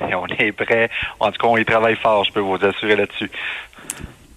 Et 0.00 0.14
On 0.14 0.26
est 0.26 0.52
prêt. 0.52 0.90
En 1.20 1.30
tout 1.30 1.38
cas, 1.40 1.48
on 1.48 1.56
y 1.56 1.64
travaille 1.64 1.96
fort, 1.96 2.24
je 2.24 2.32
peux 2.32 2.40
vous 2.40 2.56
assurer 2.62 2.96
là-dessus. 2.96 3.30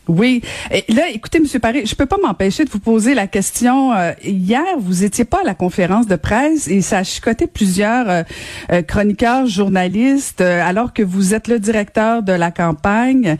Oui. 0.07 0.41
Et 0.71 0.91
là, 0.91 1.03
écoutez, 1.13 1.39
Monsieur 1.39 1.59
Paré, 1.59 1.85
je 1.85 1.93
peux 1.93 2.07
pas 2.07 2.17
m'empêcher 2.17 2.65
de 2.65 2.69
vous 2.71 2.79
poser 2.79 3.13
la 3.13 3.27
question. 3.27 3.93
Euh, 3.93 4.13
hier, 4.23 4.63
vous 4.79 5.03
étiez 5.03 5.23
pas 5.23 5.41
à 5.41 5.43
la 5.43 5.53
conférence 5.53 6.07
de 6.07 6.15
presse 6.15 6.67
et 6.67 6.81
ça 6.81 6.99
a 6.99 7.03
chicoté 7.03 7.45
plusieurs 7.45 8.09
euh, 8.09 8.23
euh, 8.71 8.81
chroniqueurs, 8.81 9.45
journalistes, 9.45 10.41
euh, 10.41 10.67
alors 10.67 10.93
que 10.93 11.03
vous 11.03 11.35
êtes 11.35 11.47
le 11.47 11.59
directeur 11.59 12.23
de 12.23 12.33
la 12.33 12.49
campagne. 12.49 13.37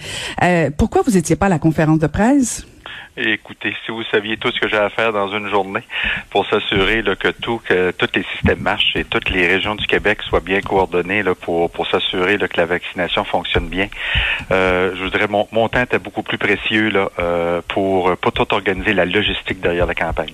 Pourquoi 0.78 1.02
vous 1.02 1.18
étiez 1.18 1.36
pas 1.36 1.48
à 1.48 1.50
la 1.50 1.60
conférence 1.60 2.00
de 2.00 2.08
presse? 2.08 2.68
Écoutez, 3.22 3.76
si 3.86 3.92
vous 3.92 4.04
saviez 4.04 4.38
tout 4.38 4.50
ce 4.50 4.60
que 4.62 4.70
j'ai 4.70 4.78
à 4.78 4.90
faire 4.90 5.12
dans 5.12 5.28
une 5.36 5.50
journée 5.50 5.84
pour 6.30 6.46
s'assurer 6.48 7.04
que 7.20 7.28
tout, 7.28 7.62
que 7.66 7.92
tous 7.92 8.08
les 8.16 8.24
systèmes 8.34 8.62
marchent 8.62 8.96
et 8.96 9.04
toutes 9.04 9.30
les 9.30 9.46
régions 9.46 9.76
du 9.76 9.86
Québec 9.88 10.22
soient 10.22 10.40
bien 10.40 10.62
coordonnées 10.62 11.24
pour, 11.42 11.70
pour 11.70 11.86
s'assurer 11.88 12.38
que 12.38 12.58
la 12.58 12.66
vaccination 12.66 13.26
fonctionne 13.26 13.68
bien. 13.68 13.90
Euh, 14.52 14.96
je 14.96 15.04
vous 15.04 15.10
dirais, 15.10 15.28
mon, 15.28 15.50
mon 15.52 15.68
temps 15.68 15.82
était 15.82 16.00
beaucoup 16.00 16.24
plus 16.24 16.38
précieux 16.38 16.90
là, 16.90 17.10
euh, 17.20 17.62
pour, 17.68 18.16
pour 18.18 18.32
tout 18.32 18.54
organiser 18.54 18.94
la 18.94 19.04
logistique 19.04 19.60
derrière 19.60 19.86
la 19.86 19.96
campagne. 19.96 20.34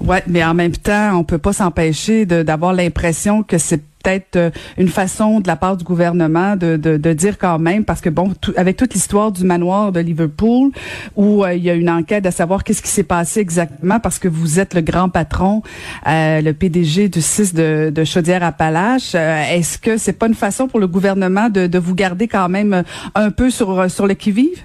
Ouais, 0.00 0.22
mais 0.26 0.44
en 0.44 0.54
même 0.54 0.76
temps, 0.76 1.16
on 1.16 1.24
peut 1.24 1.38
pas 1.38 1.52
s'empêcher 1.52 2.26
d'avoir 2.26 2.72
l'impression 2.72 3.42
que 3.42 3.58
c'est 3.58 3.80
peut-être 4.06 4.36
euh, 4.36 4.50
une 4.78 4.88
façon 4.88 5.40
de 5.40 5.48
la 5.48 5.56
part 5.56 5.76
du 5.76 5.84
gouvernement 5.84 6.54
de, 6.56 6.76
de, 6.76 6.96
de 6.96 7.12
dire 7.12 7.38
quand 7.38 7.58
même, 7.58 7.84
parce 7.84 8.00
que 8.00 8.08
bon, 8.10 8.32
tout- 8.40 8.52
avec 8.56 8.76
toute 8.76 8.94
l'histoire 8.94 9.32
du 9.32 9.44
manoir 9.44 9.90
de 9.92 10.00
Liverpool, 10.00 10.70
où 11.16 11.44
euh, 11.44 11.54
il 11.54 11.64
y 11.64 11.70
a 11.70 11.74
une 11.74 11.90
enquête 11.90 12.24
à 12.26 12.30
savoir 12.30 12.62
qu'est-ce 12.64 12.82
qui 12.82 12.88
s'est 12.88 13.02
passé 13.02 13.40
exactement, 13.40 13.98
parce 14.00 14.18
que 14.18 14.28
vous 14.28 14.60
êtes 14.60 14.74
le 14.74 14.80
grand 14.80 15.08
patron, 15.08 15.62
euh, 16.06 16.40
le 16.40 16.52
PDG 16.52 17.08
du 17.08 17.20
6 17.20 17.54
de, 17.54 17.90
de 17.94 18.04
Chaudière-Appalaches, 18.04 19.12
euh, 19.14 19.42
est-ce 19.50 19.78
que 19.78 19.96
c'est 19.96 20.12
pas 20.12 20.26
une 20.28 20.34
façon 20.34 20.68
pour 20.68 20.78
le 20.80 20.86
gouvernement 20.86 21.48
de, 21.48 21.66
de 21.66 21.78
vous 21.78 21.94
garder 21.94 22.28
quand 22.28 22.48
même 22.48 22.72
euh, 22.72 22.82
un 23.14 23.30
peu 23.30 23.50
sur, 23.50 23.90
sur 23.90 24.06
le 24.06 24.14
qui-vive? 24.14 24.62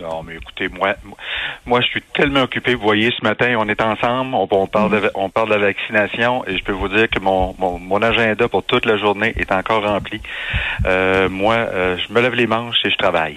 Non, 0.00 0.22
mais 0.22 0.36
écoutez, 0.36 0.68
moi, 0.68 0.94
moi, 1.66 1.80
je 1.80 1.86
suis 1.88 2.02
tellement 2.14 2.42
occupé. 2.42 2.74
Vous 2.74 2.82
voyez, 2.82 3.10
ce 3.10 3.22
matin, 3.22 3.54
on 3.58 3.68
est 3.68 3.82
ensemble, 3.82 4.34
on, 4.34 4.48
on 4.50 4.66
parle, 4.66 4.90
de, 4.90 5.10
on 5.14 5.28
parle 5.28 5.50
de 5.50 5.54
la 5.54 5.66
vaccination, 5.66 6.44
et 6.46 6.56
je 6.56 6.64
peux 6.64 6.72
vous 6.72 6.88
dire 6.88 7.08
que 7.10 7.20
mon, 7.20 7.54
mon, 7.58 7.78
mon 7.78 8.00
agenda 8.02 8.48
pour 8.48 8.64
toute 8.64 8.86
la 8.86 8.96
journée 8.96 9.34
est 9.36 9.52
encore 9.52 9.82
rempli. 9.82 10.20
Euh, 10.86 11.28
moi, 11.28 11.54
euh, 11.54 11.96
je 11.98 12.12
me 12.12 12.20
lève 12.20 12.34
les 12.34 12.46
manches 12.46 12.78
et 12.84 12.90
je 12.90 12.96
travaille. 12.96 13.36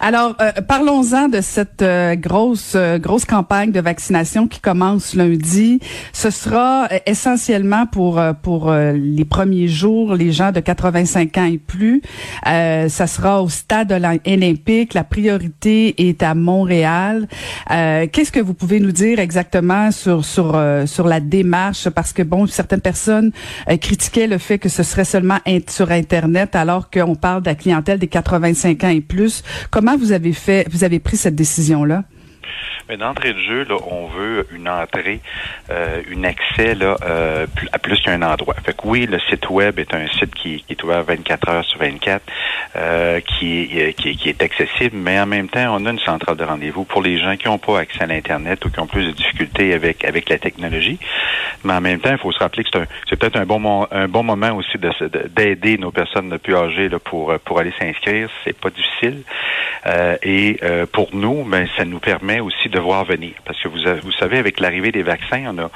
Alors, 0.00 0.36
euh, 0.40 0.52
parlons-en 0.66 1.28
de 1.28 1.40
cette 1.40 1.82
euh, 1.82 2.14
grosse 2.14 2.74
euh, 2.74 2.98
grosse 2.98 3.24
campagne 3.24 3.72
de 3.72 3.80
vaccination 3.80 4.46
qui 4.46 4.60
commence 4.60 5.14
lundi. 5.14 5.80
Ce 6.12 6.30
sera 6.30 6.88
euh, 6.92 6.98
essentiellement 7.06 7.86
pour 7.86 8.18
euh, 8.18 8.32
pour 8.32 8.70
euh, 8.70 8.92
les 8.92 9.24
premiers 9.24 9.68
jours, 9.68 10.14
les 10.14 10.32
gens 10.32 10.52
de 10.52 10.60
85 10.60 11.38
ans 11.38 11.44
et 11.44 11.58
plus. 11.58 12.02
Ça 12.44 13.06
sera 13.06 13.42
au 13.42 13.48
stade 13.48 13.92
olympique. 13.92 14.94
La 14.94 15.04
priorité 15.04 16.08
est 16.08 16.22
à 16.22 16.34
Montréal. 16.34 17.28
Qu'est-ce 17.68 18.32
que 18.32 18.40
vous 18.40 18.54
pouvez 18.54 18.80
nous 18.80 18.92
dire 18.92 19.18
exactement 19.18 19.90
sur 19.90 20.24
sur 20.24 20.60
sur 20.86 21.06
la 21.06 21.20
démarche? 21.20 21.88
Parce 21.90 22.12
que 22.12 22.22
bon, 22.22 22.46
certaines 22.46 22.80
personnes 22.80 23.32
critiquaient 23.80 24.26
le 24.26 24.38
fait 24.38 24.58
que 24.58 24.68
ce 24.68 24.82
serait 24.82 25.04
seulement 25.04 25.38
sur 25.68 25.90
Internet, 25.90 26.56
alors 26.56 26.90
qu'on 26.90 27.14
parle 27.14 27.42
de 27.42 27.48
la 27.48 27.54
clientèle 27.54 27.98
des 27.98 28.08
85 28.08 28.84
ans 28.84 28.88
et 28.88 29.00
plus. 29.00 29.42
Comment 29.70 29.96
vous 29.96 30.12
avez 30.12 30.32
fait, 30.32 30.66
vous 30.70 30.84
avez 30.84 30.98
pris 30.98 31.16
cette 31.16 31.34
décision-là? 31.34 32.04
Mais 32.88 32.96
d'entrée 32.96 33.34
de 33.34 33.38
jeu, 33.40 33.64
là, 33.68 33.76
on 33.90 34.06
veut 34.06 34.46
une 34.50 34.66
entrée, 34.68 35.20
euh, 35.70 36.00
une 36.08 36.24
accès 36.24 36.74
là, 36.74 36.96
euh, 37.04 37.46
à 37.72 37.78
plus 37.78 38.00
qu'un 38.00 38.22
endroit. 38.22 38.54
Fait 38.64 38.72
que 38.72 38.80
oui, 38.84 39.06
le 39.06 39.18
site 39.28 39.50
web 39.50 39.78
est 39.78 39.92
un 39.94 40.08
site 40.08 40.34
qui, 40.34 40.62
qui 40.66 40.72
est 40.72 40.82
ouvert 40.82 41.02
24 41.04 41.48
heures 41.50 41.64
sur 41.66 41.78
24, 41.80 42.22
euh, 42.76 43.20
qui, 43.20 43.68
est, 43.78 43.92
qui, 43.92 44.16
qui 44.16 44.30
est 44.30 44.42
accessible, 44.42 44.96
mais 44.96 45.20
en 45.20 45.26
même 45.26 45.48
temps, 45.48 45.76
on 45.78 45.84
a 45.84 45.90
une 45.90 45.98
centrale 45.98 46.36
de 46.36 46.44
rendez-vous 46.44 46.84
pour 46.84 47.02
les 47.02 47.18
gens 47.20 47.36
qui 47.36 47.46
n'ont 47.46 47.58
pas 47.58 47.80
accès 47.80 48.04
à 48.04 48.06
l'Internet 48.06 48.64
ou 48.64 48.70
qui 48.70 48.80
ont 48.80 48.86
plus 48.86 49.04
de 49.06 49.10
difficultés 49.12 49.74
avec, 49.74 50.04
avec 50.06 50.30
la 50.30 50.38
technologie. 50.38 50.98
Mais 51.64 51.74
en 51.74 51.82
même 51.82 52.00
temps, 52.00 52.12
il 52.12 52.18
faut 52.18 52.32
se 52.32 52.38
rappeler 52.38 52.64
que 52.64 52.70
c'est 52.72 52.78
un- 52.80 53.16
peut-être 53.18 53.36
un 53.36 53.44
bon 53.44 53.86
un 53.90 54.08
bon 54.08 54.22
moment 54.22 54.52
aussi 54.52 54.78
de 54.78 54.88
de- 55.08 55.28
d'aider 55.28 55.76
nos 55.76 55.90
personnes 55.90 56.30
le 56.30 56.38
plus 56.38 56.54
âgées 56.56 56.88
là, 56.88 56.98
pour, 56.98 57.32
euh, 57.32 57.38
pour 57.44 57.58
aller 57.58 57.72
s'inscrire. 57.78 58.30
C'est 58.44 58.56
pas 58.58 58.70
difficile. 58.70 59.22
Euh, 59.86 60.16
et 60.22 60.58
euh, 60.62 60.86
pour 60.90 61.08
nous, 61.12 61.44
ben, 61.44 61.68
ça 61.76 61.84
nous 61.84 61.98
permet 61.98 62.40
aussi 62.40 62.68
de 62.68 62.77
voir 62.78 63.04
venir. 63.04 63.32
Parce 63.44 63.60
que 63.60 63.68
vous, 63.68 63.78
vous 64.02 64.12
savez, 64.12 64.38
avec 64.38 64.60
l'arrivée 64.60 64.92
des 64.92 65.02
vaccins, 65.02 65.44
on 65.54 65.58
a, 65.58 65.70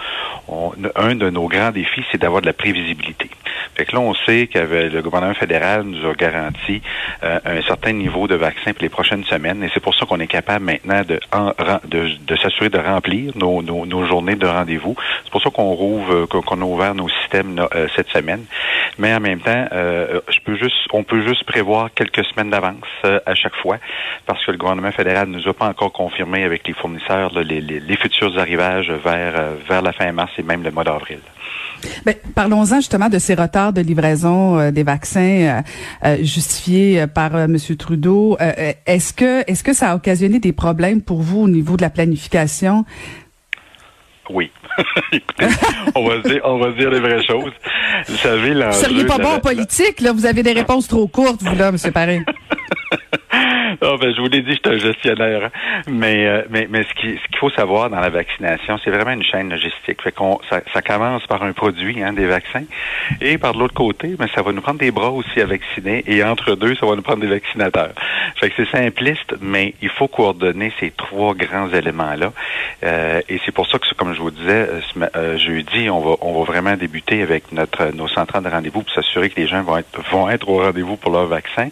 on 0.49 0.73
un 0.97 1.15
de 1.15 1.31
nos 1.31 1.49
grands 1.49 1.71
défis, 1.71 2.05
c'est 2.11 2.21
d'avoir 2.21 2.41
de 2.43 2.47
la 2.47 2.53
prévisibilité. 2.53 3.31
Fait 3.75 3.87
que 3.87 3.93
là, 3.93 4.01
on 4.01 4.15
sait 4.15 4.49
que 4.49 4.59
le 4.59 5.03
gouvernement 5.03 5.35
fédéral 5.35 5.83
nous 5.85 6.09
a 6.09 6.13
garanti 6.15 6.83
euh, 7.23 7.39
un 7.45 7.63
certain 7.63 7.93
niveau 7.93 8.27
de 8.29 8.35
vaccins 8.35 8.73
pour 8.73 8.83
les 8.83 8.89
prochaines 8.89 9.25
semaines. 9.25 9.63
Et 9.63 9.71
c'est 9.73 9.81
pour 9.81 9.95
ça 9.95 10.05
qu'on 10.05 10.21
est 10.21 10.27
capable 10.27 10.65
maintenant 10.65 11.03
de, 11.03 11.21
de, 11.89 12.11
de 12.27 12.37
s'assurer 12.37 12.69
de 12.69 12.79
remplir 12.79 13.33
nos, 13.37 13.63
nos, 13.63 13.87
nos 13.87 14.07
journées 14.07 14.37
de 14.37 14.47
rendez-vous. 14.47 14.97
C'est 15.25 15.31
pour 15.31 15.43
ça 15.43 15.51
qu'on 15.51 15.73
rouvre, 15.73 16.13
euh, 16.15 16.27
qu'on 16.27 16.61
a 16.61 16.65
ouvert 16.65 16.95
nos 16.95 17.09
systèmes 17.09 17.67
euh, 17.75 17.87
cette 17.97 18.09
semaine. 18.11 18.45
Mais 18.99 19.15
en 19.15 19.21
même 19.21 19.41
temps, 19.41 19.67
euh, 19.73 20.21
je 20.29 20.39
peux 20.45 20.57
juste, 20.57 20.77
on 20.93 21.03
peut 21.03 21.27
juste 21.27 21.45
prévoir 21.45 21.93
quelques 21.95 22.25
semaines 22.27 22.51
d'avance 22.51 22.77
euh, 23.05 23.21
à 23.27 23.35
chaque 23.35 23.57
fois, 23.57 23.79
parce 24.27 24.45
que 24.45 24.53
le 24.53 24.59
gouvernement 24.59 24.93
fédéral 24.93 25.29
ne 25.29 25.39
nous 25.39 25.49
a 25.49 25.55
pas 25.55 25.69
encore 25.69 25.93
confirmé 25.93 26.45
avec 26.45 26.67
les 26.67 26.75
fournisseurs 26.75 27.33
là, 27.33 27.43
les, 27.43 27.61
les, 27.61 27.81
les 27.81 27.97
futurs 27.97 28.39
arrivages 28.39 28.91
vers, 28.91 29.33
euh, 29.39 29.55
vers 29.69 29.83
la 29.83 29.93
fin 29.93 30.11
mars 30.13 30.33
et 30.39 30.43
même 30.43 30.63
le 30.63 30.71
mois 30.71 30.85
d'avril. 30.85 31.21
Ben, 32.05 32.15
parlons-en 32.35 32.77
justement 32.77 33.09
de 33.09 33.19
ces 33.19 33.35
retards 33.35 33.73
de 33.73 33.81
livraison 33.81 34.59
euh, 34.59 34.71
des 34.71 34.83
vaccins 34.83 35.21
euh, 35.21 35.61
euh, 36.05 36.17
justifiés 36.23 37.07
par 37.07 37.37
M. 37.37 37.57
Trudeau. 37.79 38.37
Est-ce 38.87 39.13
que 39.13 39.49
est-ce 39.51 39.65
que 39.65 39.73
ça 39.73 39.93
a 39.93 39.97
occasionné 39.97 40.39
des 40.39 40.53
problèmes 40.53 41.03
pour 41.03 41.23
vous 41.23 41.41
au 41.41 41.49
niveau 41.49 41.77
de 41.77 41.83
la 41.83 41.91
planification? 41.91 42.85
Oui. 44.33 44.51
Écoutez, 45.13 45.47
on 45.95 46.09
va 46.09 46.19
dire, 46.19 46.41
on 46.45 46.59
va 46.59 46.73
se 46.73 46.77
dire 46.77 46.91
les 46.91 47.01
vraies 47.01 47.25
choses. 47.25 47.53
Vous 48.09 48.17
savez, 48.17 48.55
Vous 48.55 48.73
seriez 48.73 49.05
pas 49.05 49.19
bon 49.19 49.35
en 49.35 49.41
politique, 49.41 50.01
là. 50.01 50.13
Vous 50.13 50.27
avez 50.27 50.43
des 50.43 50.53
réponses 50.53 50.89
trop 50.89 51.07
courtes, 51.07 51.43
vous, 51.43 51.55
là, 51.57 51.69
M. 51.69 51.93
Paré. 51.93 52.23
oh, 53.83 53.97
ben, 54.01 54.15
je 54.15 54.21
vous 54.21 54.29
l'ai 54.29 54.43
dit, 54.43 54.53
je 54.53 54.71
suis 54.71 54.77
un 54.77 54.79
gestionnaire. 54.79 55.45
Hein. 55.45 55.83
Mais, 55.89 56.27
euh, 56.27 56.43
mais, 56.51 56.67
mais 56.71 56.83
ce 56.85 56.95
qu'il 56.95 57.19
ce 57.19 57.27
qu'il 57.29 57.39
faut 57.39 57.51
savoir 57.51 57.91
dans 57.91 58.01
la 58.01 58.11
vaccination, 58.11 58.79
c'est 58.85 58.91
vraiment 58.91 59.13
une 59.13 59.23
chaîne 59.23 59.51
logistique. 59.51 60.03
Fait 60.03 60.13
qu'on, 60.13 60.39
ça, 60.49 60.61
ça 60.73 60.83
commence 60.83 61.27
par 61.27 61.43
un 61.43 61.53
produit, 61.53 62.03
hein, 62.03 62.13
des 62.13 62.27
vaccins. 62.27 62.65
Et 63.21 63.39
par 63.39 63.55
l'autre 63.55 63.75
côté, 63.75 64.15
mais 64.19 64.27
ça 64.35 64.43
va 64.43 64.53
nous 64.53 64.61
prendre 64.61 64.79
des 64.79 64.91
bras 64.91 65.11
aussi 65.11 65.41
à 65.41 65.47
vacciner. 65.47 66.05
Et 66.07 66.23
entre 66.25 66.55
deux, 66.55 66.75
ça 66.77 66.87
va 66.87 66.97
nous 66.97 67.03
prendre 67.03 67.21
des 67.21 67.29
vaccinateurs. 67.29 67.93
Fait 68.37 68.51
que 68.51 68.65
c'est 68.65 68.71
simpliste, 68.71 69.35
mais 69.41 69.75
il 69.83 69.89
faut 69.89 70.09
coordonner 70.09 70.73
ces 70.81 70.91
trois 70.91 71.35
grands 71.35 71.69
éléments-là. 71.69 72.33
Euh, 72.85 73.21
et 73.29 73.41
c'est 73.45 73.53
pour 73.53 73.67
ça 73.69 73.79
que, 73.79 73.87
comme 73.95 74.15
je 74.15 74.21
vous 74.21 74.31
disais, 74.31 74.69
euh, 75.17 75.39
jeudi, 75.39 75.91
on 75.91 76.01
va, 76.01 76.17
on 76.21 76.39
va 76.39 76.45
vraiment 76.45 76.77
débuter 76.77 77.23
avec 77.23 77.53
notre, 77.53 77.95
nos 77.95 78.09
centrales 78.09 78.43
de 78.43 78.49
rendez-vous 78.49 78.83
pour 78.83 78.93
s'assurer 78.93 79.31
que 79.31 79.41
les 79.41 79.47
gens 79.47 79.63
vont 79.63 79.79
être, 79.79 80.01
vont 80.11 80.29
être 80.29 80.49
au 80.49 80.59
rendez-vous 80.59 80.97
pour 80.97 81.13
leur 81.13 81.27
vaccin. 81.27 81.69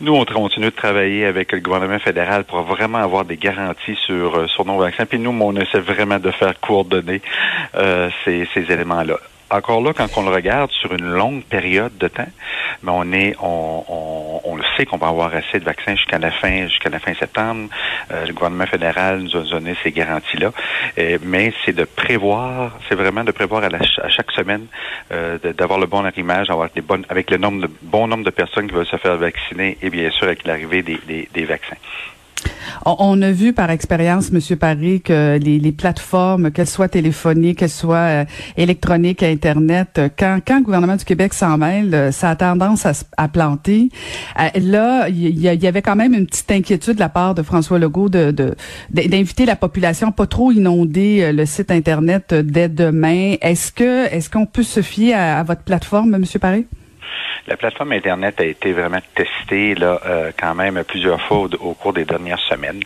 Nous, 0.00 0.14
on 0.14 0.24
continue 0.24 0.66
de 0.66 0.70
travailler 0.70 1.13
avec 1.22 1.52
le 1.52 1.60
gouvernement 1.60 1.98
fédéral 1.98 2.44
pour 2.44 2.62
vraiment 2.62 2.98
avoir 2.98 3.24
des 3.24 3.36
garanties 3.36 3.96
sur, 3.96 4.36
euh, 4.36 4.46
sur 4.48 4.64
nos 4.64 4.78
vaccins. 4.78 5.06
Puis 5.06 5.18
nous, 5.18 5.30
on 5.30 5.54
essaie 5.56 5.80
vraiment 5.80 6.18
de 6.18 6.30
faire 6.30 6.58
coordonner 6.60 7.20
euh, 7.76 8.10
ces, 8.24 8.48
ces 8.54 8.72
éléments-là 8.72 9.18
encore 9.50 9.80
là, 9.82 9.92
quand 9.92 10.08
on 10.16 10.22
le 10.22 10.30
regarde 10.30 10.70
sur 10.70 10.92
une 10.92 11.04
longue 11.04 11.42
période 11.44 11.96
de 11.98 12.08
temps, 12.08 12.26
mais 12.82 12.92
on 12.92 13.12
est, 13.12 13.36
on, 13.40 13.84
on, 13.88 14.40
on 14.44 14.56
le 14.56 14.64
sait 14.76 14.86
qu'on 14.86 14.96
va 14.96 15.08
avoir 15.08 15.34
assez 15.34 15.58
de 15.60 15.64
vaccins 15.64 15.94
jusqu'à 15.96 16.18
la 16.18 16.30
fin, 16.30 16.66
jusqu'à 16.66 16.90
la 16.90 16.98
fin 16.98 17.14
septembre. 17.14 17.68
Euh, 18.10 18.26
le 18.26 18.32
gouvernement 18.32 18.66
fédéral 18.66 19.20
nous 19.20 19.36
a 19.36 19.42
donné 19.42 19.74
ces 19.82 19.92
garanties-là, 19.92 20.52
euh, 20.98 21.18
mais 21.22 21.52
c'est 21.64 21.74
de 21.74 21.84
prévoir, 21.84 22.72
c'est 22.88 22.94
vraiment 22.94 23.24
de 23.24 23.32
prévoir 23.32 23.64
à, 23.64 23.68
à 23.68 24.08
chaque 24.08 24.30
semaine 24.32 24.66
euh, 25.12 25.38
d'avoir 25.38 25.78
le 25.78 25.86
bon 25.86 26.04
arrimage, 26.04 26.48
d'avoir 26.48 26.70
des 26.70 26.80
bonnes, 26.82 27.06
avec 27.08 27.30
le 27.30 27.36
nombre 27.36 27.62
de 27.62 27.70
bon 27.82 28.06
nombre 28.06 28.24
de 28.24 28.30
personnes 28.30 28.66
qui 28.66 28.74
veulent 28.74 28.86
se 28.86 28.96
faire 28.96 29.16
vacciner 29.16 29.78
et 29.82 29.90
bien 29.90 30.10
sûr 30.10 30.24
avec 30.24 30.44
l'arrivée 30.46 30.82
des, 30.82 30.98
des, 31.06 31.28
des 31.32 31.44
vaccins. 31.44 31.76
On, 32.86 33.20
a 33.22 33.30
vu 33.30 33.52
par 33.52 33.70
expérience, 33.70 34.30
Monsieur 34.30 34.56
Paris, 34.56 35.00
que 35.00 35.38
les, 35.38 35.72
plateformes, 35.72 36.50
qu'elles 36.50 36.68
soient 36.68 36.88
téléphoniques, 36.88 37.58
qu'elles 37.58 37.70
soient 37.70 37.96
euh, 37.96 38.24
électroniques, 38.56 39.22
Internet, 39.22 39.88
euh, 39.98 40.08
quand, 40.16 40.40
quand 40.46 40.58
le 40.58 40.64
gouvernement 40.64 40.96
du 40.96 41.04
Québec 41.04 41.32
s'en 41.32 41.56
mêle, 41.56 41.94
euh, 41.94 42.12
ça 42.12 42.30
a 42.30 42.36
tendance 42.36 42.86
à, 43.16 43.28
planter. 43.28 43.88
là, 44.56 45.08
il 45.08 45.38
y, 45.38 45.66
avait 45.66 45.82
quand 45.82 45.96
même 45.96 46.12
une 46.14 46.26
petite 46.26 46.50
inquiétude 46.50 46.94
de 46.94 47.00
la 47.00 47.08
part 47.08 47.34
de 47.34 47.42
François 47.42 47.78
Legault 47.78 48.08
de, 48.08 48.54
d'inviter 48.90 49.46
la 49.46 49.56
population 49.56 50.08
à 50.08 50.12
pas 50.12 50.26
trop 50.26 50.52
inonder 50.52 51.32
le 51.32 51.46
site 51.46 51.70
Internet 51.70 52.34
dès 52.34 52.68
demain. 52.68 53.36
Est-ce 53.40 53.72
que 53.72 54.06
est-ce 54.12 54.28
qu'on 54.28 54.46
peut 54.46 54.62
se 54.62 54.82
fier 54.82 55.14
à, 55.14 55.42
votre 55.42 55.62
plateforme, 55.62 56.18
Monsieur 56.18 56.38
Paris? 56.38 56.66
La 57.46 57.56
plateforme 57.56 57.92
Internet 57.92 58.40
a 58.40 58.44
été 58.44 58.72
vraiment 58.72 59.00
testée 59.14 59.74
là 59.74 60.00
euh, 60.06 60.32
quand 60.38 60.54
même 60.54 60.82
plusieurs 60.84 61.20
fois 61.20 61.48
au, 61.60 61.74
cours 61.74 61.92
des 61.92 62.04
dernières 62.04 62.40
semaines. 62.40 62.80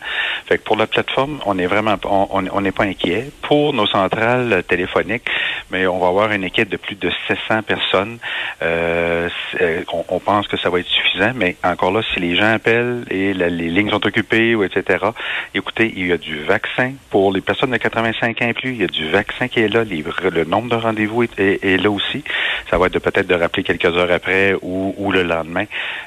Fait 0.47 0.59
que 0.59 0.65
pour 0.65 0.77
la 0.77 0.87
plateforme, 0.87 1.39
on 1.47 1.59
est 1.59 1.67
vraiment 1.67 1.97
on 2.05 2.61
n'est 2.61 2.73
pas 2.73 2.85
inquiet. 2.85 3.31
Pour 3.43 3.73
nos 3.73 3.87
centrales 3.87 4.63
téléphoniques, 4.69 5.29
mais 5.71 5.87
on 5.87 5.99
va 5.99 6.09
avoir 6.09 6.33
une 6.33 6.45
équipe 6.45 6.69
de 6.69 6.77
plus 6.77 6.97
de 6.97 7.11
700 7.29 7.63
personnes. 7.63 8.19
Euh, 8.63 9.29
euh, 9.61 9.83
on, 10.09 10.19
pense 10.19 10.49
que 10.49 10.57
ça 10.57 10.71
va 10.71 10.81
être 10.81 10.89
suffisant, 10.89 11.33
mais 11.35 11.57
encore 11.63 11.93
là, 11.93 12.03
si 12.13 12.21
les 12.21 12.37
gens 12.37 12.53
appellent 12.53 13.05
et 13.11 13.33
les 13.35 13.51
lignes 13.51 13.91
sont 13.91 14.05
occupées 14.07 14.55
ou 14.55 14.65
etc. 14.65 15.07
Écoutez, 15.55 15.93
il 15.97 16.07
y 16.07 16.13
a 16.13 16.19
du 16.19 16.43
vaccin 16.45 16.93
pour 17.11 17.33
les 17.33 17.41
personnes 17.41 17.71
de 17.71 17.77
85 17.77 18.43
ans 18.43 18.49
et 18.49 18.55
plus. 18.55 18.71
Il 18.71 18.81
y 18.81 18.85
a 18.85 18.89
du 18.89 19.09
vaccin 19.11 19.49
qui 19.49 19.61
est 19.61 19.69
là. 19.69 19.85
le 19.85 20.45
nombre 20.45 20.69
de 20.69 20.77
rendez-vous 20.77 21.23
est, 21.23 21.39
est 21.39 21.83
là 21.83 21.91
aussi. 21.91 22.25
Ça 22.71 22.79
va 22.79 22.87
être 22.87 22.99
peut-être 22.99 23.27
de 23.27 23.35
rappeler 23.35 23.63
quelques 23.63 23.85
heures 23.85 24.11
après 24.11 24.18
ou, 24.63 25.13
le 25.13 25.23
lendemain. 25.23 25.65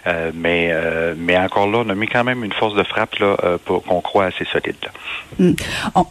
Euh, 0.08 0.32
mais, 0.34 0.70
euh, 0.72 1.14
mais 1.18 1.38
encore 1.38 1.70
là, 1.70 1.84
on 1.86 1.90
a 1.90 1.96
mis 1.96 2.08
quand 2.08 2.24
même 2.24 2.44
une 2.44 2.54
force 2.54 2.76
de 2.76 2.84
frappe 2.84 3.16
là, 3.20 3.38
euh, 3.44 3.58
pour 3.64 3.84
qu'on 3.84 4.02
croit 4.02 4.26
assez 4.26 4.46
solide. 4.46 4.76
Hmm. 5.40 5.54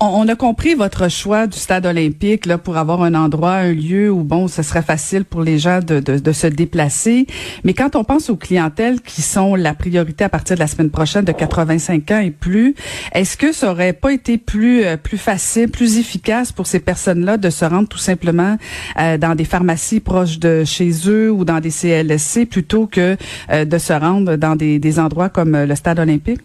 On, 0.01 0.27
a 0.29 0.35
compris 0.35 0.75
votre 0.75 1.11
choix 1.11 1.47
du 1.47 1.59
stade 1.59 1.87
olympique 1.87 2.47
là, 2.47 2.59
pour 2.59 2.77
avoir 2.77 3.03
un 3.03 3.15
endroit, 3.15 3.53
un 3.53 3.73
lieu 3.73 4.11
où 4.11 4.23
bon, 4.23 4.49
ce 4.49 4.63
serait 4.63 4.83
facile 4.83 5.25
pour 5.25 5.43
les 5.43 5.59
gens 5.59 5.81
de, 5.81 6.01
de, 6.01 6.33
se 6.33 6.47
déplacer. 6.47 7.27
Mais 7.65 7.75
quand 7.75 7.97
on 7.97 8.05
pense 8.05 8.31
aux 8.31 8.37
clientèles 8.37 9.01
qui 9.01 9.23
sont 9.23 9.55
la 9.55 9.75
priorité 9.75 10.25
à 10.25 10.29
partir 10.29 10.57
de 10.57 10.61
la 10.61 10.67
semaine 10.67 10.91
prochaine 10.91 11.25
de 11.25 11.33
85 11.33 12.11
ans 12.13 12.21
et 12.21 12.31
plus, 12.31 12.75
est-ce 13.13 13.37
que 13.37 13.53
ça 13.53 13.71
aurait 13.71 13.93
pas 13.93 14.13
été 14.13 14.39
plus 14.39 14.85
plus 15.03 15.19
facile, 15.19 15.71
plus 15.71 15.99
efficace 15.99 16.53
pour 16.53 16.67
ces 16.67 16.81
personnes-là 16.81 17.37
de 17.37 17.51
se 17.51 17.65
rendre 17.65 17.89
tout 17.89 17.99
simplement 17.99 18.57
dans 18.97 19.35
des 19.35 19.45
pharmacies 19.45 20.01
proches 20.01 20.39
de 20.39 20.65
chez 20.65 20.91
eux 21.07 21.31
ou 21.31 21.45
dans 21.45 21.61
des 21.61 21.71
CLS 21.90 22.46
plutôt 22.48 22.87
que 22.87 23.16
euh, 23.50 23.64
de 23.64 23.79
se 23.79 23.92
rendre 23.92 24.37
dans 24.37 24.57
des, 24.57 24.98
endroits 24.98 25.29
comme 25.29 25.55
euh, 25.55 25.66
le 25.66 25.74
stade 25.74 25.98
olympique? 25.98 26.40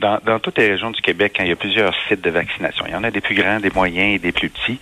Dans, 0.00 0.38
toutes 0.38 0.58
les 0.58 0.68
régions 0.68 0.90
du 0.90 1.00
Québec, 1.00 1.36
hein, 1.38 1.44
il 1.44 1.48
y 1.48 1.52
a 1.52 1.56
plusieurs 1.56 1.94
sites 2.06 2.20
de 2.20 2.30
vaccination. 2.30 2.84
Il 2.86 2.92
y 2.92 2.96
en 2.96 3.04
a 3.04 3.10
des 3.10 3.20
plus 3.20 3.34
grands, 3.34 3.60
des 3.60 3.70
moyens 3.70 4.16
et 4.16 4.18
des 4.18 4.32
plus 4.32 4.50
petits. 4.50 4.78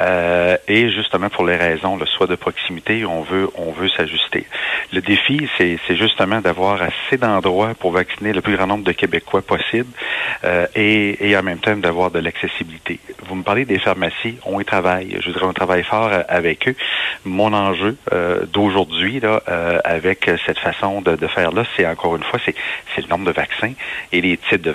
Euh, 0.00 0.56
et 0.66 0.90
justement 0.90 1.30
pour 1.30 1.46
les 1.46 1.56
raisons, 1.56 1.96
le 1.96 2.06
soit 2.06 2.26
de 2.26 2.34
proximité, 2.34 3.04
on 3.04 3.22
veut 3.22 3.48
on 3.54 3.70
veut 3.70 3.88
s'ajuster. 3.88 4.46
Le 4.92 5.00
défi, 5.00 5.48
c'est 5.56 5.78
justement 5.96 6.40
d'avoir 6.40 6.80
assez 6.82 7.16
d'endroits 7.16 7.74
pour 7.78 7.92
vacciner 7.92 8.32
le 8.32 8.40
plus 8.40 8.56
grand 8.56 8.66
nombre 8.66 8.84
de 8.84 8.92
Québécois 8.92 9.42
possible 9.42 9.90
et, 10.74 11.28
et 11.28 11.36
en 11.36 11.42
même 11.42 11.58
temps 11.58 11.76
d'avoir 11.76 12.10
de 12.10 12.18
l'accessibilité. 12.18 13.00
Vous 13.26 13.34
me 13.34 13.42
parlez 13.42 13.64
des 13.64 13.78
pharmacies, 13.78 14.38
on 14.44 14.60
y 14.60 14.64
travaille. 14.64 15.16
Je 15.20 15.30
dirais 15.30 15.46
on 15.46 15.52
travaille 15.52 15.84
fort 15.84 16.10
avec 16.28 16.68
eux 16.68 16.76
mon 17.26 17.52
enjeu 17.52 17.96
euh, 18.12 18.46
d'aujourd'hui 18.46 19.20
là, 19.20 19.42
euh, 19.48 19.78
avec 19.84 20.30
cette 20.46 20.58
façon 20.58 21.00
de, 21.00 21.16
de 21.16 21.26
faire 21.26 21.52
là, 21.52 21.64
c'est 21.76 21.86
encore 21.86 22.16
une 22.16 22.22
fois, 22.22 22.38
c'est 22.44 23.02
le 23.02 23.08
nombre 23.08 23.26
de 23.26 23.32
vaccins 23.32 23.72
et 24.12 24.20
les 24.20 24.36
types 24.36 24.55
de. 24.62 24.74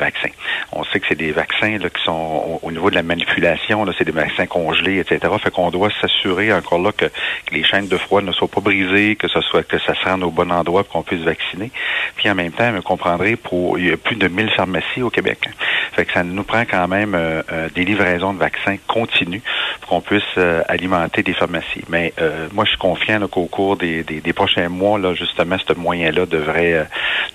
On 0.71 0.83
sait 0.85 0.99
que 0.99 1.05
c'est 1.07 1.17
des 1.17 1.31
vaccins 1.31 1.77
là, 1.77 1.89
qui 1.89 2.03
sont 2.03 2.59
au, 2.61 2.71
niveau 2.71 2.89
de 2.89 2.95
la 2.95 3.03
manipulation, 3.03 3.85
c'est 3.97 4.03
des 4.03 4.11
vaccins 4.11 4.45
congelés, 4.45 4.99
etc. 4.99 5.19
Fait 5.41 5.51
qu'on 5.51 5.69
doit 5.69 5.89
s'assurer 6.01 6.51
encore 6.53 6.79
là 6.79 6.91
que, 6.91 7.05
les 7.51 7.63
chaînes 7.63 7.87
de 7.87 7.97
froid 7.97 8.21
ne 8.21 8.31
soient 8.31 8.47
pas 8.47 8.61
brisées, 8.61 9.15
que 9.15 9.27
ce 9.27 9.41
soit 9.41 9.63
que 9.63 9.77
ça 9.79 9.93
se 9.93 10.03
rende 10.05 10.23
au 10.23 10.31
bon 10.31 10.51
endroit 10.51 10.83
pour 10.83 10.93
qu'on 10.93 11.03
puisse 11.03 11.21
vacciner. 11.21 11.71
Puis 12.15 12.29
en 12.29 12.35
même 12.35 12.51
temps, 12.51 12.71
vous 12.71 12.81
comprendrez, 12.81 13.35
pour 13.35 13.77
il 13.77 13.87
y 13.87 13.91
a 13.91 13.97
plus 13.97 14.15
de 14.15 14.27
1000 14.27 14.49
pharmacies 14.51 15.01
au 15.01 15.09
Québec. 15.09 15.39
Fait 15.93 16.05
que 16.05 16.13
ça 16.13 16.23
nous 16.23 16.43
prend 16.43 16.61
quand 16.61 16.87
même 16.87 17.13
euh, 17.15 17.69
des 17.75 17.83
livraisons 17.83 18.33
de 18.33 18.39
vaccins 18.39 18.77
continues 18.87 19.41
pour 19.81 19.89
qu'on 19.89 20.01
puisse 20.01 20.37
alimenter 20.67 21.23
des 21.23 21.33
pharmacies. 21.33 21.83
Mais 21.89 22.13
euh, 22.19 22.47
moi, 22.53 22.65
je 22.65 22.69
suis 22.71 22.79
confiant 22.79 23.19
qu'au 23.27 23.45
cours 23.45 23.77
des, 23.77 24.03
prochains 24.33 24.69
mois, 24.69 24.97
là, 24.97 25.13
justement, 25.13 25.57
ce 25.57 25.73
moyen-là 25.73 26.25
devrait, 26.25 26.73
euh, 26.73 26.83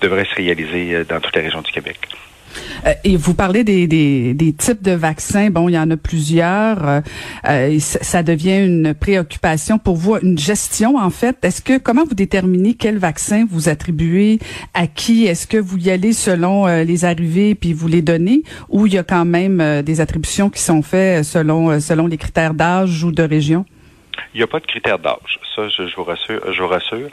devrait 0.01 0.25
se 0.25 0.35
réaliser 0.35 0.93
euh, 0.93 1.03
dans 1.03 1.19
toute 1.19 1.35
la 1.35 1.41
région 1.41 1.61
du 1.61 1.71
Québec. 1.71 1.97
Et 3.03 3.17
vous 3.17 3.33
parlez 3.33 3.63
des, 3.63 4.55
types 4.57 4.81
de 4.81 4.91
vaccins. 4.91 5.49
Bon, 5.49 5.69
il 5.69 5.73
y 5.73 5.79
en 5.79 5.89
a 5.91 5.97
plusieurs. 5.97 7.01
ça 7.79 8.23
devient 8.23 8.65
une 8.65 8.93
préoccupation 8.93 9.77
pour 9.77 9.95
vous, 9.95 10.17
une 10.21 10.37
gestion 10.37 10.97
en 10.97 11.09
fait. 11.09 11.37
Est-ce 11.43 11.61
que 11.61 11.77
comment 11.77 12.05
vous 12.05 12.15
déterminez 12.15 12.73
quel 12.73 12.97
vaccin 12.97 13.45
vous 13.49 13.69
attribuez 13.69 14.39
à 14.73 14.87
qui? 14.87 15.25
Est-ce 15.25 15.47
que 15.47 15.57
vous 15.57 15.77
y 15.77 15.89
allez 15.89 16.13
selon 16.13 16.65
les 16.67 17.05
arrivées 17.05 17.55
puis 17.55 17.73
vous 17.73 17.87
les 17.87 18.01
donnez, 18.01 18.43
ou 18.69 18.87
il 18.87 18.93
y 18.93 18.97
a 18.97 19.03
quand 19.03 19.25
même 19.25 19.81
des 19.81 20.01
attributions 20.01 20.49
qui 20.49 20.61
sont 20.61 20.81
faites 20.81 21.23
selon 21.23 21.79
selon 21.79 22.07
les 22.07 22.17
critères 22.17 22.53
d'âge 22.53 23.03
ou 23.03 23.11
de 23.11 23.23
région? 23.23 23.65
Il 24.33 24.37
n'y 24.37 24.43
a 24.43 24.47
pas 24.47 24.59
de 24.59 24.65
critère 24.65 24.99
d'âge. 24.99 25.39
Ça, 25.55 25.67
je, 25.69 25.95
vous 25.95 26.03
rassure. 26.03 26.41
Je 26.51 26.61
vous 26.61 26.67
rassure. 26.67 27.09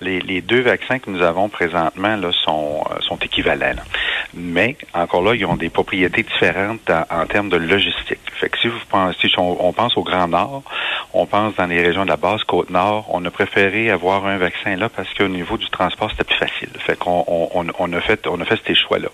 Les, 0.00 0.40
deux 0.40 0.60
vaccins 0.60 0.98
que 0.98 1.10
nous 1.10 1.22
avons 1.22 1.48
présentement 1.48 2.16
là, 2.16 2.30
sont, 2.44 2.84
euh, 2.90 3.00
sont 3.00 3.16
équivalents. 3.16 3.82
Mais 4.34 4.76
encore 4.94 5.22
là, 5.22 5.34
ils 5.34 5.44
ont 5.44 5.56
des 5.56 5.68
propriétés 5.68 6.22
différentes 6.22 6.90
en, 7.10 7.26
termes 7.26 7.50
de 7.50 7.56
logistique. 7.56 8.18
Fait 8.34 8.48
que 8.48 8.58
si 8.58 8.68
vous 8.68 8.78
pensez, 8.88 9.28
si 9.28 9.38
on, 9.38 9.72
pense 9.72 9.96
au 9.96 10.02
Grand 10.02 10.28
Nord, 10.28 10.62
on 11.12 11.26
pense 11.26 11.54
dans 11.56 11.66
les 11.66 11.82
régions 11.82 12.04
de 12.04 12.08
la 12.08 12.16
basse 12.16 12.42
côte 12.44 12.70
nord, 12.70 13.06
on 13.10 13.24
a 13.24 13.30
préféré 13.30 13.90
avoir 13.90 14.26
un 14.26 14.38
vaccin 14.38 14.76
là 14.76 14.88
parce 14.88 15.12
qu'au 15.14 15.28
niveau 15.28 15.58
du 15.58 15.68
transport, 15.68 16.10
c'était 16.10 16.24
plus 16.24 16.36
facile. 16.36 16.70
Fait 16.78 16.98
qu'on 16.98 17.24
on, 17.26 17.66
on, 17.78 17.92
a 17.92 18.00
fait 18.00 18.26
on 18.26 18.40
a 18.40 18.44
fait 18.44 18.58
ces 18.66 18.74
choix-là. 18.74 19.08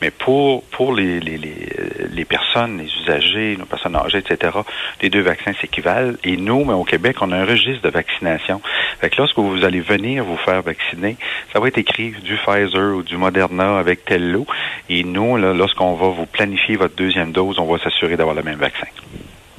Mais 0.00 0.10
pour 0.10 0.62
pour 0.64 0.94
les, 0.94 1.18
les, 1.20 1.38
les, 1.38 1.68
les 2.10 2.24
personnes, 2.24 2.78
les 2.78 2.90
usagers, 3.02 3.56
nos 3.58 3.66
personnes 3.66 3.96
âgées, 3.96 4.18
etc., 4.18 4.58
les 5.00 5.10
deux 5.10 5.22
vaccins 5.22 5.52
s'équivalent. 5.60 6.14
Et 6.24 6.36
nous, 6.36 6.64
au 6.74 6.84
Québec, 6.84 7.16
on 7.20 7.32
a 7.32 7.36
un 7.36 7.44
registre 7.44 7.82
de 7.82 7.90
vaccination. 7.90 8.60
Fait 9.00 9.10
que 9.10 9.16
lorsque 9.18 9.38
vous 9.38 9.64
allez 9.64 9.80
venir 9.80 10.24
vous 10.24 10.36
faire 10.36 10.62
vacciner, 10.62 11.16
ça 11.52 11.60
va 11.60 11.68
être 11.68 11.78
écrit 11.78 12.12
du 12.24 12.36
Pfizer 12.36 12.96
ou 12.96 13.02
du 13.02 13.16
Moderna 13.16 13.78
avec 13.78 14.04
tel 14.04 14.32
lot. 14.32 14.46
Et 14.88 15.04
nous, 15.04 15.36
lorsqu'on 15.36 15.94
va 15.94 16.08
vous 16.08 16.26
planifier 16.26 16.76
votre 16.76 16.94
deuxième 16.96 17.32
dose, 17.32 17.58
on 17.58 17.66
va 17.66 17.78
s'assurer 17.78 18.16
d'avoir 18.16 18.34
le 18.34 18.42
même 18.42 18.58
vaccin. 18.58 18.86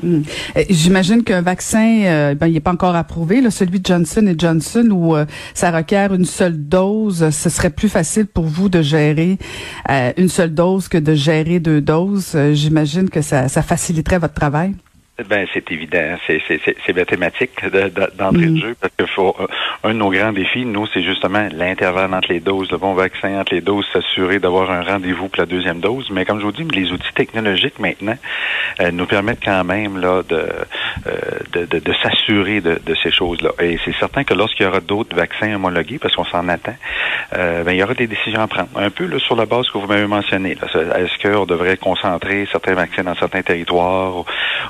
Hmm. 0.03 0.21
J'imagine 0.69 1.23
qu'un 1.23 1.41
vaccin, 1.41 2.03
euh, 2.05 2.35
ben, 2.35 2.47
il 2.47 2.53
n'est 2.53 2.59
pas 2.59 2.71
encore 2.71 2.95
approuvé, 2.95 3.39
là, 3.39 3.49
celui 3.49 3.79
de 3.79 3.85
Johnson 3.85 4.27
et 4.27 4.35
Johnson, 4.37 4.87
où 4.91 5.15
euh, 5.15 5.25
ça 5.53 5.71
requiert 5.71 6.13
une 6.13 6.25
seule 6.25 6.57
dose. 6.57 7.29
Ce 7.29 7.49
serait 7.49 7.69
plus 7.69 7.89
facile 7.89 8.27
pour 8.27 8.45
vous 8.45 8.67
de 8.67 8.81
gérer 8.81 9.37
euh, 9.89 10.11
une 10.17 10.29
seule 10.29 10.53
dose 10.53 10.89
que 10.89 10.97
de 10.97 11.13
gérer 11.15 11.59
deux 11.59 11.79
doses. 11.79 12.37
J'imagine 12.53 13.09
que 13.09 13.21
ça 13.21 13.47
faciliterait 13.47 14.19
votre 14.19 14.33
travail. 14.33 14.73
Ben, 15.27 15.47
c'est 15.53 15.71
évident, 15.71 16.17
c'est, 16.27 16.41
c'est, 16.47 16.59
c'est, 16.85 16.93
mathématique 16.93 17.51
d'entrée 18.17 18.45
de 18.45 18.51
mm. 18.51 18.61
jeu 18.61 18.75
parce 18.79 18.93
que 18.97 19.05
faut, 19.05 19.35
euh, 19.39 19.47
un 19.83 19.89
de 19.89 19.99
nos 19.99 20.09
grands 20.09 20.31
défis, 20.31 20.65
nous, 20.65 20.85
c'est 20.87 21.03
justement 21.03 21.47
l'intervalle 21.51 22.13
entre 22.13 22.31
les 22.31 22.39
doses, 22.39 22.71
le 22.71 22.77
bon 22.77 22.93
vaccin 22.93 23.39
entre 23.39 23.53
les 23.53 23.61
doses, 23.61 23.85
s'assurer 23.93 24.39
d'avoir 24.39 24.71
un 24.71 24.81
rendez-vous 24.81 25.29
pour 25.29 25.39
la 25.39 25.45
deuxième 25.45 25.79
dose. 25.79 26.09
Mais 26.11 26.25
comme 26.25 26.39
je 26.39 26.45
vous 26.45 26.51
dis, 26.51 26.63
les 26.63 26.91
outils 26.91 27.13
technologiques 27.15 27.79
maintenant 27.79 28.17
euh, 28.81 28.91
nous 28.91 29.05
permettent 29.05 29.43
quand 29.43 29.63
même 29.63 29.99
là 29.99 30.23
de, 30.27 30.35
euh, 30.35 31.11
de, 31.51 31.65
de, 31.65 31.79
de, 31.79 31.93
s'assurer 32.01 32.61
de, 32.61 32.79
de, 32.85 32.95
ces 33.01 33.11
choses-là. 33.11 33.51
Et 33.59 33.79
c'est 33.85 33.95
certain 33.95 34.23
que 34.23 34.33
lorsqu'il 34.33 34.65
y 34.65 34.69
aura 34.69 34.79
d'autres 34.79 35.15
vaccins 35.15 35.53
homologués, 35.55 35.99
parce 35.99 36.15
qu'on 36.15 36.25
s'en 36.25 36.47
attend, 36.49 36.75
ben, 37.31 37.71
il 37.71 37.77
y 37.77 37.83
aura 37.83 37.93
des 37.93 38.07
décisions 38.07 38.41
à 38.41 38.47
prendre. 38.47 38.69
Un 38.75 38.89
peu 38.89 39.05
là, 39.05 39.17
sur 39.19 39.35
la 39.35 39.45
base 39.45 39.67
que 39.69 39.77
vous 39.77 39.87
m'avez 39.87 40.07
mentionné. 40.07 40.51
Est-ce 40.51 41.27
qu'on 41.27 41.45
devrait 41.45 41.77
concentrer 41.77 42.47
certains 42.51 42.73
vaccins 42.73 43.03
dans 43.03 43.15
certains 43.15 43.41
territoires 43.41 44.23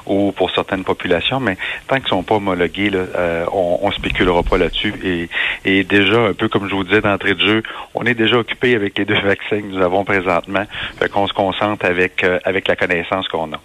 ou 0.05 0.31
pour 0.31 0.42
certaines 0.51 0.83
populations, 0.83 1.39
mais 1.39 1.57
tant 1.87 1.97
qu'ils 1.97 2.07
sont 2.07 2.23
pas 2.23 2.35
homologués, 2.35 2.91
euh, 2.93 3.45
on, 3.51 3.87
ne 3.87 3.93
spéculera 3.93 4.43
pas 4.43 4.57
là-dessus. 4.57 5.29
Et, 5.65 5.83
déjà, 5.83 6.27
un 6.27 6.33
peu 6.33 6.47
comme 6.49 6.67
je 6.69 6.75
vous 6.75 6.83
disais 6.83 7.01
d'entrée 7.01 7.33
de 7.33 7.39
jeu, 7.39 7.63
on 7.93 8.05
est 8.05 8.13
déjà 8.13 8.37
occupé 8.37 8.75
avec 8.75 8.97
les 8.97 9.05
deux 9.05 9.19
vaccins 9.21 9.61
que 9.61 9.67
nous 9.67 9.81
avons 9.81 10.03
présentement. 10.03 10.63
Fait 10.99 11.09
qu'on 11.09 11.27
se 11.27 11.33
concentre 11.33 11.85
avec, 11.85 12.23
euh, 12.23 12.39
avec 12.43 12.67
la 12.67 12.75
connaissance 12.75 13.27
qu'on 13.27 13.51
a. 13.53 13.59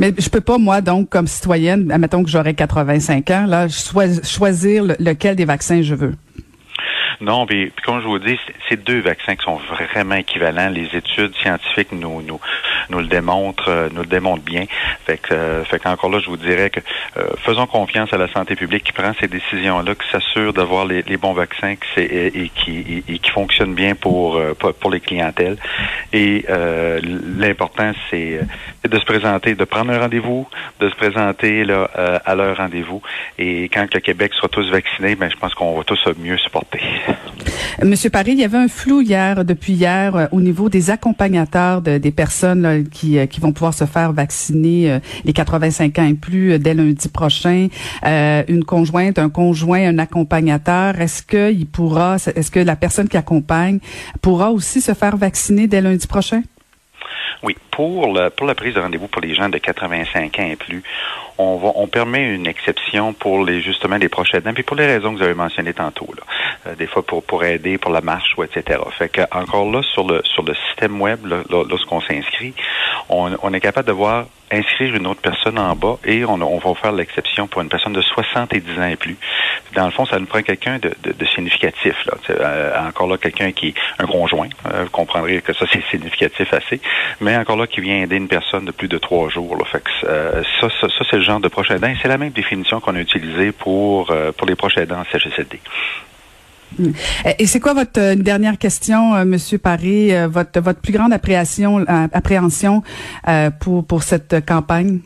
Mais 0.00 0.12
je 0.18 0.28
peux 0.28 0.40
pas, 0.40 0.58
moi, 0.58 0.80
donc, 0.80 1.08
comme 1.10 1.26
citoyenne, 1.26 1.90
admettons 1.92 2.22
que 2.24 2.30
j'aurais 2.30 2.54
85 2.54 3.30
ans, 3.30 3.46
là, 3.46 3.66
choisir 3.68 4.84
lequel 4.98 5.36
des 5.36 5.44
vaccins 5.44 5.82
je 5.82 5.94
veux. 5.94 6.14
Non, 7.22 7.46
puis, 7.46 7.70
comme 7.84 8.00
je 8.00 8.06
vous 8.08 8.18
dis, 8.18 8.36
c'est 8.68 8.82
deux 8.82 9.00
vaccins 9.00 9.36
qui 9.36 9.44
sont 9.44 9.56
vraiment 9.56 10.16
équivalents. 10.16 10.68
Les 10.68 10.96
études 10.96 11.32
scientifiques 11.36 11.92
nous 11.92 12.20
nous 12.20 12.40
nous 12.90 12.98
le 12.98 13.06
démontrent, 13.06 13.68
euh, 13.68 13.88
nous 13.92 14.02
le 14.02 14.08
démontrent 14.08 14.42
bien. 14.42 14.64
Fait 15.06 15.18
que, 15.18 15.32
euh, 15.32 15.64
fait 15.64 15.78
qu'encore 15.78 16.10
là, 16.10 16.18
je 16.18 16.26
vous 16.26 16.36
dirais 16.36 16.68
que 16.70 16.80
euh, 17.16 17.28
faisons 17.44 17.66
confiance 17.66 18.12
à 18.12 18.18
la 18.18 18.26
santé 18.26 18.56
publique 18.56 18.82
qui 18.82 18.92
prend 18.92 19.12
ces 19.20 19.28
décisions-là, 19.28 19.94
qui 19.94 20.08
s'assure 20.10 20.52
d'avoir 20.52 20.84
les, 20.84 21.02
bons 21.16 21.32
vaccins 21.32 21.76
qui 21.76 22.00
et, 22.00 22.50
qui 22.56 23.04
et, 23.06 23.18
qui 23.18 23.30
fonctionnent 23.30 23.74
bien 23.74 23.94
pour 23.94 24.40
pour 24.80 24.90
les 24.90 24.98
clientèles. 24.98 25.56
Et 26.12 26.44
l'important, 27.38 27.92
c'est 28.10 28.40
de 28.82 28.98
se 28.98 29.04
présenter, 29.04 29.54
de 29.54 29.64
prendre 29.64 29.92
un 29.92 30.00
rendez-vous, 30.00 30.48
de 30.80 30.88
se 30.88 30.94
présenter 30.96 31.64
là 31.64 31.88
à 32.24 32.34
leur 32.34 32.56
rendez-vous. 32.56 33.02
Et 33.38 33.68
quand 33.68 33.86
le 33.94 34.00
Québec 34.00 34.32
sera 34.34 34.48
tous 34.48 34.68
vaccinés, 34.70 35.14
ben 35.14 35.30
je 35.30 35.36
pense 35.36 35.54
qu'on 35.54 35.76
va 35.76 35.84
tous 35.84 35.98
mieux 36.18 36.38
supporter. 36.38 36.80
Monsieur 37.84 38.10
Paris, 38.10 38.32
il 38.32 38.38
y 38.38 38.44
avait 38.44 38.58
un 38.58 38.68
flou 38.68 39.00
hier, 39.00 39.44
depuis 39.44 39.72
hier, 39.72 40.14
euh, 40.14 40.26
au 40.30 40.40
niveau 40.40 40.68
des 40.68 40.90
accompagnateurs 40.90 41.80
des 41.80 42.10
personnes 42.10 42.86
qui, 42.90 43.18
euh, 43.18 43.26
qui 43.26 43.40
vont 43.40 43.52
pouvoir 43.52 43.74
se 43.74 43.86
faire 43.86 44.12
vacciner 44.12 44.92
euh, 44.92 44.98
les 45.24 45.32
85 45.32 45.98
ans 45.98 46.06
et 46.06 46.14
plus 46.14 46.58
dès 46.58 46.74
lundi 46.74 47.08
prochain. 47.08 47.68
une 48.04 48.64
conjointe, 48.64 49.18
un 49.18 49.30
conjoint, 49.30 49.88
un 49.88 49.98
accompagnateur. 49.98 51.00
Est-ce 51.00 51.22
que 51.22 51.52
il 51.52 51.66
pourra, 51.66 52.16
est-ce 52.16 52.50
que 52.50 52.60
la 52.60 52.76
personne 52.76 53.08
qui 53.08 53.16
accompagne 53.16 53.78
pourra 54.20 54.50
aussi 54.50 54.80
se 54.80 54.94
faire 54.94 55.16
vacciner 55.16 55.66
dès 55.66 55.80
lundi 55.80 56.06
prochain? 56.06 56.42
Oui, 57.42 57.56
pour, 57.70 58.12
le, 58.12 58.30
pour 58.30 58.46
la 58.46 58.54
prise 58.54 58.74
de 58.74 58.80
rendez-vous 58.80 59.08
pour 59.08 59.22
les 59.22 59.34
gens 59.34 59.48
de 59.48 59.58
85 59.58 60.38
ans 60.38 60.42
et 60.42 60.56
plus, 60.56 60.82
on, 61.38 61.56
va, 61.56 61.72
on 61.76 61.86
permet 61.86 62.34
une 62.34 62.46
exception 62.46 63.12
pour 63.12 63.44
les 63.44 63.60
justement 63.60 63.96
les 63.96 64.08
proches 64.08 64.34
aidants, 64.34 64.54
puis 64.54 64.62
pour 64.62 64.76
les 64.76 64.86
raisons 64.86 65.12
que 65.12 65.18
vous 65.18 65.24
avez 65.24 65.34
mentionnées 65.34 65.74
tantôt, 65.74 66.08
là. 66.16 66.22
Euh, 66.66 66.74
des 66.76 66.86
fois 66.86 67.04
pour, 67.04 67.24
pour 67.24 67.44
aider 67.44 67.78
pour 67.78 67.92
la 67.92 68.00
marche 68.00 68.34
ou 68.36 68.44
etc. 68.44 68.80
Fait 68.96 69.08
que 69.08 69.22
encore 69.32 69.70
là 69.70 69.82
sur 69.82 70.06
le 70.06 70.22
sur 70.24 70.42
le 70.42 70.54
système 70.68 71.00
web, 71.00 71.26
lorsqu'on 71.50 72.00
s'inscrit, 72.00 72.54
on, 73.08 73.36
on 73.42 73.52
est 73.52 73.60
capable 73.60 73.88
de 73.88 73.92
voir 73.92 74.26
inscrire 74.52 74.94
une 74.94 75.06
autre 75.06 75.20
personne 75.20 75.58
en 75.58 75.74
bas 75.74 75.98
et 76.04 76.24
on, 76.24 76.34
on 76.34 76.58
va 76.58 76.74
faire 76.74 76.92
l'exception 76.92 77.46
pour 77.46 77.62
une 77.62 77.68
personne 77.68 77.94
de 77.94 78.02
70 78.02 78.78
ans 78.78 78.86
et 78.86 78.96
plus. 78.96 79.16
Dans 79.74 79.86
le 79.86 79.90
fond, 79.90 80.06
ça 80.06 80.18
nous 80.18 80.26
prend 80.26 80.42
quelqu'un 80.42 80.78
de, 80.78 80.92
de, 81.02 81.12
de, 81.12 81.24
significatif. 81.26 81.94
Là. 82.06 82.14
Euh, 82.30 82.88
encore 82.88 83.08
là, 83.08 83.16
quelqu'un 83.18 83.52
qui 83.52 83.68
est 83.68 83.74
un 83.98 84.06
conjoint. 84.06 84.48
Euh, 84.66 84.84
vous 84.84 84.90
comprendrez 84.90 85.40
que 85.42 85.52
ça, 85.52 85.66
c'est 85.72 85.82
significatif 85.90 86.52
assez. 86.52 86.80
Mais 87.20 87.36
encore 87.36 87.56
là, 87.56 87.66
qui 87.66 87.80
vient 87.80 88.02
aider 88.02 88.16
une 88.16 88.28
personne 88.28 88.64
de 88.64 88.72
plus 88.72 88.88
de 88.88 88.98
trois 88.98 89.28
jours. 89.28 89.56
Là. 89.56 89.64
Fait 89.64 89.82
que, 89.82 89.90
euh, 90.06 90.42
ça, 90.60 90.68
ça, 90.80 90.88
ça 90.88 91.04
c'est 91.10 91.16
le 91.16 91.22
genre 91.22 91.40
de 91.40 91.48
proche 91.48 91.70
aidant. 91.70 91.92
C'est 92.00 92.08
la 92.08 92.18
même 92.18 92.32
définition 92.32 92.80
qu'on 92.80 92.96
a 92.96 93.00
utilisée 93.00 93.52
pour, 93.52 94.14
pour 94.36 94.46
les 94.46 94.54
proches 94.54 94.78
aidants 94.78 95.00
en 95.00 95.04
CHSLD. 95.04 95.60
Mm. 96.78 96.90
Et 97.38 97.46
c'est 97.46 97.60
quoi 97.60 97.74
votre 97.74 98.00
euh, 98.00 98.14
dernière 98.14 98.58
question, 98.58 99.14
euh, 99.14 99.24
Monsieur 99.24 99.58
Paris, 99.58 100.14
euh, 100.14 100.28
votre 100.28 100.60
votre 100.60 100.80
plus 100.80 100.92
grande 100.92 101.12
appréhension, 101.12 101.84
appréhension 102.12 102.82
pour 103.60 103.84
pour 103.84 104.02
cette 104.02 104.44
campagne? 104.46 105.00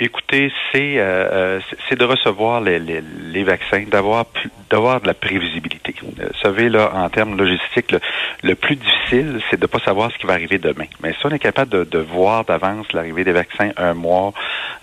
Écoutez, 0.00 0.52
c'est 0.70 0.98
euh, 0.98 1.60
c'est 1.88 1.98
de 1.98 2.04
recevoir 2.04 2.60
les, 2.60 2.78
les, 2.78 3.00
les 3.00 3.42
vaccins, 3.42 3.82
d'avoir 3.90 4.26
d'avoir 4.70 5.00
de 5.00 5.06
la 5.06 5.14
prévisibilité. 5.14 5.94
Vous 6.02 6.12
savez, 6.42 6.68
là, 6.68 6.90
en 6.94 7.08
termes 7.08 7.36
logistiques, 7.36 7.94
le, 8.42 8.54
plus 8.54 8.76
difficile, 8.76 9.40
c'est 9.50 9.58
de 9.58 9.66
pas 9.66 9.78
savoir 9.80 10.10
ce 10.12 10.18
qui 10.18 10.26
va 10.26 10.34
arriver 10.34 10.58
demain. 10.58 10.86
Mais 11.02 11.12
si 11.12 11.26
on 11.26 11.30
est 11.30 11.38
capable 11.38 11.70
de, 11.70 11.84
de 11.84 11.98
voir 11.98 12.44
d'avance 12.44 12.92
l'arrivée 12.92 13.24
des 13.24 13.32
vaccins 13.32 13.70
un 13.76 13.94
mois, 13.94 14.32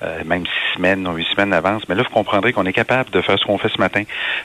euh, 0.03 0.23
même 0.25 0.45
six 0.45 0.75
semaines 0.75 1.07
ou 1.07 1.13
huit 1.13 1.27
semaines 1.33 1.51
d'avance, 1.51 1.83
mais 1.87 1.95
là, 1.95 2.03
vous 2.03 2.13
comprendrez 2.13 2.53
qu'on 2.53 2.65
est 2.65 2.73
capable 2.73 3.09
de 3.11 3.21
faire 3.21 3.37
ce 3.39 3.45
qu'on 3.45 3.57
fait 3.57 3.69
ce 3.69 3.79
matin, 3.79 4.03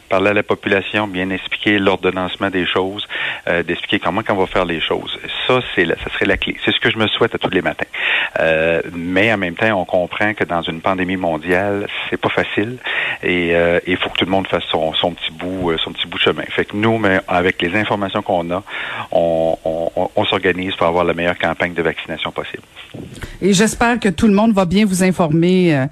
parler 0.08 0.30
à 0.30 0.34
la 0.34 0.42
population, 0.42 1.06
bien 1.06 1.30
expliquer 1.30 1.78
l'ordonnancement 1.78 2.50
des 2.50 2.66
choses, 2.66 3.06
euh, 3.48 3.62
d'expliquer 3.62 3.98
comment 3.98 4.22
on 4.28 4.34
va 4.34 4.46
faire 4.46 4.64
les 4.64 4.80
choses. 4.80 5.18
Ça, 5.46 5.60
c'est 5.74 5.86
ça 5.86 6.10
serait 6.12 6.26
la 6.26 6.36
clé. 6.36 6.56
C'est 6.64 6.72
ce 6.72 6.80
que 6.80 6.90
je 6.90 6.98
me 6.98 7.06
souhaite 7.08 7.34
à 7.34 7.38
tous 7.38 7.50
les 7.50 7.62
matins. 7.62 7.86
Euh, 8.38 8.82
mais 8.92 9.32
en 9.32 9.38
même 9.38 9.54
temps, 9.54 9.80
on 9.80 9.84
comprend 9.84 10.34
que 10.34 10.44
dans 10.44 10.62
une 10.62 10.80
pandémie 10.80 11.16
mondiale, 11.16 11.86
c'est 12.08 12.20
pas 12.20 12.28
facile 12.28 12.78
et 13.22 13.54
euh, 13.54 13.80
il 13.86 13.96
faut 13.96 14.08
que 14.10 14.18
tout 14.18 14.24
le 14.24 14.30
monde 14.30 14.46
fasse 14.46 14.64
son, 14.70 14.92
son 14.94 15.12
petit 15.12 15.29
bout, 15.32 15.72
son 15.82 15.92
petit 15.92 16.06
bout 16.06 16.18
de 16.18 16.22
chemin. 16.22 16.42
Fait 16.48 16.64
que 16.64 16.76
nous, 16.76 16.98
mais 16.98 17.20
avec 17.28 17.60
les 17.62 17.78
informations 17.78 18.22
qu'on 18.22 18.50
a, 18.50 18.62
on, 19.12 19.56
on, 19.64 20.10
on 20.14 20.24
s'organise 20.24 20.74
pour 20.76 20.86
avoir 20.86 21.04
la 21.04 21.14
meilleure 21.14 21.38
campagne 21.38 21.74
de 21.74 21.82
vaccination 21.82 22.30
possible. 22.32 22.62
Et 23.40 23.52
j'espère 23.52 23.98
que 23.98 24.08
tout 24.08 24.26
le 24.26 24.34
monde 24.34 24.52
va 24.52 24.64
bien 24.64 24.84
vous 24.84 25.02
informer 25.02 25.74
euh, 25.74 25.86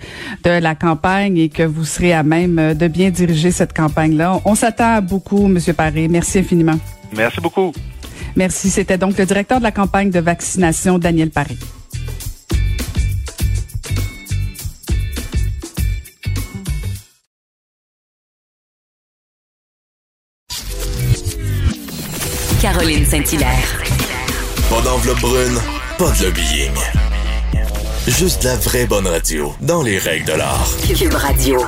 de 0.44 0.50
la 0.50 0.74
campagne 0.74 1.38
et 1.38 1.48
que 1.48 1.62
vous 1.62 1.84
serez 1.84 2.12
à 2.12 2.22
même 2.22 2.58
euh, 2.58 2.74
de 2.74 2.88
bien 2.88 3.10
diriger 3.10 3.50
cette 3.50 3.72
campagne-là. 3.72 4.40
On 4.44 4.54
s'attend 4.54 4.96
à 4.96 5.00
beaucoup, 5.00 5.46
Monsieur 5.46 5.72
Paré. 5.72 6.08
Merci 6.08 6.40
infiniment. 6.40 6.78
Merci 7.16 7.40
beaucoup. 7.40 7.72
Merci. 8.36 8.70
C'était 8.70 8.98
donc 8.98 9.16
le 9.16 9.24
directeur 9.24 9.58
de 9.58 9.64
la 9.64 9.72
campagne 9.72 10.10
de 10.10 10.20
vaccination, 10.20 10.98
Daniel 10.98 11.30
Paré. 11.30 11.56
Saint-Hilaire. 23.08 23.82
Pas 24.68 24.82
d'enveloppe 24.82 25.20
brune, 25.20 25.58
pas 25.96 26.10
de 26.10 26.24
lobbying. 26.24 26.74
Juste 28.06 28.44
la 28.44 28.54
vraie 28.56 28.84
bonne 28.84 29.06
radio, 29.06 29.54
dans 29.62 29.82
les 29.82 29.96
règles 29.96 30.26
de 30.26 30.32
l'art. 30.32 30.68
Cube 30.94 31.14
Radio. 31.14 31.58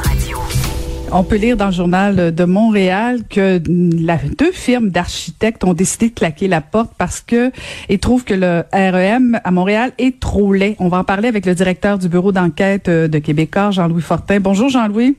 On 1.13 1.25
peut 1.25 1.37
lire 1.37 1.57
dans 1.57 1.69
le 1.69 1.73
journal 1.73 2.35
de 2.35 2.45
Montréal 2.45 3.21
que 3.31 3.59
la, 3.67 4.19
deux 4.37 4.53
firmes 4.53 4.91
d'architectes 4.91 5.65
ont 5.65 5.73
décidé 5.73 6.11
de 6.11 6.15
claquer 6.15 6.47
la 6.47 6.61
porte 6.61 6.93
parce 6.99 7.23
que 7.23 7.51
ils 7.89 7.99
trouvent 7.99 8.25
que 8.25 8.35
le 8.35 8.65
REM 8.71 9.41
à 9.43 9.51
Montréal 9.51 9.93
est 9.97 10.21
trop 10.21 10.53
laid. 10.53 10.77
On 10.79 10.89
va 10.89 10.99
en 10.99 11.05
parler 11.05 11.29
avec 11.29 11.47
le 11.47 11.55
directeur 11.55 11.97
du 11.97 12.11
bureau 12.11 12.33
d'enquête 12.33 12.91
de 12.91 13.19
Québécois, 13.19 13.71
Jean-Louis 13.71 14.03
Fortin. 14.03 14.41
Bonjour 14.41 14.69
Jean-Louis. 14.69 15.17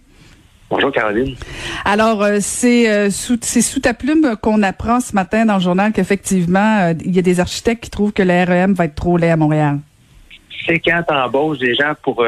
Bonjour 0.72 0.90
Caroline. 0.94 1.36
Alors 1.84 2.24
euh, 2.24 2.38
c'est 2.40 2.90
euh, 2.90 3.10
sous 3.10 3.38
c'est 3.42 3.62
sous 3.62 3.82
ta 3.82 3.94
plume 3.94 4.38
qu'on 4.42 4.64
apprend 4.64 5.02
ce 5.02 5.14
matin 5.14 5.46
dans 5.46 5.56
le 5.56 5.60
journal 5.60 5.92
qu'effectivement 5.92 6.80
euh, 6.80 6.94
il 7.04 7.14
y 7.14 7.20
a 7.20 7.22
des 7.22 7.42
architectes 7.42 7.84
qui 7.84 7.90
trouvent 7.90 8.14
que 8.14 8.24
le 8.24 8.46
REM 8.46 8.74
va 8.74 8.86
être 8.86 8.96
trop 8.96 9.18
laid 9.18 9.32
à 9.32 9.36
Montréal 9.36 9.80
c'est 10.66 10.80
quand 10.80 11.04
tu 11.06 11.14
embauches 11.14 11.58
des 11.58 11.76
gens 11.76 11.92
pour 12.02 12.24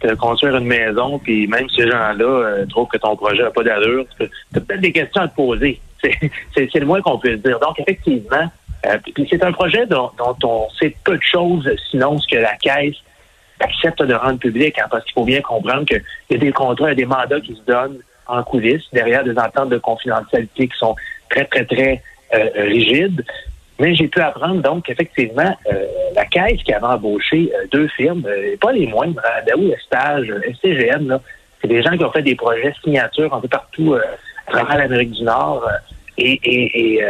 te 0.00 0.14
construire 0.14 0.56
une 0.56 0.66
maison, 0.66 1.18
puis 1.18 1.46
même 1.46 1.68
ces 1.68 1.88
gens-là 1.88 2.64
trouvent 2.70 2.88
que 2.88 2.96
ton 2.96 3.14
projet 3.14 3.42
n'a 3.42 3.50
pas 3.50 3.62
d'allure, 3.62 4.06
tu 4.18 4.24
as 4.24 4.60
peut-être 4.60 4.80
des 4.80 4.92
questions 4.92 5.20
à 5.20 5.28
te 5.28 5.34
poser. 5.34 5.78
C'est 6.54 6.74
le 6.74 6.86
moins 6.86 7.02
qu'on 7.02 7.18
puisse 7.18 7.42
dire. 7.42 7.58
Donc, 7.60 7.78
effectivement, 7.78 8.50
c'est 9.28 9.44
un 9.44 9.52
projet 9.52 9.84
dont, 9.84 10.10
on 10.18 10.66
sait 10.80 10.96
peu 11.04 11.18
de 11.18 11.22
choses, 11.22 11.68
sinon 11.90 12.18
ce 12.18 12.26
que 12.26 12.40
la 12.40 12.56
Caisse 12.56 12.96
accepte 13.60 14.02
de 14.02 14.14
rendre 14.14 14.38
public, 14.38 14.78
hein, 14.78 14.86
parce 14.90 15.04
qu'il 15.04 15.14
faut 15.14 15.24
bien 15.24 15.40
comprendre 15.40 15.84
qu'il 15.84 16.02
y 16.30 16.34
a 16.34 16.38
des 16.38 16.52
contrats, 16.52 16.86
il 16.86 16.90
y 16.90 16.92
a 16.92 16.94
des 16.96 17.06
mandats 17.06 17.40
qui 17.40 17.54
se 17.54 17.62
donnent 17.62 17.98
en 18.26 18.42
coulisses, 18.42 18.88
derrière 18.92 19.24
des 19.24 19.36
ententes 19.38 19.70
de 19.70 19.78
confidentialité 19.78 20.68
qui 20.68 20.78
sont 20.78 20.94
très, 21.30 21.44
très, 21.46 21.64
très 21.64 22.02
rigides. 22.30 23.24
Mais 23.78 23.94
j'ai 23.94 24.08
pu 24.08 24.20
apprendre 24.20 24.60
donc 24.60 24.86
qu'effectivement, 24.86 25.56
euh, 25.72 25.86
la 26.14 26.24
caisse 26.24 26.62
qui 26.64 26.72
avait 26.72 26.84
embauché 26.84 27.52
euh, 27.54 27.66
deux 27.70 27.86
firmes, 27.88 28.24
euh, 28.26 28.56
pas 28.60 28.72
les 28.72 28.88
moindres, 28.88 29.20
hein, 29.24 29.42
Daou 29.46 29.72
Estage, 29.72 30.32
SCGM, 30.54 31.18
c'est 31.60 31.68
des 31.68 31.82
gens 31.82 31.96
qui 31.96 32.04
ont 32.04 32.10
fait 32.10 32.22
des 32.22 32.34
projets 32.34 32.74
signatures 32.82 33.32
un 33.32 33.40
peu 33.40 33.48
partout 33.48 33.96
à 34.46 34.50
travers 34.50 34.78
l'Amérique 34.78 35.12
du 35.12 35.22
Nord. 35.22 35.68
et, 36.16 36.40
et, 36.44 37.02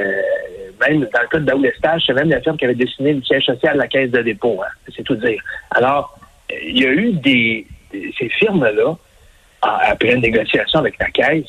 même 0.81 1.01
dans 1.01 1.23
le 1.23 1.29
cas 1.29 1.39
de 1.39 1.45
Daou 1.45 1.65
Estage, 1.65 2.05
c'est 2.07 2.13
même 2.13 2.29
la 2.31 2.41
firme 2.41 2.57
qui 2.57 2.65
avait 2.65 2.75
dessiné 2.75 3.15
le 3.15 3.23
siège 3.23 3.47
social 3.47 3.75
de 3.75 3.79
la 3.79 3.89
caisse 3.89 4.11
de 4.11 4.23
dépôt. 4.23 4.61
Hein, 4.63 4.71
c'est 4.95 5.03
tout 5.03 5.17
dire. 5.17 5.43
Alors, 5.71 6.19
il 6.51 6.79
y 6.79 6.87
a 6.87 6.91
eu 6.91 7.13
des, 7.13 7.67
ces 8.19 8.29
firmes-là, 8.29 8.97
après 9.63 10.15
une 10.15 10.21
négociation 10.21 10.81
avec 10.81 10.99
la 10.99 11.11
Caisse, 11.11 11.47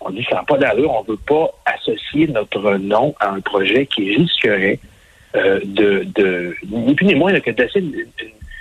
on 0.00 0.10
dit 0.10 0.24
ça 0.30 0.36
n'a 0.36 0.42
pas 0.44 0.56
d'allure, 0.56 0.92
on 0.92 1.02
ne 1.02 1.08
veut 1.08 1.22
pas 1.26 1.50
associer 1.66 2.28
notre 2.28 2.76
nom 2.76 3.14
à 3.20 3.30
un 3.30 3.40
projet 3.40 3.86
qui 3.86 4.14
risquerait 4.16 4.78
euh, 5.36 5.60
de, 5.64 6.06
de, 6.14 6.56
ni 6.70 6.94
plus 6.94 7.06
ni 7.06 7.14
moins 7.14 7.38
que 7.40 7.50
de 7.50 7.68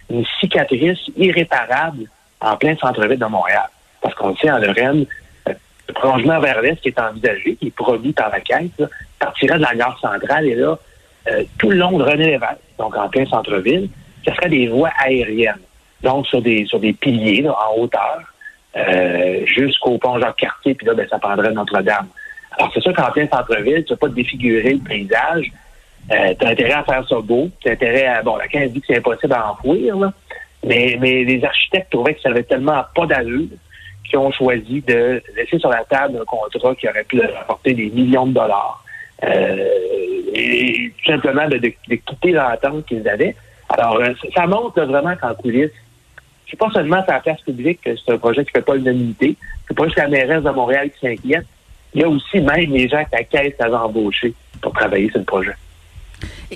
une, 0.10 0.26
cicatrice 0.40 1.00
irréparable 1.16 2.06
en 2.42 2.56
plein 2.58 2.76
centre-ville 2.78 3.20
de 3.20 3.26
Montréal. 3.26 3.70
Parce 4.02 4.16
qu'on 4.16 4.36
sait 4.36 4.50
en 4.50 4.58
Lorraine, 4.58 5.06
euh, 5.48 5.54
le 5.88 5.94
prolongement 5.94 6.40
vers 6.40 6.62
l'est 6.62 6.76
qui 6.82 6.90
est 6.90 7.00
envisagé, 7.00 7.56
qui 7.56 7.68
est 7.68 7.76
produit 7.76 8.14
par 8.14 8.30
la 8.30 8.40
Caisse, 8.42 8.72
partirait 9.20 9.58
de 9.58 9.64
la 9.64 9.76
gare 9.76 10.00
centrale 10.00 10.48
et 10.48 10.56
là, 10.56 10.78
euh, 11.30 11.44
tout 11.58 11.70
le 11.70 11.78
long 11.78 11.98
de 11.98 12.04
René 12.04 12.26
Lévesque, 12.26 12.58
donc 12.80 12.96
en 12.96 13.10
plein 13.10 13.26
centre-ville, 13.26 13.90
ce 14.26 14.34
serait 14.34 14.50
des 14.50 14.68
voies 14.68 14.92
aériennes. 15.00 15.56
Donc 16.04 16.28
sur 16.28 16.42
des 16.42 16.66
sur 16.66 16.80
des 16.80 16.94
piliers 16.94 17.48
en 17.48 17.80
hauteur, 17.80 18.22
euh, 18.76 19.46
jusqu'au 19.46 19.98
pont 19.98 20.20
Jacques-Cartier, 20.20 20.76
puis 20.76 20.86
là, 20.86 20.94
ben, 20.94 21.08
ça 21.10 21.18
prendrait 21.18 21.52
Notre-Dame. 21.52 22.08
Alors, 22.58 22.72
c'est 22.74 22.82
sûr 22.82 22.94
qu'en 22.94 23.12
plein 23.12 23.28
centre-ville, 23.28 23.84
tu 23.86 23.94
ne 23.94 23.98
pas 23.98 24.08
défigurer 24.10 24.74
le 24.74 24.80
paysage. 24.80 25.52
Euh, 26.12 26.34
tu 26.40 26.46
as 26.46 26.50
intérêt 26.50 26.74
à 26.74 26.84
faire 26.84 27.08
ça 27.08 27.16
beau. 27.22 27.50
Tu 27.60 27.70
as 27.70 27.74
intérêt 27.74 28.06
à... 28.06 28.22
Bon, 28.24 28.36
la 28.36 28.48
15 28.48 28.72
dit 28.72 28.80
que 28.82 28.88
c'est 28.88 28.98
impossible 28.98 29.34
à 29.34 29.52
enfouir, 29.52 29.98
là. 29.98 30.14
Mais, 30.66 30.98
mais 31.00 31.24
les 31.24 31.44
architectes 31.44 31.92
trouvaient 31.92 32.16
que 32.16 32.22
ça 32.22 32.30
n'avait 32.30 32.44
tellement 32.44 32.84
pas 32.96 33.06
d'allure 33.06 33.48
qu'ils 34.04 34.18
ont 34.18 34.32
choisi 34.32 34.82
de 34.82 35.22
laisser 35.36 35.60
sur 35.60 35.70
la 35.70 35.84
table 35.86 36.20
un 36.22 36.26
contrat 36.26 36.74
qui 36.76 36.88
aurait 36.90 37.04
pu 37.04 37.18
leur 37.18 37.38
apporter 37.42 37.74
des 37.74 37.90
millions 37.90 38.26
de 38.26 38.34
dollars. 38.34 38.84
Euh, 39.24 39.68
et 40.34 40.92
tout 40.98 41.12
simplement 41.12 41.48
de, 41.48 41.58
de, 41.58 41.74
de 41.90 41.96
quitter 41.96 42.32
l'entente 42.32 42.86
qu'ils 42.86 43.08
avaient. 43.08 43.36
Alors, 43.70 43.98
euh, 43.98 44.14
ça 44.36 44.48
montre 44.48 44.82
vraiment 44.82 45.16
qu'en 45.16 45.34
coulisses, 45.36 45.72
c'est 46.50 46.58
pas 46.58 46.70
seulement 46.72 47.04
sur 47.04 47.14
la 47.14 47.20
place 47.20 47.42
publique 47.42 47.82
que 47.82 47.96
c'est 47.96 48.14
un 48.14 48.18
projet 48.18 48.46
qui 48.46 48.52
fait 48.52 48.62
pas 48.62 48.76
l'unanimité. 48.76 49.36
C'est 49.68 49.76
pas 49.76 49.86
juste 49.86 49.98
la 49.98 50.08
mairesse 50.08 50.44
de 50.44 50.50
Montréal 50.50 50.90
qui 50.92 51.00
s'inquiète. 51.00 51.46
Il 51.94 52.02
y 52.02 52.04
a 52.04 52.10
aussi 52.10 52.40
même 52.40 52.72
les 52.72 52.88
gens 52.88 53.04
que 53.04 53.16
la 53.16 53.24
Caisse 53.24 53.56
avait 53.60 53.76
embauchés 53.76 54.34
pour 54.62 54.74
travailler 54.74 55.10
sur 55.10 55.20
le 55.20 55.26
projet. 55.26 55.54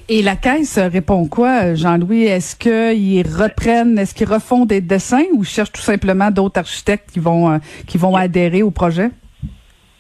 Et 0.08 0.22
la 0.22 0.36
Caisse 0.36 0.80
répond 0.80 1.28
quoi, 1.28 1.76
Jean-Louis? 1.76 2.24
Est-ce 2.24 2.56
qu'ils 2.56 3.28
reprennent, 3.28 4.00
est-ce 4.00 4.16
qu'ils 4.16 4.30
refont 4.30 4.66
des 4.66 4.82
dessins 4.82 5.26
ou 5.34 5.44
cherchent 5.44 5.74
tout 5.74 5.82
simplement 5.82 6.32
d'autres 6.32 6.60
architectes 6.60 7.12
qui 7.12 7.20
vont, 7.20 7.52
euh, 7.52 7.58
qui 7.86 7.98
vont 7.98 8.16
adhérer 8.16 8.64
au 8.64 8.72
projet? 8.72 9.10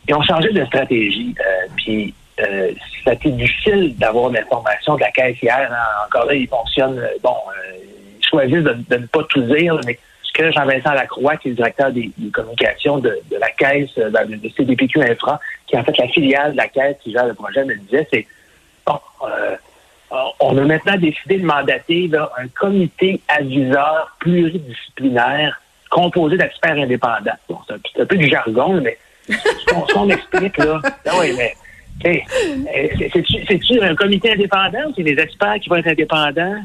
Ils 0.07 0.15
ont 0.15 0.23
changé 0.23 0.51
de 0.51 0.65
stratégie. 0.65 1.35
Euh, 1.39 1.67
puis 1.75 2.13
euh, 2.39 2.71
ça 3.03 3.11
a 3.11 3.13
été 3.13 3.29
difficile 3.31 3.95
d'avoir 3.97 4.31
l'information 4.31 4.95
de 4.95 5.01
la 5.01 5.11
Caisse 5.11 5.37
hier. 5.41 5.69
Hein. 5.71 6.05
Encore 6.07 6.25
là, 6.25 6.33
ils 6.33 6.47
fonctionnent, 6.47 7.01
bon, 7.21 7.35
choisissent 8.31 8.63
de, 8.63 8.97
ne 8.97 9.05
pas 9.05 9.23
tout 9.29 9.41
dire, 9.41 9.79
mais 9.85 9.99
ce 10.23 10.31
que 10.31 10.51
Jean-Vincent 10.51 10.93
Lacroix, 10.93 11.37
qui 11.37 11.49
est 11.49 11.51
le 11.51 11.57
directeur 11.57 11.91
des, 11.91 12.11
communications 12.33 12.97
de, 12.97 13.19
la 13.39 13.49
Caisse, 13.51 13.91
euh, 13.97 14.09
ben, 14.09 14.27
de, 14.27 14.49
CDPQ 14.49 15.03
Infra, 15.03 15.39
qui 15.67 15.75
est 15.75 15.79
en 15.79 15.83
fait 15.83 15.97
la 15.97 16.07
filiale 16.07 16.53
de 16.53 16.57
la 16.57 16.67
Caisse 16.67 16.97
qui 17.03 17.11
gère 17.11 17.27
le 17.27 17.33
projet, 17.33 17.63
me 17.65 17.75
disait, 17.75 18.07
c'est 18.11 18.25
bon, 18.85 18.99
euh, 19.23 19.55
on 20.39 20.57
a 20.57 20.61
maintenant 20.61 20.97
décidé 20.97 21.37
de 21.37 21.45
mandater 21.45 22.09
un 22.37 22.47
comité 22.47 23.21
aviseur 23.29 24.15
pluridisciplinaire 24.19 25.61
composé 25.89 26.37
d'experts 26.37 26.77
indépendants. 26.77 27.31
Bon, 27.47 27.59
c'est 27.67 28.01
un, 28.01 28.05
peu 28.05 28.17
du 28.17 28.27
jargon, 28.27 28.81
mais 28.81 28.97
ce 29.29 29.93
qu'on 29.93 30.09
explique 30.09 30.57
là, 30.57 30.81
ah 31.05 31.11
oui, 31.19 31.33
mais 31.37 31.53
c'est-tu 32.03 33.81
un 33.81 33.95
comité 33.95 34.33
indépendant 34.33 34.89
ou 34.89 34.93
c'est 34.95 35.03
des 35.03 35.19
experts 35.19 35.59
qui 35.61 35.69
vont 35.69 35.75
être 35.77 35.87
indépendants? 35.87 36.61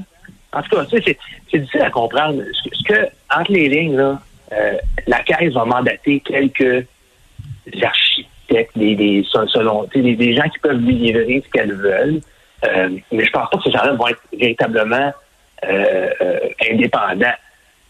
En 0.56 0.62
tout 0.62 0.74
cas, 0.74 0.84
c'est 0.90 1.18
difficile 1.52 1.82
à 1.82 1.90
comprendre. 1.90 2.42
Ce 2.54 2.82
que, 2.82 3.06
entre 3.30 3.52
les 3.52 3.68
lignes, 3.68 4.16
euh, 4.52 4.72
la 5.06 5.20
Caisse 5.20 5.52
va 5.52 5.66
mandater 5.66 6.20
quelques 6.20 6.86
architectes, 7.82 8.72
des, 8.74 9.22
selon, 9.30 9.86
des, 9.94 10.34
gens 10.34 10.48
qui 10.48 10.58
peuvent 10.60 10.80
lui 10.80 10.94
livrer 10.94 11.42
ce 11.44 11.50
qu'elles 11.50 11.74
veulent. 11.74 12.20
Euh, 12.64 12.88
mais 13.12 13.26
je 13.26 13.30
pense 13.30 13.50
pas 13.50 13.58
que 13.58 13.64
ces 13.64 13.70
gens-là 13.70 13.92
vont 13.92 14.08
être 14.08 14.22
véritablement 14.32 15.12
euh, 15.68 16.08
indépendants. 16.70 17.36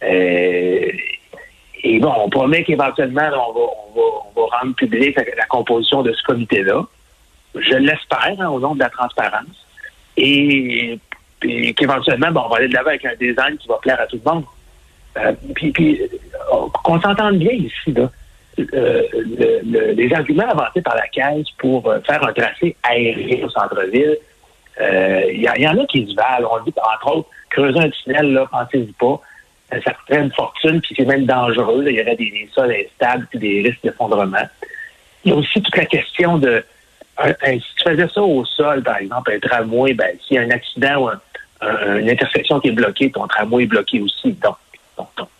et 0.02 1.98
bon, 2.00 2.12
on 2.24 2.28
promet 2.28 2.64
qu'éventuellement, 2.64 3.28
on 3.30 3.52
va, 3.52 3.60
on, 4.34 4.40
va, 4.40 4.58
rendre 4.58 4.74
public 4.74 5.16
la, 5.36 5.46
composition 5.46 6.02
de 6.02 6.12
ce 6.12 6.22
comité-là. 6.24 6.82
Je 7.54 7.76
l'espère, 7.76 8.34
hein, 8.40 8.48
au 8.48 8.58
nom 8.58 8.74
de 8.74 8.80
la 8.80 8.90
transparence. 8.90 9.66
Et 10.16 10.98
puis 11.40 11.74
qu'éventuellement, 11.74 12.28
on 12.34 12.48
va 12.48 12.56
aller 12.56 12.68
de 12.68 12.74
l'avant 12.74 12.88
avec 12.88 13.04
un 13.04 13.14
design 13.14 13.56
qui 13.58 13.68
va 13.68 13.78
plaire 13.78 14.00
à 14.00 14.06
tout 14.06 14.20
le 14.24 14.30
monde. 14.30 14.44
Euh, 15.18 15.32
puis, 15.54 15.70
puis 15.70 16.00
euh, 16.02 16.56
qu'on 16.84 17.00
s'entende 17.00 17.38
bien 17.38 17.52
ici, 17.52 17.92
là. 17.92 18.10
Euh, 18.58 19.02
les 19.62 20.10
arguments 20.14 20.48
avancés 20.48 20.80
par 20.80 20.96
la 20.96 21.06
Caisse 21.08 21.50
pour 21.58 21.92
faire 22.06 22.24
un 22.24 22.32
tracé 22.32 22.74
aérien 22.82 23.44
au 23.44 23.50
centre-ville, 23.50 24.16
il 24.80 25.42
y, 25.42 25.68
en 25.68 25.78
a 25.78 25.84
qui 25.84 26.06
se 26.06 26.14
valent. 26.14 26.48
On 26.50 26.64
dit, 26.64 26.72
entre 26.74 27.16
autres, 27.16 27.28
creuser 27.50 27.80
un 27.80 27.90
tunnel, 27.90 28.32
là, 28.32 28.46
pensez-y 28.50 28.92
pas. 28.92 29.20
ça 29.84 29.92
coûterait 29.92 30.22
une 30.22 30.32
fortune, 30.32 30.80
puis 30.80 30.94
c'est 30.96 31.04
même 31.04 31.26
dangereux. 31.26 31.84
Il 31.86 31.96
y 31.96 32.00
aurait 32.00 32.16
des, 32.16 32.30
des 32.30 32.48
sols 32.54 32.72
instables, 32.72 33.26
puis 33.28 33.38
des 33.38 33.60
risques 33.60 33.82
d'effondrement. 33.84 34.48
Il 35.24 35.32
y 35.32 35.34
a 35.34 35.36
aussi 35.36 35.60
toute 35.60 35.76
la 35.76 35.84
question 35.84 36.38
de 36.38 36.64
si 37.18 37.60
tu 37.76 37.82
faisais 37.84 38.08
ça 38.08 38.22
au 38.22 38.44
sol, 38.44 38.82
par 38.82 38.98
exemple, 38.98 39.32
un 39.32 39.38
tramway, 39.38 39.94
ben, 39.94 40.16
s'il 40.26 40.36
y 40.36 40.38
a 40.38 40.42
un 40.42 40.50
accident 40.50 41.02
ou 41.02 41.08
une 41.62 42.10
intersection 42.10 42.60
qui 42.60 42.68
est 42.68 42.72
bloquée, 42.72 43.10
ton 43.10 43.26
tramway 43.26 43.64
est 43.64 43.66
bloqué 43.66 44.00
aussi. 44.00 44.32
Donc, 44.32 44.56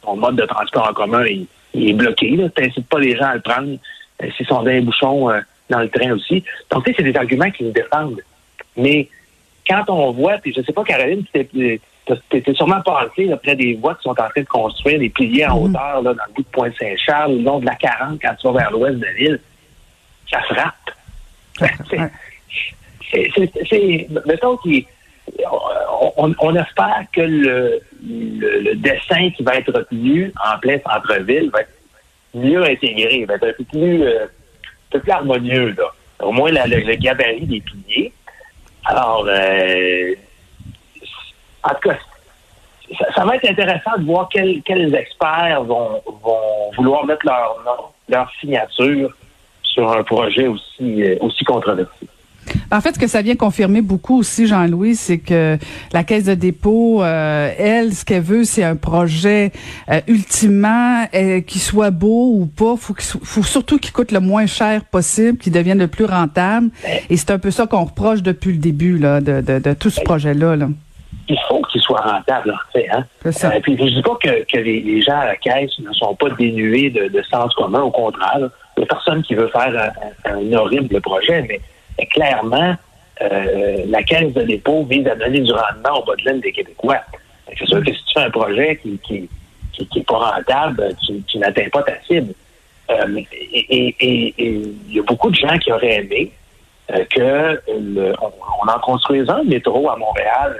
ton, 0.03 0.17
mode 0.17 0.37
de 0.37 0.47
transport 0.47 0.89
en 0.89 0.95
commun 0.95 1.25
il, 1.27 1.47
est 1.75 1.93
bloqué. 1.93 2.29
Tu 2.29 2.63
n'incites 2.63 2.89
pas 2.89 2.99
les 2.99 3.17
gens 3.17 3.27
à 3.27 3.35
le 3.35 3.41
prendre 3.41 3.77
euh, 4.23 4.31
s'ils 4.37 4.47
sont 4.47 4.63
dans 4.63 4.71
un 4.71 4.81
bouchon 4.81 5.31
euh, 5.31 5.41
dans 5.69 5.81
le 5.81 5.89
train 5.89 6.13
aussi. 6.13 6.43
Donc, 6.71 6.85
tu 6.85 6.91
sais, 6.91 6.97
c'est 6.99 7.13
des 7.13 7.19
arguments 7.19 7.51
qui 7.51 7.65
nous 7.65 7.73
défendent. 7.73 8.21
Mais 8.77 9.09
quand 9.69 9.85
on 9.89 10.13
voit, 10.13 10.39
puis 10.39 10.55
je 10.57 10.63
sais 10.63 10.73
pas, 10.73 10.85
Caroline, 10.85 11.25
tu 11.33 11.81
étais 12.33 12.55
sûrement 12.55 12.81
passé 12.83 13.31
près 13.43 13.57
des 13.57 13.75
voies 13.75 13.95
qui 13.97 14.03
sont 14.03 14.11
en 14.11 14.15
train 14.15 14.31
de 14.37 14.43
construire, 14.43 14.99
des 14.99 15.11
piliers 15.11 15.47
en 15.47 15.59
mm-hmm. 15.59 15.71
hauteur 15.71 16.03
là, 16.03 16.15
dans 16.15 16.25
le 16.29 16.33
bout 16.35 16.43
de 16.43 16.49
Pointe-Saint-Charles, 16.49 17.37
le 17.37 17.43
long 17.43 17.59
de 17.59 17.67
la 17.67 17.75
40, 17.75 18.21
quand 18.23 18.35
tu 18.41 18.47
vas 18.47 18.53
vers 18.53 18.71
l'ouest 18.71 18.99
de 18.99 19.07
ville, 19.19 19.41
ça 20.31 20.41
frappe. 20.43 20.75
c'est, 23.11 24.09
mettons 24.27 24.57
qu'on 24.57 24.71
on, 26.17 26.55
espère 26.55 27.05
que 27.13 27.21
le, 27.21 27.81
le, 28.03 28.75
dessin 28.77 29.31
qui 29.31 29.43
va 29.43 29.57
être 29.57 29.73
retenu 29.73 30.33
en 30.45 30.59
plein 30.59 30.79
centre-ville 30.79 31.51
va 31.51 31.61
être 31.61 31.71
mieux 32.35 32.63
intégré, 32.65 33.25
va 33.25 33.35
être 33.35 33.49
un 33.49 33.53
peu 33.53 33.65
plus, 33.65 34.05
euh, 34.05 34.27
peu 34.91 35.01
plus 35.01 35.13
harmonieux, 35.13 35.75
là. 35.77 35.93
Au 36.21 36.33
moins 36.33 36.51
le, 36.51 36.95
gabarit 36.95 37.47
des 37.47 37.61
piliers. 37.61 38.13
Alors, 38.85 39.27
euh, 39.29 40.15
en 41.63 41.71
tout 41.71 41.89
cas, 41.89 41.99
ça, 43.15 43.25
va 43.25 43.37
être 43.37 43.51
intéressant 43.51 43.99
de 43.99 44.05
voir 44.05 44.29
quels, 44.31 44.63
quels 44.63 44.95
experts 44.95 45.65
vont, 45.65 46.01
vont 46.23 46.71
vouloir 46.77 47.05
mettre 47.05 47.27
leur 47.27 47.61
nom, 47.65 47.85
leur 48.09 48.31
signature 48.41 49.15
sur 49.63 49.91
un 49.91 50.03
projet 50.05 50.47
aussi, 50.47 51.03
euh, 51.03 51.17
aussi 51.21 51.45
controversé. 51.45 52.07
En 52.73 52.81
fait, 52.81 52.95
ce 52.95 52.99
que 52.99 53.07
ça 53.07 53.23
vient 53.23 53.37
confirmer 53.37 53.81
beaucoup 53.81 54.19
aussi, 54.19 54.47
Jean-Louis, 54.47 54.97
c'est 54.97 55.19
que 55.19 55.59
la 55.93 56.05
Caisse 56.05 56.25
de 56.25 56.35
dépôt, 56.35 57.03
euh, 57.03 57.51
elle, 57.59 57.95
ce 57.95 58.05
qu'elle 58.05 58.23
veut, 58.23 58.45
c'est 58.45 58.65
un 58.65 58.77
projet 58.77 59.53
euh, 59.91 60.01
ultimement 60.07 61.07
qui 61.47 61.59
soit 61.59 61.91
beau 61.91 62.33
ou 62.35 62.47
pas. 62.47 62.77
Faut, 62.77 62.95
faut 62.99 63.43
surtout 63.43 63.79
qu'il 63.79 63.93
coûte 63.93 64.13
le 64.13 64.21
moins 64.21 64.47
cher 64.47 64.85
possible, 64.85 65.39
qu'il 65.39 65.53
devienne 65.53 65.79
le 65.79 65.89
plus 65.89 66.05
rentable. 66.05 66.71
Et 67.11 67.17
c'est 67.17 67.31
un 67.31 67.39
peu 67.39 67.51
ça 67.51 67.67
qu'on 67.67 67.85
reproche 67.85 68.23
depuis 68.23 68.53
le 68.53 68.59
début 68.59 68.99
là, 68.99 69.21
de, 69.21 69.41
de, 69.41 69.73
tout 69.75 69.91
ce 69.91 70.01
projet-là. 70.01 70.57
Là. 70.57 70.69
Il 71.29 71.39
faut 71.49 71.61
qu'il 71.63 71.81
soit 71.81 72.01
rentable, 72.01 72.53
en 72.53 72.73
fait. 72.73 72.89
Hein? 72.91 73.05
Ça. 73.31 73.51
puis 73.63 73.77
je 73.77 73.85
dis 73.85 74.03
pas 74.03 74.17
que, 74.23 74.45
que 74.45 74.59
les, 74.59 75.01
gens 75.03 75.19
à 75.19 75.27
la 75.27 75.37
Caisse 75.37 75.79
ne 75.79 75.93
sont 75.93 76.15
pas 76.15 76.31
dénués 76.31 76.91
de, 76.91 77.09
de 77.09 77.23
sens 77.23 77.53
commun, 77.55 77.83
au 77.83 77.91
contraire. 77.91 78.39
Il 78.77 78.81
n'y 78.81 78.85
a 78.85 78.87
personne 78.87 79.23
qui 79.23 79.35
veut 79.35 79.49
faire 79.49 79.93
un, 80.25 80.53
horrible 80.53 81.01
projet, 81.01 81.43
mais, 81.49 81.61
clairement, 82.05 82.75
euh, 83.23 83.85
la 83.89 84.03
caisse 84.03 84.33
de 84.35 84.43
dépôt 84.43 84.85
vise 84.85 85.07
à 85.07 85.15
donner 85.15 85.41
du 85.41 85.53
rendement 85.53 86.01
au 86.01 86.05
bas 86.05 86.15
de 86.17 86.25
laine 86.25 86.41
des 86.41 86.53
Québécois. 86.53 87.01
C'est 87.59 87.67
sûr 87.67 87.83
que 87.83 87.93
si 87.93 88.05
tu 88.05 88.15
fais 88.15 88.27
un 88.27 88.31
projet 88.31 88.77
qui 88.83 88.99
qui, 88.99 89.29
qui, 89.89 90.01
pas 90.03 90.19
rentable, 90.19 90.95
tu, 91.27 91.39
n'atteins 91.39 91.69
pas 91.71 91.83
ta 91.83 92.01
cible. 92.07 92.33
Euh, 92.91 93.21
et 93.41 93.95
il 94.39 94.95
y 94.95 94.99
a 94.99 95.03
beaucoup 95.03 95.31
de 95.31 95.35
gens 95.35 95.59
qui 95.59 95.73
auraient 95.73 95.97
aimé 95.97 96.33
euh, 96.93 97.05
que 97.11 97.61
on, 97.69 98.69
en 98.69 98.79
construise 98.81 99.29
un 99.29 99.43
métro 99.45 99.91
à 99.91 99.97
Montréal 99.97 100.57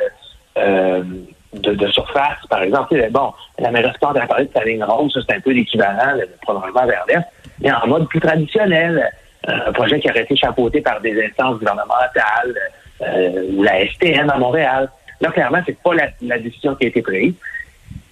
de, 1.55 1.89
surface, 1.89 2.39
par 2.49 2.63
exemple. 2.63 2.95
Bon, 3.11 3.33
la 3.59 3.71
mairesse 3.71 3.97
a 4.03 4.27
parlé 4.27 4.47
de 4.47 4.53
sa 4.53 4.65
ligne 4.65 4.85
rose, 4.85 5.13
c'est 5.27 5.35
un 5.35 5.41
peu 5.41 5.53
l'équivalent, 5.53 6.15
le 6.15 6.29
prolongement 6.43 6.87
vers 6.87 7.05
l'Est 7.09 7.25
mais 7.61 7.73
en 7.73 7.87
mode 7.87 8.09
plus 8.09 8.21
traditionnel. 8.21 9.11
Euh, 9.49 9.69
un 9.69 9.73
projet 9.73 10.01
qui 10.01 10.11
aurait 10.11 10.23
été 10.23 10.35
chapeauté 10.35 10.81
par 10.81 11.01
des 11.01 11.25
instances 11.25 11.59
gouvernementales 11.59 12.55
euh, 13.03 13.53
ou 13.53 13.63
la 13.63 13.87
STM 13.87 14.29
à 14.29 14.39
Montréal. 14.39 14.91
Là, 15.21 15.31
clairement, 15.31 15.61
c'est 15.65 15.81
pas 15.81 15.93
la, 15.95 16.39
décision 16.39 16.75
qui 16.75 16.87
a 16.87 16.89
été 16.89 17.01
prise. 17.01 17.35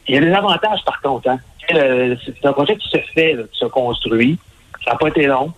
Il 0.07 0.15
y 0.15 0.19
a 0.19 0.21
des 0.21 0.33
avantages, 0.33 0.85
par 0.85 1.01
contre. 1.01 1.29
Hein. 1.29 1.39
C'est 1.69 2.47
un 2.47 2.53
projet 2.53 2.77
qui 2.77 2.89
se 2.89 2.99
fait, 3.15 3.37
qui 3.53 3.59
se 3.59 3.67
construit. 3.67 4.39
Ça 4.85 4.93
n'a 4.93 4.97
pas 4.97 5.09
été 5.09 5.27
long. 5.27 5.53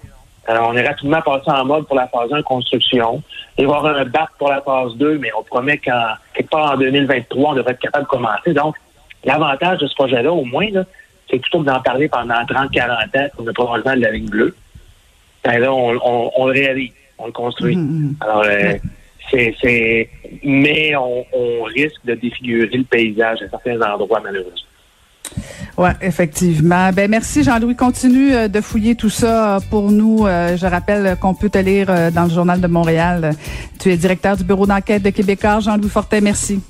Euh, 0.49 0.59
on 0.63 0.75
est 0.75 0.87
rapidement 0.87 1.21
passé 1.21 1.51
en 1.51 1.65
mode 1.65 1.87
pour 1.87 1.97
la 1.97 2.07
phase 2.07 2.33
1 2.33 2.43
construction. 2.43 3.23
Il 3.59 3.67
va 3.67 3.75
y 3.75 3.77
avoir 3.77 3.97
un 3.97 4.05
bac 4.05 4.31
pour 4.39 4.49
la 4.49 4.63
phase 4.63 4.95
2, 4.95 5.19
mais 5.19 5.31
on 5.39 5.43
promet 5.43 5.79
qu'en 5.79 6.15
quelque 6.33 6.51
part 6.51 6.73
en 6.73 6.77
2023, 6.77 7.51
on 7.51 7.55
devrait 7.55 7.73
être 7.73 7.81
capable 7.81 8.05
de 8.05 8.09
commencer. 8.09 8.53
Donc, 8.55 8.77
l'avantage 9.25 9.79
de 9.79 9.87
ce 9.89 9.95
projet-là, 9.95 10.33
au 10.33 10.45
moins, 10.45 10.69
c'est 11.29 11.39
plutôt 11.39 11.61
que 11.61 11.67
d'en 11.67 11.81
parler 11.81 12.09
pendant 12.09 12.47
30, 12.47 12.71
40 12.71 13.17
ans 13.17 13.29
comme 13.37 13.47
le 13.47 13.53
prolongement 13.53 13.95
de 13.95 14.01
la 14.01 14.11
ligne 14.13 14.29
bleue. 14.29 14.55
Ben 15.45 15.59
là, 15.59 15.73
on, 15.73 15.93
le 15.93 16.53
réalise, 16.53 16.91
on 17.19 17.27
le 17.27 17.33
construit. 17.33 17.77
Mm-hmm. 17.77 18.15
Alors, 18.21 18.45
euh, 18.47 18.75
c'est, 19.31 20.09
mais 20.45 20.95
on, 20.97 21.25
on 21.33 21.63
risque 21.65 22.05
de 22.05 22.15
défigurer 22.15 22.77
le 22.77 22.85
paysage 22.85 23.43
à 23.43 23.49
certains 23.49 23.81
endroits, 23.81 24.21
malheureusement. 24.23 24.53
Oui, 25.79 25.91
effectivement. 26.01 26.91
Ben 26.93 27.11
merci 27.11 27.43
Jean-Louis. 27.43 27.77
Continue 27.77 28.33
euh, 28.33 28.49
de 28.49 28.61
fouiller 28.61 28.95
tout 28.95 29.11
ça 29.11 29.57
euh, 29.57 29.61
pour 29.71 29.91
nous. 29.91 30.19
Je 30.21 30.67
rappelle 30.67 31.17
qu'on 31.21 31.35
peut 31.35 31.51
te 31.51 31.59
lire 31.59 31.89
dans 32.13 32.25
le 32.25 32.31
Journal 32.31 32.61
de 32.61 32.67
Montréal. 32.67 33.33
Tu 33.79 33.93
es 33.93 33.97
directeur 33.97 34.37
du 34.37 34.45
bureau 34.45 34.67
d'enquête 34.67 35.03
de 35.03 35.11
Québécois. 35.11 35.61
Jean-Louis 35.61 35.91
Fortin, 35.91 36.21
merci. 36.21 36.61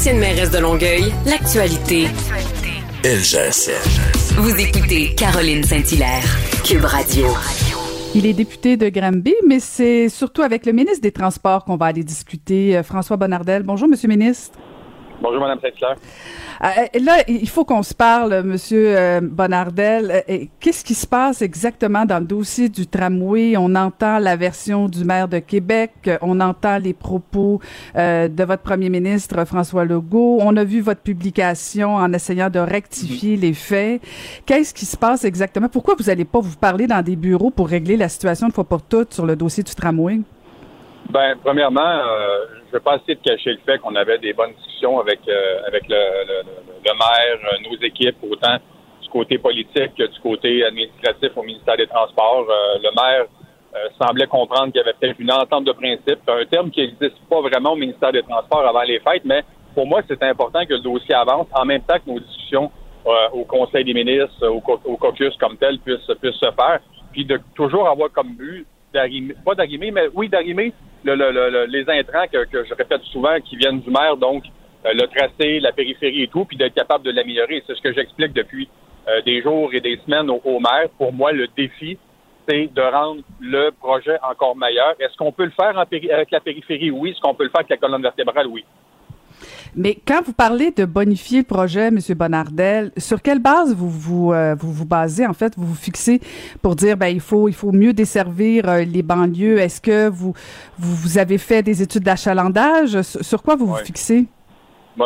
Ancienne 0.00 0.18
mairesse 0.18 0.50
de 0.50 0.56
Longueuil, 0.56 1.12
l'actualité. 1.26 2.06
LGS. 3.04 3.70
Vous 4.38 4.56
écoutez 4.56 5.14
Caroline 5.14 5.62
Saint-Hilaire, 5.62 6.24
Cube 6.64 6.86
Radio. 6.86 7.26
Il 8.14 8.24
est 8.24 8.32
député 8.32 8.78
de 8.78 8.88
Granby, 8.88 9.34
mais 9.46 9.60
c'est 9.60 10.08
surtout 10.08 10.40
avec 10.40 10.64
le 10.64 10.72
ministre 10.72 11.02
des 11.02 11.12
Transports 11.12 11.66
qu'on 11.66 11.76
va 11.76 11.84
aller 11.84 12.02
discuter. 12.02 12.78
Euh, 12.78 12.82
François 12.82 13.18
Bonnardel. 13.18 13.62
Bonjour, 13.62 13.88
Monsieur 13.88 14.08
le 14.08 14.16
ministre. 14.16 14.58
Bonjour, 15.20 15.40
Madame 15.40 15.60
Saint-Clair. 15.60 15.96
Euh, 16.62 16.98
là, 17.00 17.22
il 17.28 17.48
faut 17.48 17.64
qu'on 17.64 17.82
se 17.82 17.94
parle, 17.94 18.42
Monsieur 18.42 18.96
euh, 18.96 19.20
Bonardel. 19.22 20.24
Euh, 20.28 20.44
qu'est-ce 20.58 20.82
qui 20.82 20.94
se 20.94 21.06
passe 21.06 21.42
exactement 21.42 22.06
dans 22.06 22.18
le 22.18 22.24
dossier 22.24 22.68
du 22.70 22.86
tramway? 22.86 23.54
On 23.56 23.74
entend 23.74 24.18
la 24.18 24.36
version 24.36 24.88
du 24.88 25.04
maire 25.04 25.28
de 25.28 25.38
Québec, 25.38 26.10
on 26.22 26.40
entend 26.40 26.78
les 26.78 26.94
propos 26.94 27.60
de 27.94 28.44
votre 28.44 28.62
premier 28.62 28.88
ministre 28.88 29.44
François 29.44 29.84
Legault. 29.84 30.38
On 30.40 30.56
a 30.56 30.64
vu 30.64 30.80
votre 30.80 31.00
publication 31.00 31.96
en 31.96 32.12
essayant 32.12 32.50
de 32.50 32.58
rectifier 32.58 33.36
les 33.36 33.52
faits. 33.52 34.02
Qu'est-ce 34.46 34.72
qui 34.72 34.86
se 34.86 34.96
passe 34.96 35.24
exactement? 35.24 35.68
Pourquoi 35.68 35.94
vous 35.98 36.04
n'allez 36.04 36.24
pas 36.24 36.40
vous 36.40 36.56
parler 36.56 36.86
dans 36.86 37.02
des 37.02 37.16
bureaux 37.16 37.50
pour 37.50 37.68
régler 37.68 37.96
la 37.96 38.08
situation 38.08 38.46
une 38.46 38.52
fois 38.52 38.64
pour 38.64 38.82
toutes 38.82 39.14
sur 39.14 39.26
le 39.26 39.36
dossier 39.36 39.62
du 39.62 39.74
tramway? 39.74 40.20
Ben, 41.10 41.36
premièrement, 41.42 41.80
euh, 41.80 42.46
je 42.62 42.66
ne 42.66 42.72
vais 42.72 42.80
pas 42.80 42.96
essayer 42.96 43.16
de 43.16 43.20
cacher 43.20 43.52
le 43.52 43.58
fait 43.66 43.78
qu'on 43.78 43.94
avait 43.96 44.18
des 44.18 44.32
bonnes 44.32 44.52
discussions 44.52 45.00
avec 45.00 45.20
euh, 45.28 45.60
avec 45.66 45.88
le, 45.88 45.96
le, 45.96 46.92
maire, 46.94 47.38
euh, 47.52 47.68
nos 47.68 47.76
équipes, 47.84 48.16
autant 48.30 48.56
du 49.02 49.08
côté 49.08 49.38
politique 49.38 49.94
que 49.96 50.06
du 50.06 50.20
côté 50.20 50.64
administratif 50.64 51.30
au 51.36 51.42
ministère 51.42 51.76
des 51.76 51.86
Transports. 51.86 52.46
le 52.46 52.90
maire 52.94 53.26
semblait 54.00 54.26
comprendre 54.26 54.66
qu'il 54.72 54.76
y 54.76 54.80
avait 54.80 54.92
peut-être 54.92 55.18
une 55.18 55.32
entente 55.32 55.64
de 55.64 55.72
principe, 55.72 56.20
un 56.28 56.44
terme 56.44 56.70
qui 56.70 56.80
n'existe 56.80 57.18
pas 57.28 57.40
vraiment 57.40 57.72
au 57.72 57.76
ministère 57.76 58.12
des 58.12 58.22
Transports 58.22 58.66
avant 58.66 58.82
les 58.82 59.00
fêtes, 59.00 59.24
mais 59.24 59.42
pour 59.74 59.86
moi, 59.86 60.02
c'est 60.06 60.22
important 60.22 60.64
que 60.66 60.74
le 60.74 60.80
dossier 60.80 61.14
avance 61.14 61.46
en 61.54 61.64
même 61.64 61.82
temps 61.82 61.96
que 62.04 62.10
nos 62.10 62.20
discussions 62.20 62.70
au 63.32 63.44
Conseil 63.44 63.84
des 63.84 63.94
ministres, 63.94 64.46
au, 64.46 64.62
au, 64.84 64.96
caucus 64.96 65.34
comme 65.38 65.56
tel, 65.56 65.78
puissent, 65.78 66.10
puissent 66.20 66.34
se 66.34 66.50
faire, 66.52 66.80
puis 67.12 67.24
de 67.24 67.40
toujours 67.54 67.88
avoir 67.88 68.12
comme 68.12 68.34
but 68.34 68.66
d'arrimer, 68.92 69.34
pas 69.44 69.54
d'arrimer, 69.54 69.90
mais 69.90 70.08
oui, 70.14 70.28
d'arrimer 70.28 70.72
le, 71.04 71.14
le, 71.14 71.66
les 71.66 71.88
intrants 71.88 72.26
que, 72.30 72.44
que, 72.44 72.64
je 72.64 72.74
répète 72.74 73.02
souvent 73.04 73.38
qui 73.40 73.56
viennent 73.56 73.80
du 73.80 73.90
maire, 73.90 74.16
donc 74.16 74.44
euh, 74.86 74.92
le 74.94 75.06
tracé, 75.06 75.60
la 75.60 75.72
périphérie 75.72 76.22
et 76.22 76.28
tout, 76.28 76.44
puis 76.44 76.56
d'être 76.56 76.74
capable 76.74 77.04
de 77.04 77.10
l'améliorer. 77.10 77.62
C'est 77.66 77.74
ce 77.74 77.82
que 77.82 77.92
j'explique 77.92 78.32
depuis 78.32 78.68
euh, 79.08 79.20
des 79.22 79.42
jours 79.42 79.72
et 79.72 79.80
des 79.80 79.98
semaines 80.04 80.30
au, 80.30 80.40
au, 80.44 80.60
maire. 80.60 80.88
Pour 80.98 81.12
moi, 81.12 81.32
le 81.32 81.48
défi, 81.56 81.98
c'est 82.48 82.66
de 82.72 82.82
rendre 82.82 83.22
le 83.40 83.70
projet 83.70 84.18
encore 84.22 84.56
meilleur. 84.56 84.94
Est-ce 84.98 85.16
qu'on 85.16 85.32
peut 85.32 85.44
le 85.44 85.50
faire 85.50 85.76
en 85.76 85.82
avec 85.82 86.30
la 86.30 86.40
périphérie? 86.40 86.90
Oui. 86.90 87.10
Est-ce 87.10 87.20
qu'on 87.20 87.34
peut 87.34 87.44
le 87.44 87.50
faire 87.50 87.60
avec 87.60 87.70
la 87.70 87.76
colonne 87.76 88.02
vertébrale? 88.02 88.46
Oui. 88.46 88.64
Mais 89.76 89.96
quand 90.06 90.22
vous 90.24 90.32
parlez 90.32 90.70
de 90.70 90.84
bonifier 90.84 91.38
le 91.38 91.44
projet, 91.44 91.88
M. 91.88 91.98
Bonardel, 92.16 92.92
sur 92.96 93.22
quelle 93.22 93.38
base 93.38 93.74
vous 93.74 93.88
vous, 93.88 94.32
euh, 94.32 94.54
vous, 94.58 94.72
vous 94.72 94.86
basez, 94.86 95.26
en 95.26 95.32
fait, 95.32 95.54
vous 95.56 95.66
vous 95.66 95.74
fixez 95.74 96.20
pour 96.62 96.74
dire, 96.74 96.96
ben, 96.96 97.08
il 97.08 97.20
faut, 97.20 97.48
il 97.48 97.54
faut 97.54 97.72
mieux 97.72 97.92
desservir 97.92 98.68
euh, 98.68 98.84
les 98.84 99.02
banlieues? 99.02 99.58
Est-ce 99.58 99.80
que 99.80 100.08
vous, 100.08 100.34
vous, 100.78 101.18
avez 101.18 101.38
fait 101.38 101.62
des 101.62 101.82
études 101.82 102.02
d'achalandage? 102.02 103.00
Sur, 103.02 103.42
quoi 103.42 103.56
vous 103.56 103.66
vous 103.66 103.76
fixez? 103.76 104.26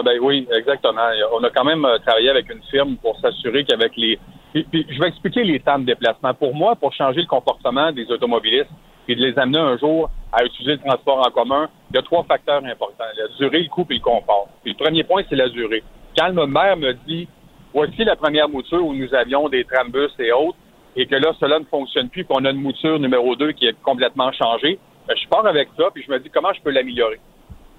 ben, 0.02 0.18
oui, 0.20 0.46
exactement. 0.52 1.08
On 1.34 1.44
a 1.44 1.50
quand 1.50 1.64
même 1.64 1.84
euh, 1.84 1.98
travaillé 1.98 2.30
avec 2.30 2.50
une 2.50 2.62
firme 2.70 2.96
pour 2.96 3.18
s'assurer 3.20 3.64
qu'avec 3.64 3.92
les... 3.96 4.18
je 4.54 5.00
vais 5.00 5.08
expliquer 5.08 5.44
les 5.44 5.60
temps 5.60 5.78
de 5.78 5.84
déplacement. 5.84 6.32
Pour 6.34 6.54
moi, 6.54 6.74
pour 6.74 6.92
changer 6.94 7.20
le 7.20 7.26
comportement 7.26 7.92
des 7.92 8.10
automobilistes, 8.10 8.70
et 9.08 9.14
de 9.14 9.20
les 9.20 9.38
amener 9.38 9.58
un 9.58 9.76
jour 9.76 10.10
à 10.32 10.44
utiliser 10.44 10.72
le 10.72 10.78
transport 10.78 11.26
en 11.26 11.30
commun, 11.30 11.68
il 11.90 11.96
y 11.96 11.98
a 11.98 12.02
trois 12.02 12.24
facteurs 12.24 12.64
importants, 12.64 13.04
la 13.16 13.28
durée, 13.36 13.62
le 13.62 13.68
coût 13.68 13.86
et 13.90 13.94
le 13.94 14.00
confort. 14.00 14.48
Puis 14.62 14.72
le 14.72 14.84
premier 14.84 15.04
point, 15.04 15.22
c'est 15.28 15.36
la 15.36 15.48
durée. 15.48 15.82
Quand 16.16 16.28
le 16.28 16.46
maire 16.46 16.76
me 16.76 16.92
dit, 17.06 17.28
voici 17.72 18.04
la 18.04 18.16
première 18.16 18.48
mouture 18.48 18.84
où 18.84 18.94
nous 18.94 19.14
avions 19.14 19.48
des 19.48 19.64
trambus 19.64 20.10
et 20.18 20.32
autres, 20.32 20.58
et 20.96 21.06
que 21.06 21.16
là, 21.16 21.32
cela 21.40 21.58
ne 21.58 21.64
fonctionne 21.64 22.08
plus, 22.08 22.24
qu'on 22.24 22.44
a 22.44 22.50
une 22.50 22.60
mouture 22.60 22.98
numéro 22.98 23.34
2 23.36 23.52
qui 23.52 23.66
est 23.66 23.80
complètement 23.82 24.32
changée, 24.32 24.78
ben, 25.06 25.16
je 25.16 25.28
pars 25.28 25.46
avec 25.46 25.68
ça, 25.76 25.88
puis 25.92 26.02
je 26.06 26.10
me 26.10 26.18
dis 26.18 26.30
comment 26.30 26.52
je 26.52 26.62
peux 26.62 26.70
l'améliorer? 26.70 27.20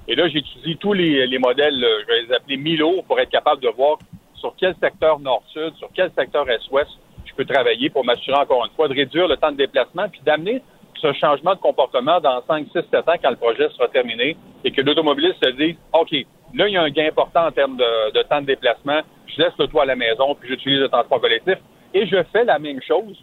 Et 0.08 0.16
là, 0.16 0.28
j'étudie 0.28 0.78
tous 0.78 0.94
les, 0.94 1.26
les 1.26 1.40
modèles, 1.40 1.84
euh, 1.84 2.02
je 2.02 2.08
vais 2.08 2.22
les 2.24 2.34
appeler 2.34 2.58
Milo, 2.58 3.02
pour 3.08 3.20
être 3.20 3.30
capable 3.30 3.62
de 3.62 3.70
voir 3.70 3.98
sur 4.36 4.54
quel 4.58 4.76
secteur 4.82 5.20
nord-sud, 5.20 5.74
sur 5.78 5.90
quel 5.96 6.12
secteur 6.16 6.48
est-ouest 6.50 6.92
je 7.26 7.34
peux 7.34 7.46
travailler 7.46 7.90
pour 7.90 8.06
m'assurer 8.06 8.38
encore 8.38 8.66
une 8.66 8.72
fois 8.76 8.88
de 8.88 8.94
réduire 8.94 9.28
le 9.28 9.36
temps 9.38 9.52
de 9.52 9.58
déplacement, 9.58 10.08
puis 10.10 10.22
d'amener 10.26 10.62
ce 11.02 11.14
changement 11.14 11.56
de 11.56 11.60
comportement 11.60 12.20
dans 12.20 12.42
5, 12.48 12.68
6, 12.72 12.80
7 12.92 12.96
ans 13.10 13.14
quand 13.22 13.30
le 13.30 13.36
projet 13.36 13.70
sera 13.70 13.88
terminé 13.88 14.38
et 14.64 14.72
que 14.72 14.82
l'automobiliste 14.82 15.44
se 15.44 15.52
dise, 15.52 15.76
OK, 15.94 16.12
là, 16.54 16.68
il 16.68 16.74
y 16.74 16.78
a 16.78 16.82
un 16.82 16.90
gain 16.90 17.08
important 17.08 17.48
en 17.48 17.52
termes 17.52 17.78
de, 17.78 18.22
temps 18.24 18.42
de 18.42 18.48
déplacement, 18.48 19.02
je 19.28 19.42
laisse 19.42 19.54
le 19.60 19.68
toit 19.68 19.84
à 19.84 19.86
la 19.86 19.96
maison 19.96 20.36
puis 20.36 20.50
j'utilise 20.50 20.80
le 20.80 20.90
transport 20.90 21.22
collectif. 21.22 21.58
Et 21.94 22.06
je 22.08 22.18
fais 22.34 22.44
la 22.44 22.60
même 22.60 22.82
chose 22.82 23.18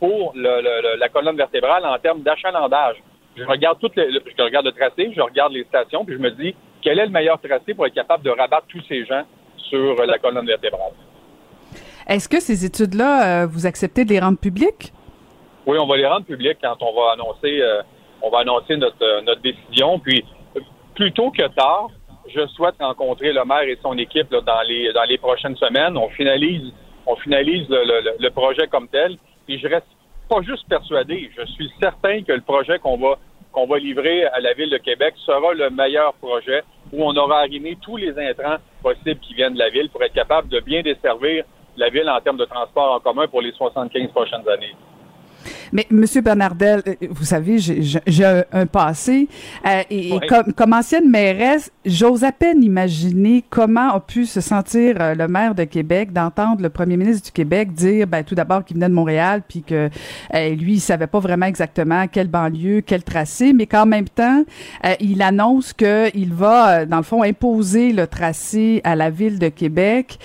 pour 0.00 0.32
la 0.34 1.08
colonne 1.08 1.36
vertébrale 1.36 1.84
en 1.84 1.98
termes 1.98 2.22
d'achalandage. 2.22 2.96
Je 3.36 3.44
regarde 3.44 3.78
toutes 3.78 3.96
les, 3.96 4.10
je 4.10 4.42
regarde 4.42 4.66
le 4.66 4.72
tracé, 4.72 5.12
je 5.14 5.20
regarde 5.20 5.52
les 5.52 5.64
stations, 5.64 6.04
puis 6.04 6.16
je 6.16 6.20
me 6.20 6.30
dis 6.30 6.54
quel 6.80 6.98
est 6.98 7.06
le 7.06 7.12
meilleur 7.12 7.40
tracé 7.40 7.74
pour 7.74 7.86
être 7.86 7.94
capable 7.94 8.24
de 8.24 8.30
rabattre 8.30 8.66
tous 8.68 8.82
ces 8.88 9.04
gens 9.04 9.24
sur 9.56 10.04
la 10.06 10.18
colonne 10.18 10.46
vertébrale? 10.46 10.92
Est-ce 12.06 12.28
que 12.28 12.40
ces 12.40 12.64
études-là, 12.64 13.42
euh, 13.42 13.46
vous 13.46 13.66
acceptez 13.66 14.04
de 14.04 14.10
les 14.10 14.20
rendre 14.20 14.38
publiques? 14.38 14.92
Oui, 15.66 15.78
on 15.78 15.86
va 15.86 15.96
les 15.96 16.06
rendre 16.06 16.24
publics 16.24 16.58
quand 16.62 16.76
on 16.80 16.94
va 16.94 17.12
annoncer, 17.12 17.60
euh, 17.60 17.82
on 18.22 18.30
va 18.30 18.40
annoncer 18.40 18.76
notre, 18.76 19.02
euh, 19.02 19.20
notre 19.22 19.42
décision. 19.42 19.98
Puis, 19.98 20.24
plus 20.94 21.12
tôt 21.12 21.32
que 21.32 21.46
tard, 21.48 21.88
je 22.28 22.46
souhaite 22.48 22.76
rencontrer 22.80 23.32
le 23.32 23.44
maire 23.44 23.62
et 23.62 23.76
son 23.82 23.98
équipe 23.98 24.30
dans 24.30 24.62
les 24.66 24.92
dans 24.92 25.02
les 25.04 25.18
prochaines 25.18 25.56
semaines. 25.56 25.96
On 25.96 26.08
finalise, 26.10 26.72
on 27.06 27.16
finalise 27.16 27.68
le, 27.68 28.16
le, 28.18 28.30
projet 28.30 28.68
comme 28.68 28.88
tel. 28.88 29.16
Et 29.48 29.58
je 29.58 29.66
reste 29.66 29.86
pas 30.28 30.40
juste 30.42 30.68
persuadé, 30.68 31.30
je 31.36 31.44
suis 31.52 31.70
certain 31.80 32.22
que 32.22 32.32
le 32.32 32.40
projet 32.40 32.78
qu'on 32.78 32.96
va 32.96 33.18
qu'on 33.52 33.66
va 33.66 33.78
livrer 33.78 34.24
à 34.26 34.40
la 34.40 34.54
ville 34.54 34.70
de 34.70 34.78
Québec 34.78 35.14
sera 35.24 35.52
le 35.54 35.70
meilleur 35.70 36.14
projet 36.14 36.62
où 36.92 37.04
on 37.04 37.16
aura 37.16 37.40
arrimé 37.40 37.76
tous 37.80 37.96
les 37.96 38.16
intrants 38.18 38.56
possibles 38.82 39.20
qui 39.20 39.34
viennent 39.34 39.54
de 39.54 39.58
la 39.58 39.70
ville 39.70 39.88
pour 39.90 40.02
être 40.02 40.12
capable 40.12 40.48
de 40.48 40.60
bien 40.60 40.82
desservir 40.82 41.44
la 41.76 41.88
ville 41.88 42.08
en 42.08 42.20
termes 42.20 42.36
de 42.36 42.44
transport 42.44 42.92
en 42.92 43.00
commun 43.00 43.26
pour 43.28 43.40
les 43.40 43.52
75 43.52 44.10
prochaines 44.10 44.48
années. 44.48 44.74
Mais 45.72 45.86
Monsieur 45.90 46.20
Bernardel, 46.20 46.82
euh, 46.86 46.94
vous 47.10 47.24
savez, 47.24 47.58
j'ai 47.58 48.44
un 48.52 48.66
passé 48.66 49.28
euh, 49.66 49.82
et, 49.90 50.18
comme, 50.28 50.52
comme, 50.52 50.72
ancienne 50.72 51.08
mairesse, 51.08 51.70
j'ose 51.84 52.24
à 52.24 52.32
peine 52.32 52.62
imaginer 52.62 53.44
comment 53.48 53.90
a 53.92 54.00
pu 54.00 54.26
se 54.26 54.40
sentir 54.40 54.96
euh, 55.00 55.14
le 55.14 55.28
maire 55.28 55.54
de 55.54 55.64
Québec 55.64 56.12
d'entendre 56.12 56.62
le 56.62 56.70
premier 56.70 56.96
ministre 56.96 57.26
du 57.26 57.32
Québec 57.32 57.72
dire, 57.72 58.06
ben 58.06 58.22
tout 58.24 58.34
d'abord 58.34 58.64
qu'il 58.64 58.76
venait 58.76 58.88
de 58.88 58.94
Montréal, 58.94 59.42
puis 59.46 59.62
que 59.62 59.90
lui 60.32 60.74
il 60.74 60.80
savait 60.80 61.06
pas 61.06 61.20
vraiment 61.20 61.46
exactement 61.46 62.06
quelle 62.08 62.28
banlieue, 62.28 62.80
quel 62.80 63.02
tracé, 63.02 63.52
mais 63.52 63.66
qu'en 63.66 63.86
même 63.86 64.08
temps 64.08 64.44
il 65.00 65.22
annonce 65.22 65.72
que 65.72 66.10
il 66.16 66.32
va 66.32 66.84
dans 66.86 66.98
le 66.98 67.02
fond 67.02 67.22
imposer 67.22 67.92
le 67.92 68.06
tracé 68.06 68.80
à 68.84 68.96
la 68.96 69.10
ville 69.10 69.38
de 69.38 69.48
Québec. 69.48 70.18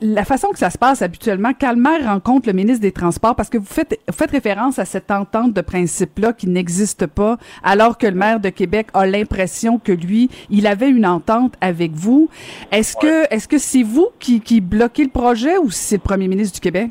la 0.00 0.24
façon 0.24 0.48
que 0.50 0.58
ça 0.58 0.70
se 0.70 0.78
passe 0.78 1.02
habituellement, 1.02 1.52
quand 1.58 1.72
le 1.72 1.80
maire 1.80 2.04
rencontre 2.04 2.48
le 2.48 2.54
ministre 2.54 2.80
des 2.80 2.92
Transports, 2.92 3.36
parce 3.36 3.48
que 3.48 3.58
vous 3.58 3.66
faites, 3.66 3.98
vous 4.06 4.14
faites 4.14 4.30
référence 4.30 4.47
à 4.50 4.84
cette 4.84 5.10
entente 5.10 5.52
de 5.52 5.60
principe-là 5.60 6.32
qui 6.32 6.48
n'existe 6.48 7.06
pas, 7.06 7.36
alors 7.62 7.98
que 7.98 8.06
le 8.06 8.14
maire 8.14 8.40
de 8.40 8.48
Québec 8.48 8.88
a 8.94 9.06
l'impression 9.06 9.78
que 9.78 9.92
lui, 9.92 10.30
il 10.48 10.66
avait 10.66 10.88
une 10.88 11.04
entente 11.04 11.54
avec 11.60 11.92
vous. 11.92 12.30
Est-ce 12.72 12.96
que 12.96 13.32
est-ce 13.32 13.46
que 13.46 13.58
c'est 13.58 13.82
vous 13.82 14.08
qui, 14.18 14.40
qui 14.40 14.60
bloquez 14.60 15.04
le 15.04 15.10
projet 15.10 15.58
ou 15.58 15.70
c'est 15.70 15.96
le 15.96 16.02
premier 16.02 16.28
ministre 16.28 16.54
du 16.54 16.60
Québec? 16.60 16.90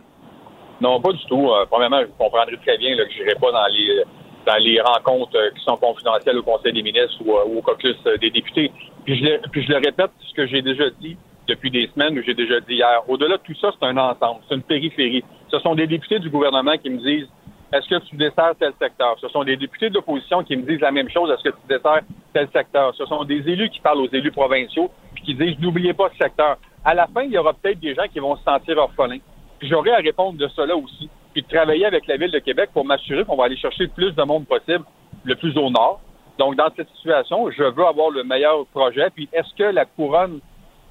Non, 0.79 1.01
pas 1.01 1.11
du 1.13 1.25
tout. 1.25 1.49
Euh, 1.49 1.65
premièrement, 1.69 2.01
je 2.01 2.07
comprendrai 2.17 2.57
très 2.63 2.77
bien 2.77 2.95
que 2.95 3.03
je 3.11 3.23
n'irai 3.23 3.35
pas 3.35 3.51
dans 3.51 3.67
les 3.71 4.03
dans 4.45 4.63
les 4.63 4.79
rencontres 4.79 5.37
qui 5.55 5.63
sont 5.65 5.77
confidentielles 5.77 6.37
au 6.37 6.43
Conseil 6.43 6.73
des 6.73 6.83
ministres 6.83 7.17
ou, 7.25 7.33
au 7.33 7.61
caucus 7.61 7.97
des 8.21 8.29
députés. 8.29 8.71
Puis 9.03 9.17
je, 9.17 9.49
puis 9.49 9.63
je 9.63 9.69
le 9.69 9.77
répète, 9.77 10.11
ce 10.19 10.33
que 10.35 10.47
j'ai 10.47 10.61
déjà 10.61 10.89
dit 11.01 11.17
depuis 11.47 11.71
des 11.71 11.89
semaines, 11.93 12.17
ou 12.17 12.21
j'ai 12.23 12.33
déjà 12.33 12.59
dit 12.61 12.75
hier. 12.75 13.01
Au-delà 13.07 13.37
de 13.37 13.41
tout 13.43 13.55
ça, 13.59 13.71
c'est 13.77 13.85
un 13.85 13.97
ensemble, 13.97 14.41
c'est 14.47 14.55
une 14.55 14.63
périphérie. 14.63 15.23
Ce 15.49 15.59
sont 15.59 15.75
des 15.75 15.87
députés 15.87 16.19
du 16.19 16.29
gouvernement 16.29 16.77
qui 16.77 16.89
me 16.89 16.97
disent 16.97 17.27
est-ce 17.73 17.87
que 17.89 17.99
tu 18.05 18.15
desserres 18.15 18.55
tel 18.57 18.71
secteur? 18.79 19.17
Ce 19.19 19.27
sont 19.27 19.43
des 19.43 19.57
députés 19.57 19.89
de 19.89 19.95
l'opposition 19.95 20.41
qui 20.43 20.55
me 20.55 20.63
disent 20.63 20.79
la 20.79 20.91
même 20.91 21.09
chose. 21.09 21.29
Est-ce 21.31 21.43
que 21.43 21.55
tu 21.55 21.67
desserres 21.67 22.01
tel 22.33 22.47
secteur? 22.53 22.95
Ce 22.95 23.05
sont 23.05 23.25
des 23.25 23.47
élus 23.49 23.69
qui 23.69 23.81
parlent 23.81 23.99
aux 23.99 24.09
élus 24.09 24.31
provinciaux 24.31 24.89
puis 25.13 25.23
qui 25.23 25.35
disent 25.35 25.59
n'oubliez 25.59 25.93
pas 25.93 26.09
ce 26.11 26.17
secteur. 26.17 26.57
À 26.85 26.93
la 26.93 27.07
fin, 27.07 27.23
il 27.23 27.31
y 27.31 27.37
aura 27.37 27.53
peut-être 27.53 27.79
des 27.79 27.93
gens 27.93 28.07
qui 28.11 28.19
vont 28.19 28.37
se 28.37 28.43
sentir 28.43 28.77
orphelins. 28.77 29.19
Puis 29.59 29.67
j'aurai 29.67 29.91
à 29.91 29.97
répondre 29.97 30.37
de 30.37 30.47
cela 30.49 30.77
aussi. 30.77 31.09
Puis 31.33 31.41
de 31.41 31.47
travailler 31.47 31.85
avec 31.85 32.07
la 32.07 32.15
Ville 32.15 32.31
de 32.31 32.39
Québec 32.39 32.69
pour 32.73 32.85
m'assurer 32.85 33.25
qu'on 33.25 33.35
va 33.35 33.45
aller 33.45 33.57
chercher 33.57 33.83
le 33.83 33.89
plus 33.89 34.13
de 34.13 34.23
monde 34.23 34.47
possible, 34.47 34.85
le 35.25 35.35
plus 35.35 35.57
au 35.57 35.69
nord. 35.69 35.99
Donc, 36.39 36.55
dans 36.55 36.69
cette 36.75 36.89
situation, 36.95 37.51
je 37.51 37.63
veux 37.63 37.85
avoir 37.85 38.11
le 38.11 38.23
meilleur 38.23 38.65
projet. 38.67 39.09
Puis, 39.13 39.27
est-ce 39.33 39.53
que 39.55 39.63
la 39.63 39.85
couronne 39.85 40.39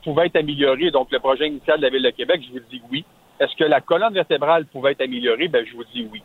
pouvait 0.04 0.26
être 0.26 0.36
améliorée? 0.36 0.90
Donc, 0.90 1.10
le 1.10 1.20
projet 1.20 1.48
initial 1.48 1.78
de 1.78 1.84
la 1.84 1.90
Ville 1.90 2.02
de 2.02 2.10
Québec, 2.10 2.42
je 2.46 2.52
vous 2.52 2.64
dis 2.70 2.82
oui. 2.90 3.04
Est-ce 3.40 3.54
que 3.56 3.64
la 3.64 3.80
colonne 3.80 4.14
vertébrale 4.14 4.66
pouvait 4.66 4.92
être 4.92 5.02
améliorée? 5.02 5.48
Ben, 5.48 5.64
je 5.64 5.74
vous 5.74 5.84
dis 5.94 6.08
oui. 6.12 6.22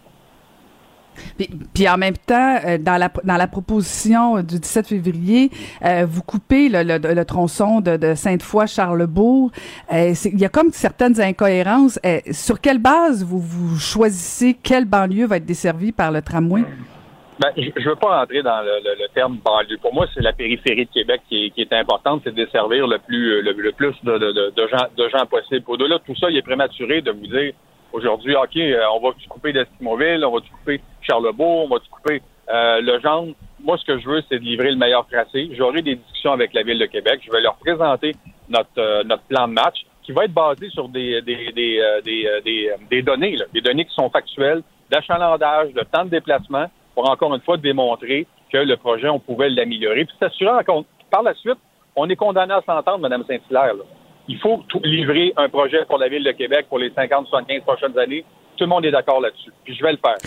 Puis, 1.74 1.90
en 1.90 1.98
même 1.98 2.18
temps, 2.18 2.60
euh, 2.66 2.78
dans 2.78 2.98
la 2.98 3.10
dans 3.24 3.38
la 3.38 3.48
proposition 3.48 4.42
du 4.42 4.60
17 4.60 4.88
février, 4.88 5.50
euh, 5.84 6.06
vous 6.08 6.22
coupez 6.22 6.70
le, 6.70 7.24
tronçon 7.24 7.82
de, 7.82 7.98
de 7.98 8.16
Sainte-Foy 8.16 8.68
Charlebourg. 8.68 9.52
Euh, 9.94 10.14
il 10.26 10.40
y 10.40 10.46
a 10.46 10.50
comme 10.50 10.72
certaines 10.72 11.20
incohérences. 11.20 12.00
sur 12.32 12.60
quelle 12.62 12.80
base 12.80 13.24
vous 13.24 13.40
vous 13.40 13.80
choisissez 13.80 14.54
quelle 14.54 14.86
banlieue 14.86 15.26
va 15.26 15.38
être 15.38 15.46
desservie 15.46 15.92
par 15.92 16.12
le 16.12 16.22
tramway? 16.22 16.64
Ben, 17.40 17.50
je 17.58 17.64
ne 17.64 17.90
veux 17.90 17.96
pas 17.96 18.22
entrer 18.22 18.44
dans 18.44 18.62
le, 18.62 19.08
terme 19.16 19.38
banlieue. 19.44 19.78
Pour 19.82 19.94
moi, 19.94 20.06
c'est 20.14 20.22
la 20.22 20.34
périphérie 20.34 20.86
de 20.86 20.92
Québec 20.92 21.22
qui 21.28 21.52
est, 21.58 21.74
importante, 21.74 22.22
c'est 22.24 22.36
de 22.36 22.46
desservir 22.46 22.86
le 22.88 23.00
plus 23.00 23.42
le, 23.42 23.72
plus 23.72 23.96
de, 24.04 24.52
de, 24.52 24.68
gens 24.68 24.88
de 24.96 25.10
gens 25.10 25.26
possible. 25.26 25.64
Au-delà 25.68 25.98
de 25.98 26.04
tout 26.04 26.16
ça, 26.16 26.30
il 26.30 26.38
est 26.38 26.44
prématuré 26.44 27.02
de 27.02 27.12
vous 27.12 27.28
dire 27.28 27.54
Aujourd'hui, 27.94 28.36
OK, 28.36 28.56
euh, 28.56 28.84
on 28.94 29.00
va-tu 29.02 29.28
couper 29.28 29.52
d'Estimoville, 29.52 30.24
on 30.24 30.32
va-tu 30.32 30.50
couper 30.52 30.82
Charlebourg, 31.02 31.66
on 31.66 31.68
va-tu 31.68 31.90
couper 31.90 32.22
euh. 32.50 32.82
Moi, 33.64 33.78
ce 33.78 33.86
que 33.86 34.00
je 34.00 34.08
veux, 34.08 34.24
c'est 34.28 34.40
de 34.40 34.44
livrer 34.44 34.72
le 34.72 34.78
meilleur 34.78 35.06
tracé. 35.08 35.50
J'aurai 35.54 35.82
des 35.82 35.96
discussions 35.96 36.32
avec 36.32 36.54
la 36.54 36.64
Ville 36.64 36.80
de 36.80 36.86
Québec. 36.86 37.22
Je 37.24 37.32
vais 37.32 37.42
leur 37.42 37.56
présenter 37.58 38.16
notre, 38.50 38.70
euh, 38.80 39.04
notre 39.04 39.24
plan 39.24 39.48
de 39.48 39.54
match 39.54 39.86
qui 40.04 40.14
va 40.14 40.26
être 40.26 40.34
basé 40.34 40.70
sur 40.70 40.90
des, 40.90 41.22
des, 41.22 41.52
des, 41.52 41.82
des, 42.04 42.72
des, 42.90 43.02
données, 43.04 43.36
là, 43.36 43.46
des 43.54 43.62
données 43.62 43.86
qui 43.86 43.94
sont 43.94 44.10
factuelles, 44.10 44.64
d'achalandage, 44.90 45.74
de 45.74 45.82
temps 45.82 46.06
de 46.06 46.10
déplacement, 46.10 46.66
pour 46.96 47.08
encore 47.08 47.36
une 47.36 47.42
fois 47.42 47.58
démontrer 47.58 48.26
que 48.52 48.58
le 48.58 48.78
projet, 48.78 49.10
on 49.10 49.20
pouvait 49.20 49.50
l'améliorer. 49.50 50.06
Puis 50.06 50.16
s'assurer 50.20 50.64
par 51.12 51.22
la 51.22 51.36
suite, 51.36 51.60
on 51.96 52.10
est 52.10 52.16
condamné 52.16 52.54
à 52.54 52.62
s'entendre, 52.62 53.00
Mme 53.00 53.24
Saint-Hilaire 53.26 53.76
il 54.28 54.38
faut 54.40 54.64
livrer 54.84 55.34
un 55.38 55.50
projet 55.50 55.86
pour 55.86 55.98
la 55.98 56.08
Ville 56.08 56.24
de 56.24 56.32
Québec 56.32 56.68
pour 56.70 56.80
les 56.80 56.90
50-75 56.90 57.62
prochaines 57.62 57.98
années. 57.98 58.24
Tout 58.58 58.66
le 58.66 58.70
monde 58.70 58.86
est 58.86 58.92
d'accord 58.92 59.22
là-dessus. 59.22 59.52
Puis 59.64 59.76
je 59.76 59.84
vais 59.84 59.92
le 59.92 59.98
faire. 59.98 60.18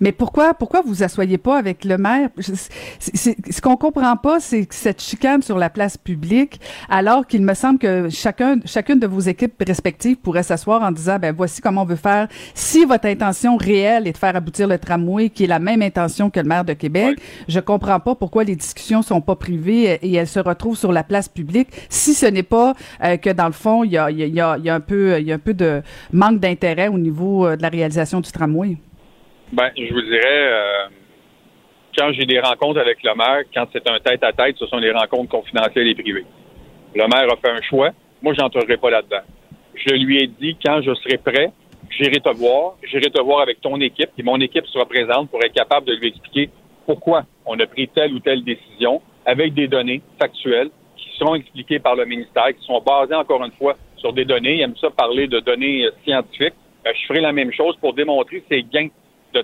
Mais 0.00 0.12
pourquoi, 0.12 0.54
pourquoi 0.54 0.82
vous 0.82 1.02
asseyez 1.02 1.38
pas 1.38 1.58
avec 1.58 1.84
le 1.84 1.96
maire? 1.96 2.28
Ce 2.38 3.60
qu'on 3.60 3.76
comprend 3.76 4.16
pas, 4.16 4.40
c'est 4.40 4.66
cette 4.70 5.00
chicane 5.00 5.42
sur 5.42 5.58
la 5.58 5.70
place 5.70 5.96
publique, 5.96 6.60
alors 6.88 7.26
qu'il 7.26 7.42
me 7.42 7.54
semble 7.54 7.78
que 7.78 8.08
chacun, 8.10 8.58
chacune 8.64 8.98
de 8.98 9.06
vos 9.06 9.20
équipes 9.20 9.54
respectives 9.66 10.16
pourrait 10.16 10.42
s'asseoir 10.42 10.82
en 10.82 10.90
disant, 10.90 11.18
ben 11.18 11.34
voici 11.34 11.60
comment 11.60 11.82
on 11.82 11.86
veut 11.86 11.96
faire. 11.96 12.28
Si 12.54 12.84
votre 12.84 13.06
intention 13.06 13.56
réelle 13.56 14.06
est 14.06 14.12
de 14.12 14.18
faire 14.18 14.36
aboutir 14.36 14.68
le 14.68 14.78
tramway, 14.78 15.30
qui 15.30 15.44
est 15.44 15.48
la 15.48 15.58
même 15.58 15.82
intention 15.82 16.30
que 16.30 16.40
le 16.40 16.46
maire 16.46 16.64
de 16.64 16.74
Québec, 16.74 17.18
je 17.48 17.60
comprends 17.60 18.00
pas 18.00 18.14
pourquoi 18.14 18.44
les 18.44 18.56
discussions 18.56 19.02
sont 19.02 19.20
pas 19.20 19.36
privées 19.36 19.98
et 20.02 20.14
elles 20.14 20.28
se 20.28 20.40
retrouvent 20.40 20.76
sur 20.76 20.92
la 20.92 21.04
place 21.04 21.28
publique. 21.28 21.68
Si 21.88 22.14
ce 22.14 22.26
n'est 22.26 22.42
pas 22.42 22.74
euh, 23.02 23.16
que 23.16 23.30
dans 23.30 23.46
le 23.46 23.52
fond, 23.52 23.84
il 23.84 23.92
y 23.92 23.98
a, 23.98 24.10
y, 24.10 24.40
a, 24.40 24.58
y 24.58 24.68
a 24.68 24.74
un 24.74 24.80
peu, 24.80 25.18
il 25.18 25.26
y 25.26 25.32
a 25.32 25.36
un 25.36 25.38
peu 25.38 25.54
de 25.54 25.82
manque 26.12 26.40
d'intérêt 26.40 26.88
au 26.88 26.98
niveau 26.98 27.46
euh, 27.46 27.56
de 27.56 27.62
la 27.62 27.68
réalisation 27.68 28.20
du 28.20 28.30
tramway. 28.30 28.76
Ben, 29.52 29.70
je 29.76 29.92
vous 29.92 30.02
dirais, 30.02 30.20
euh, 30.24 30.88
quand 31.96 32.12
j'ai 32.12 32.26
des 32.26 32.40
rencontres 32.40 32.80
avec 32.80 32.98
le 33.04 33.14
maire, 33.14 33.44
quand 33.54 33.66
c'est 33.72 33.88
un 33.88 33.98
tête-à-tête, 34.00 34.56
ce 34.58 34.66
sont 34.66 34.80
des 34.80 34.90
rencontres 34.90 35.28
confidentielles 35.28 35.86
et 35.86 35.94
privées. 35.94 36.26
Le 36.94 37.06
maire 37.06 37.32
a 37.32 37.36
fait 37.36 37.50
un 37.50 37.62
choix. 37.62 37.90
Moi, 38.22 38.34
j'entrerai 38.36 38.76
pas 38.76 38.90
là-dedans. 38.90 39.22
Je 39.74 39.94
lui 39.94 40.18
ai 40.22 40.26
dit, 40.26 40.56
quand 40.64 40.80
je 40.82 40.92
serai 40.94 41.18
prêt, 41.18 41.52
j'irai 41.90 42.18
te 42.18 42.34
voir. 42.34 42.74
J'irai 42.82 43.08
te 43.10 43.22
voir 43.22 43.40
avec 43.40 43.60
ton 43.60 43.80
équipe, 43.80 44.10
et 44.18 44.22
mon 44.24 44.40
équipe 44.40 44.66
sera 44.66 44.84
présente 44.84 45.30
pour 45.30 45.42
être 45.44 45.52
capable 45.52 45.86
de 45.86 45.94
lui 45.94 46.08
expliquer 46.08 46.50
pourquoi 46.84 47.24
on 47.44 47.58
a 47.60 47.66
pris 47.66 47.88
telle 47.88 48.14
ou 48.14 48.20
telle 48.20 48.42
décision 48.42 49.00
avec 49.24 49.54
des 49.54 49.68
données 49.68 50.02
factuelles 50.18 50.70
qui 50.96 51.08
seront 51.18 51.36
expliquées 51.36 51.78
par 51.78 51.94
le 51.94 52.04
ministère, 52.04 52.48
qui 52.48 52.64
sont 52.64 52.80
basées, 52.80 53.14
encore 53.14 53.44
une 53.44 53.52
fois, 53.52 53.76
sur 53.96 54.12
des 54.12 54.24
données. 54.24 54.56
Il 54.56 54.60
aime 54.62 54.76
ça 54.80 54.90
parler 54.90 55.28
de 55.28 55.38
données 55.38 55.88
scientifiques. 56.04 56.54
Ben, 56.84 56.92
je 57.00 57.06
ferai 57.06 57.20
la 57.20 57.32
même 57.32 57.52
chose 57.52 57.76
pour 57.80 57.94
démontrer 57.94 58.42
ces 58.48 58.62
gains 58.62 58.88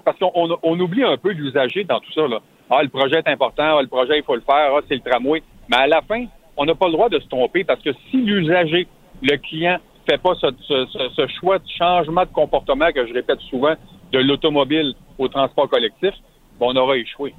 parce 0.04 0.18
qu'on 0.18 0.58
on 0.62 0.80
oublie 0.80 1.04
un 1.04 1.16
peu 1.16 1.30
l'usager 1.32 1.84
dans 1.84 2.00
tout 2.00 2.12
ça. 2.12 2.26
Là. 2.26 2.40
Ah, 2.70 2.82
le 2.82 2.88
projet 2.88 3.18
est 3.18 3.28
important, 3.28 3.76
ah, 3.78 3.82
le 3.82 3.88
projet, 3.88 4.18
il 4.18 4.24
faut 4.24 4.34
le 4.34 4.40
faire, 4.40 4.72
ah, 4.74 4.80
c'est 4.88 4.94
le 4.94 5.00
tramway. 5.00 5.42
Mais 5.68 5.76
à 5.76 5.86
la 5.86 6.00
fin, 6.02 6.24
on 6.56 6.64
n'a 6.64 6.74
pas 6.74 6.86
le 6.86 6.92
droit 6.92 7.08
de 7.08 7.18
se 7.18 7.28
tromper 7.28 7.64
parce 7.64 7.82
que 7.82 7.90
si 8.10 8.16
l'usager, 8.16 8.86
le 9.22 9.36
client, 9.36 9.78
fait 10.08 10.20
pas 10.20 10.34
ce, 10.34 11.26
choix 11.38 11.58
de 11.58 11.68
changement 11.78 12.22
de 12.22 12.32
comportement 12.32 12.90
que 12.92 13.06
je 13.06 13.12
répète 13.12 13.40
souvent 13.42 13.74
de 14.10 14.18
l'automobile 14.18 14.94
au 15.18 15.28
transport 15.28 15.68
collectif, 15.68 16.14
on 16.60 16.74
aura 16.76 16.96
échoué. 16.96 17.34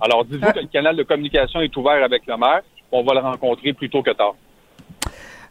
Alors, 0.00 0.24
dites-vous 0.24 0.48
ah. 0.48 0.52
que 0.52 0.60
le 0.60 0.66
canal 0.66 0.96
de 0.96 1.02
communication 1.02 1.60
est 1.60 1.76
ouvert 1.76 2.02
avec 2.02 2.26
le 2.26 2.36
maire. 2.36 2.62
On 2.90 3.02
va 3.02 3.14
le 3.14 3.20
rencontrer 3.20 3.72
plus 3.72 3.88
tôt 3.88 4.02
que 4.02 4.10
tard. 4.10 4.34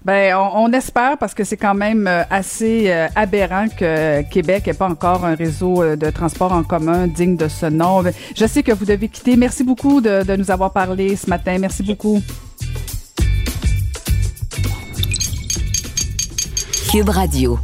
Ben, 0.03 0.35
on, 0.35 0.71
espère 0.73 1.17
parce 1.19 1.35
que 1.35 1.43
c'est 1.43 1.57
quand 1.57 1.75
même 1.75 2.07
euh, 2.07 2.23
assez 2.31 2.85
euh, 2.89 3.07
aberrant 3.15 3.67
que 3.67 4.23
Québec 4.23 4.65
n'ait 4.65 4.73
pas 4.73 4.89
encore 4.89 5.25
un 5.25 5.35
réseau 5.35 5.83
euh, 5.83 5.95
de 5.95 6.09
transport 6.09 6.51
en 6.53 6.63
commun 6.63 7.05
digne 7.05 7.35
de 7.35 7.47
ce 7.47 7.67
nom. 7.67 8.01
Je 8.35 8.45
sais 8.47 8.63
que 8.63 8.71
vous 8.71 8.85
devez 8.85 9.09
quitter. 9.09 9.35
Merci 9.37 9.63
beaucoup 9.63 10.01
de, 10.01 10.23
de 10.23 10.35
nous 10.35 10.49
avoir 10.49 10.71
parlé 10.71 11.15
ce 11.15 11.29
matin. 11.29 11.55
Merci 11.59 11.83
beaucoup. 11.83 12.19
Cube 16.91 17.09
Radio. 17.09 17.59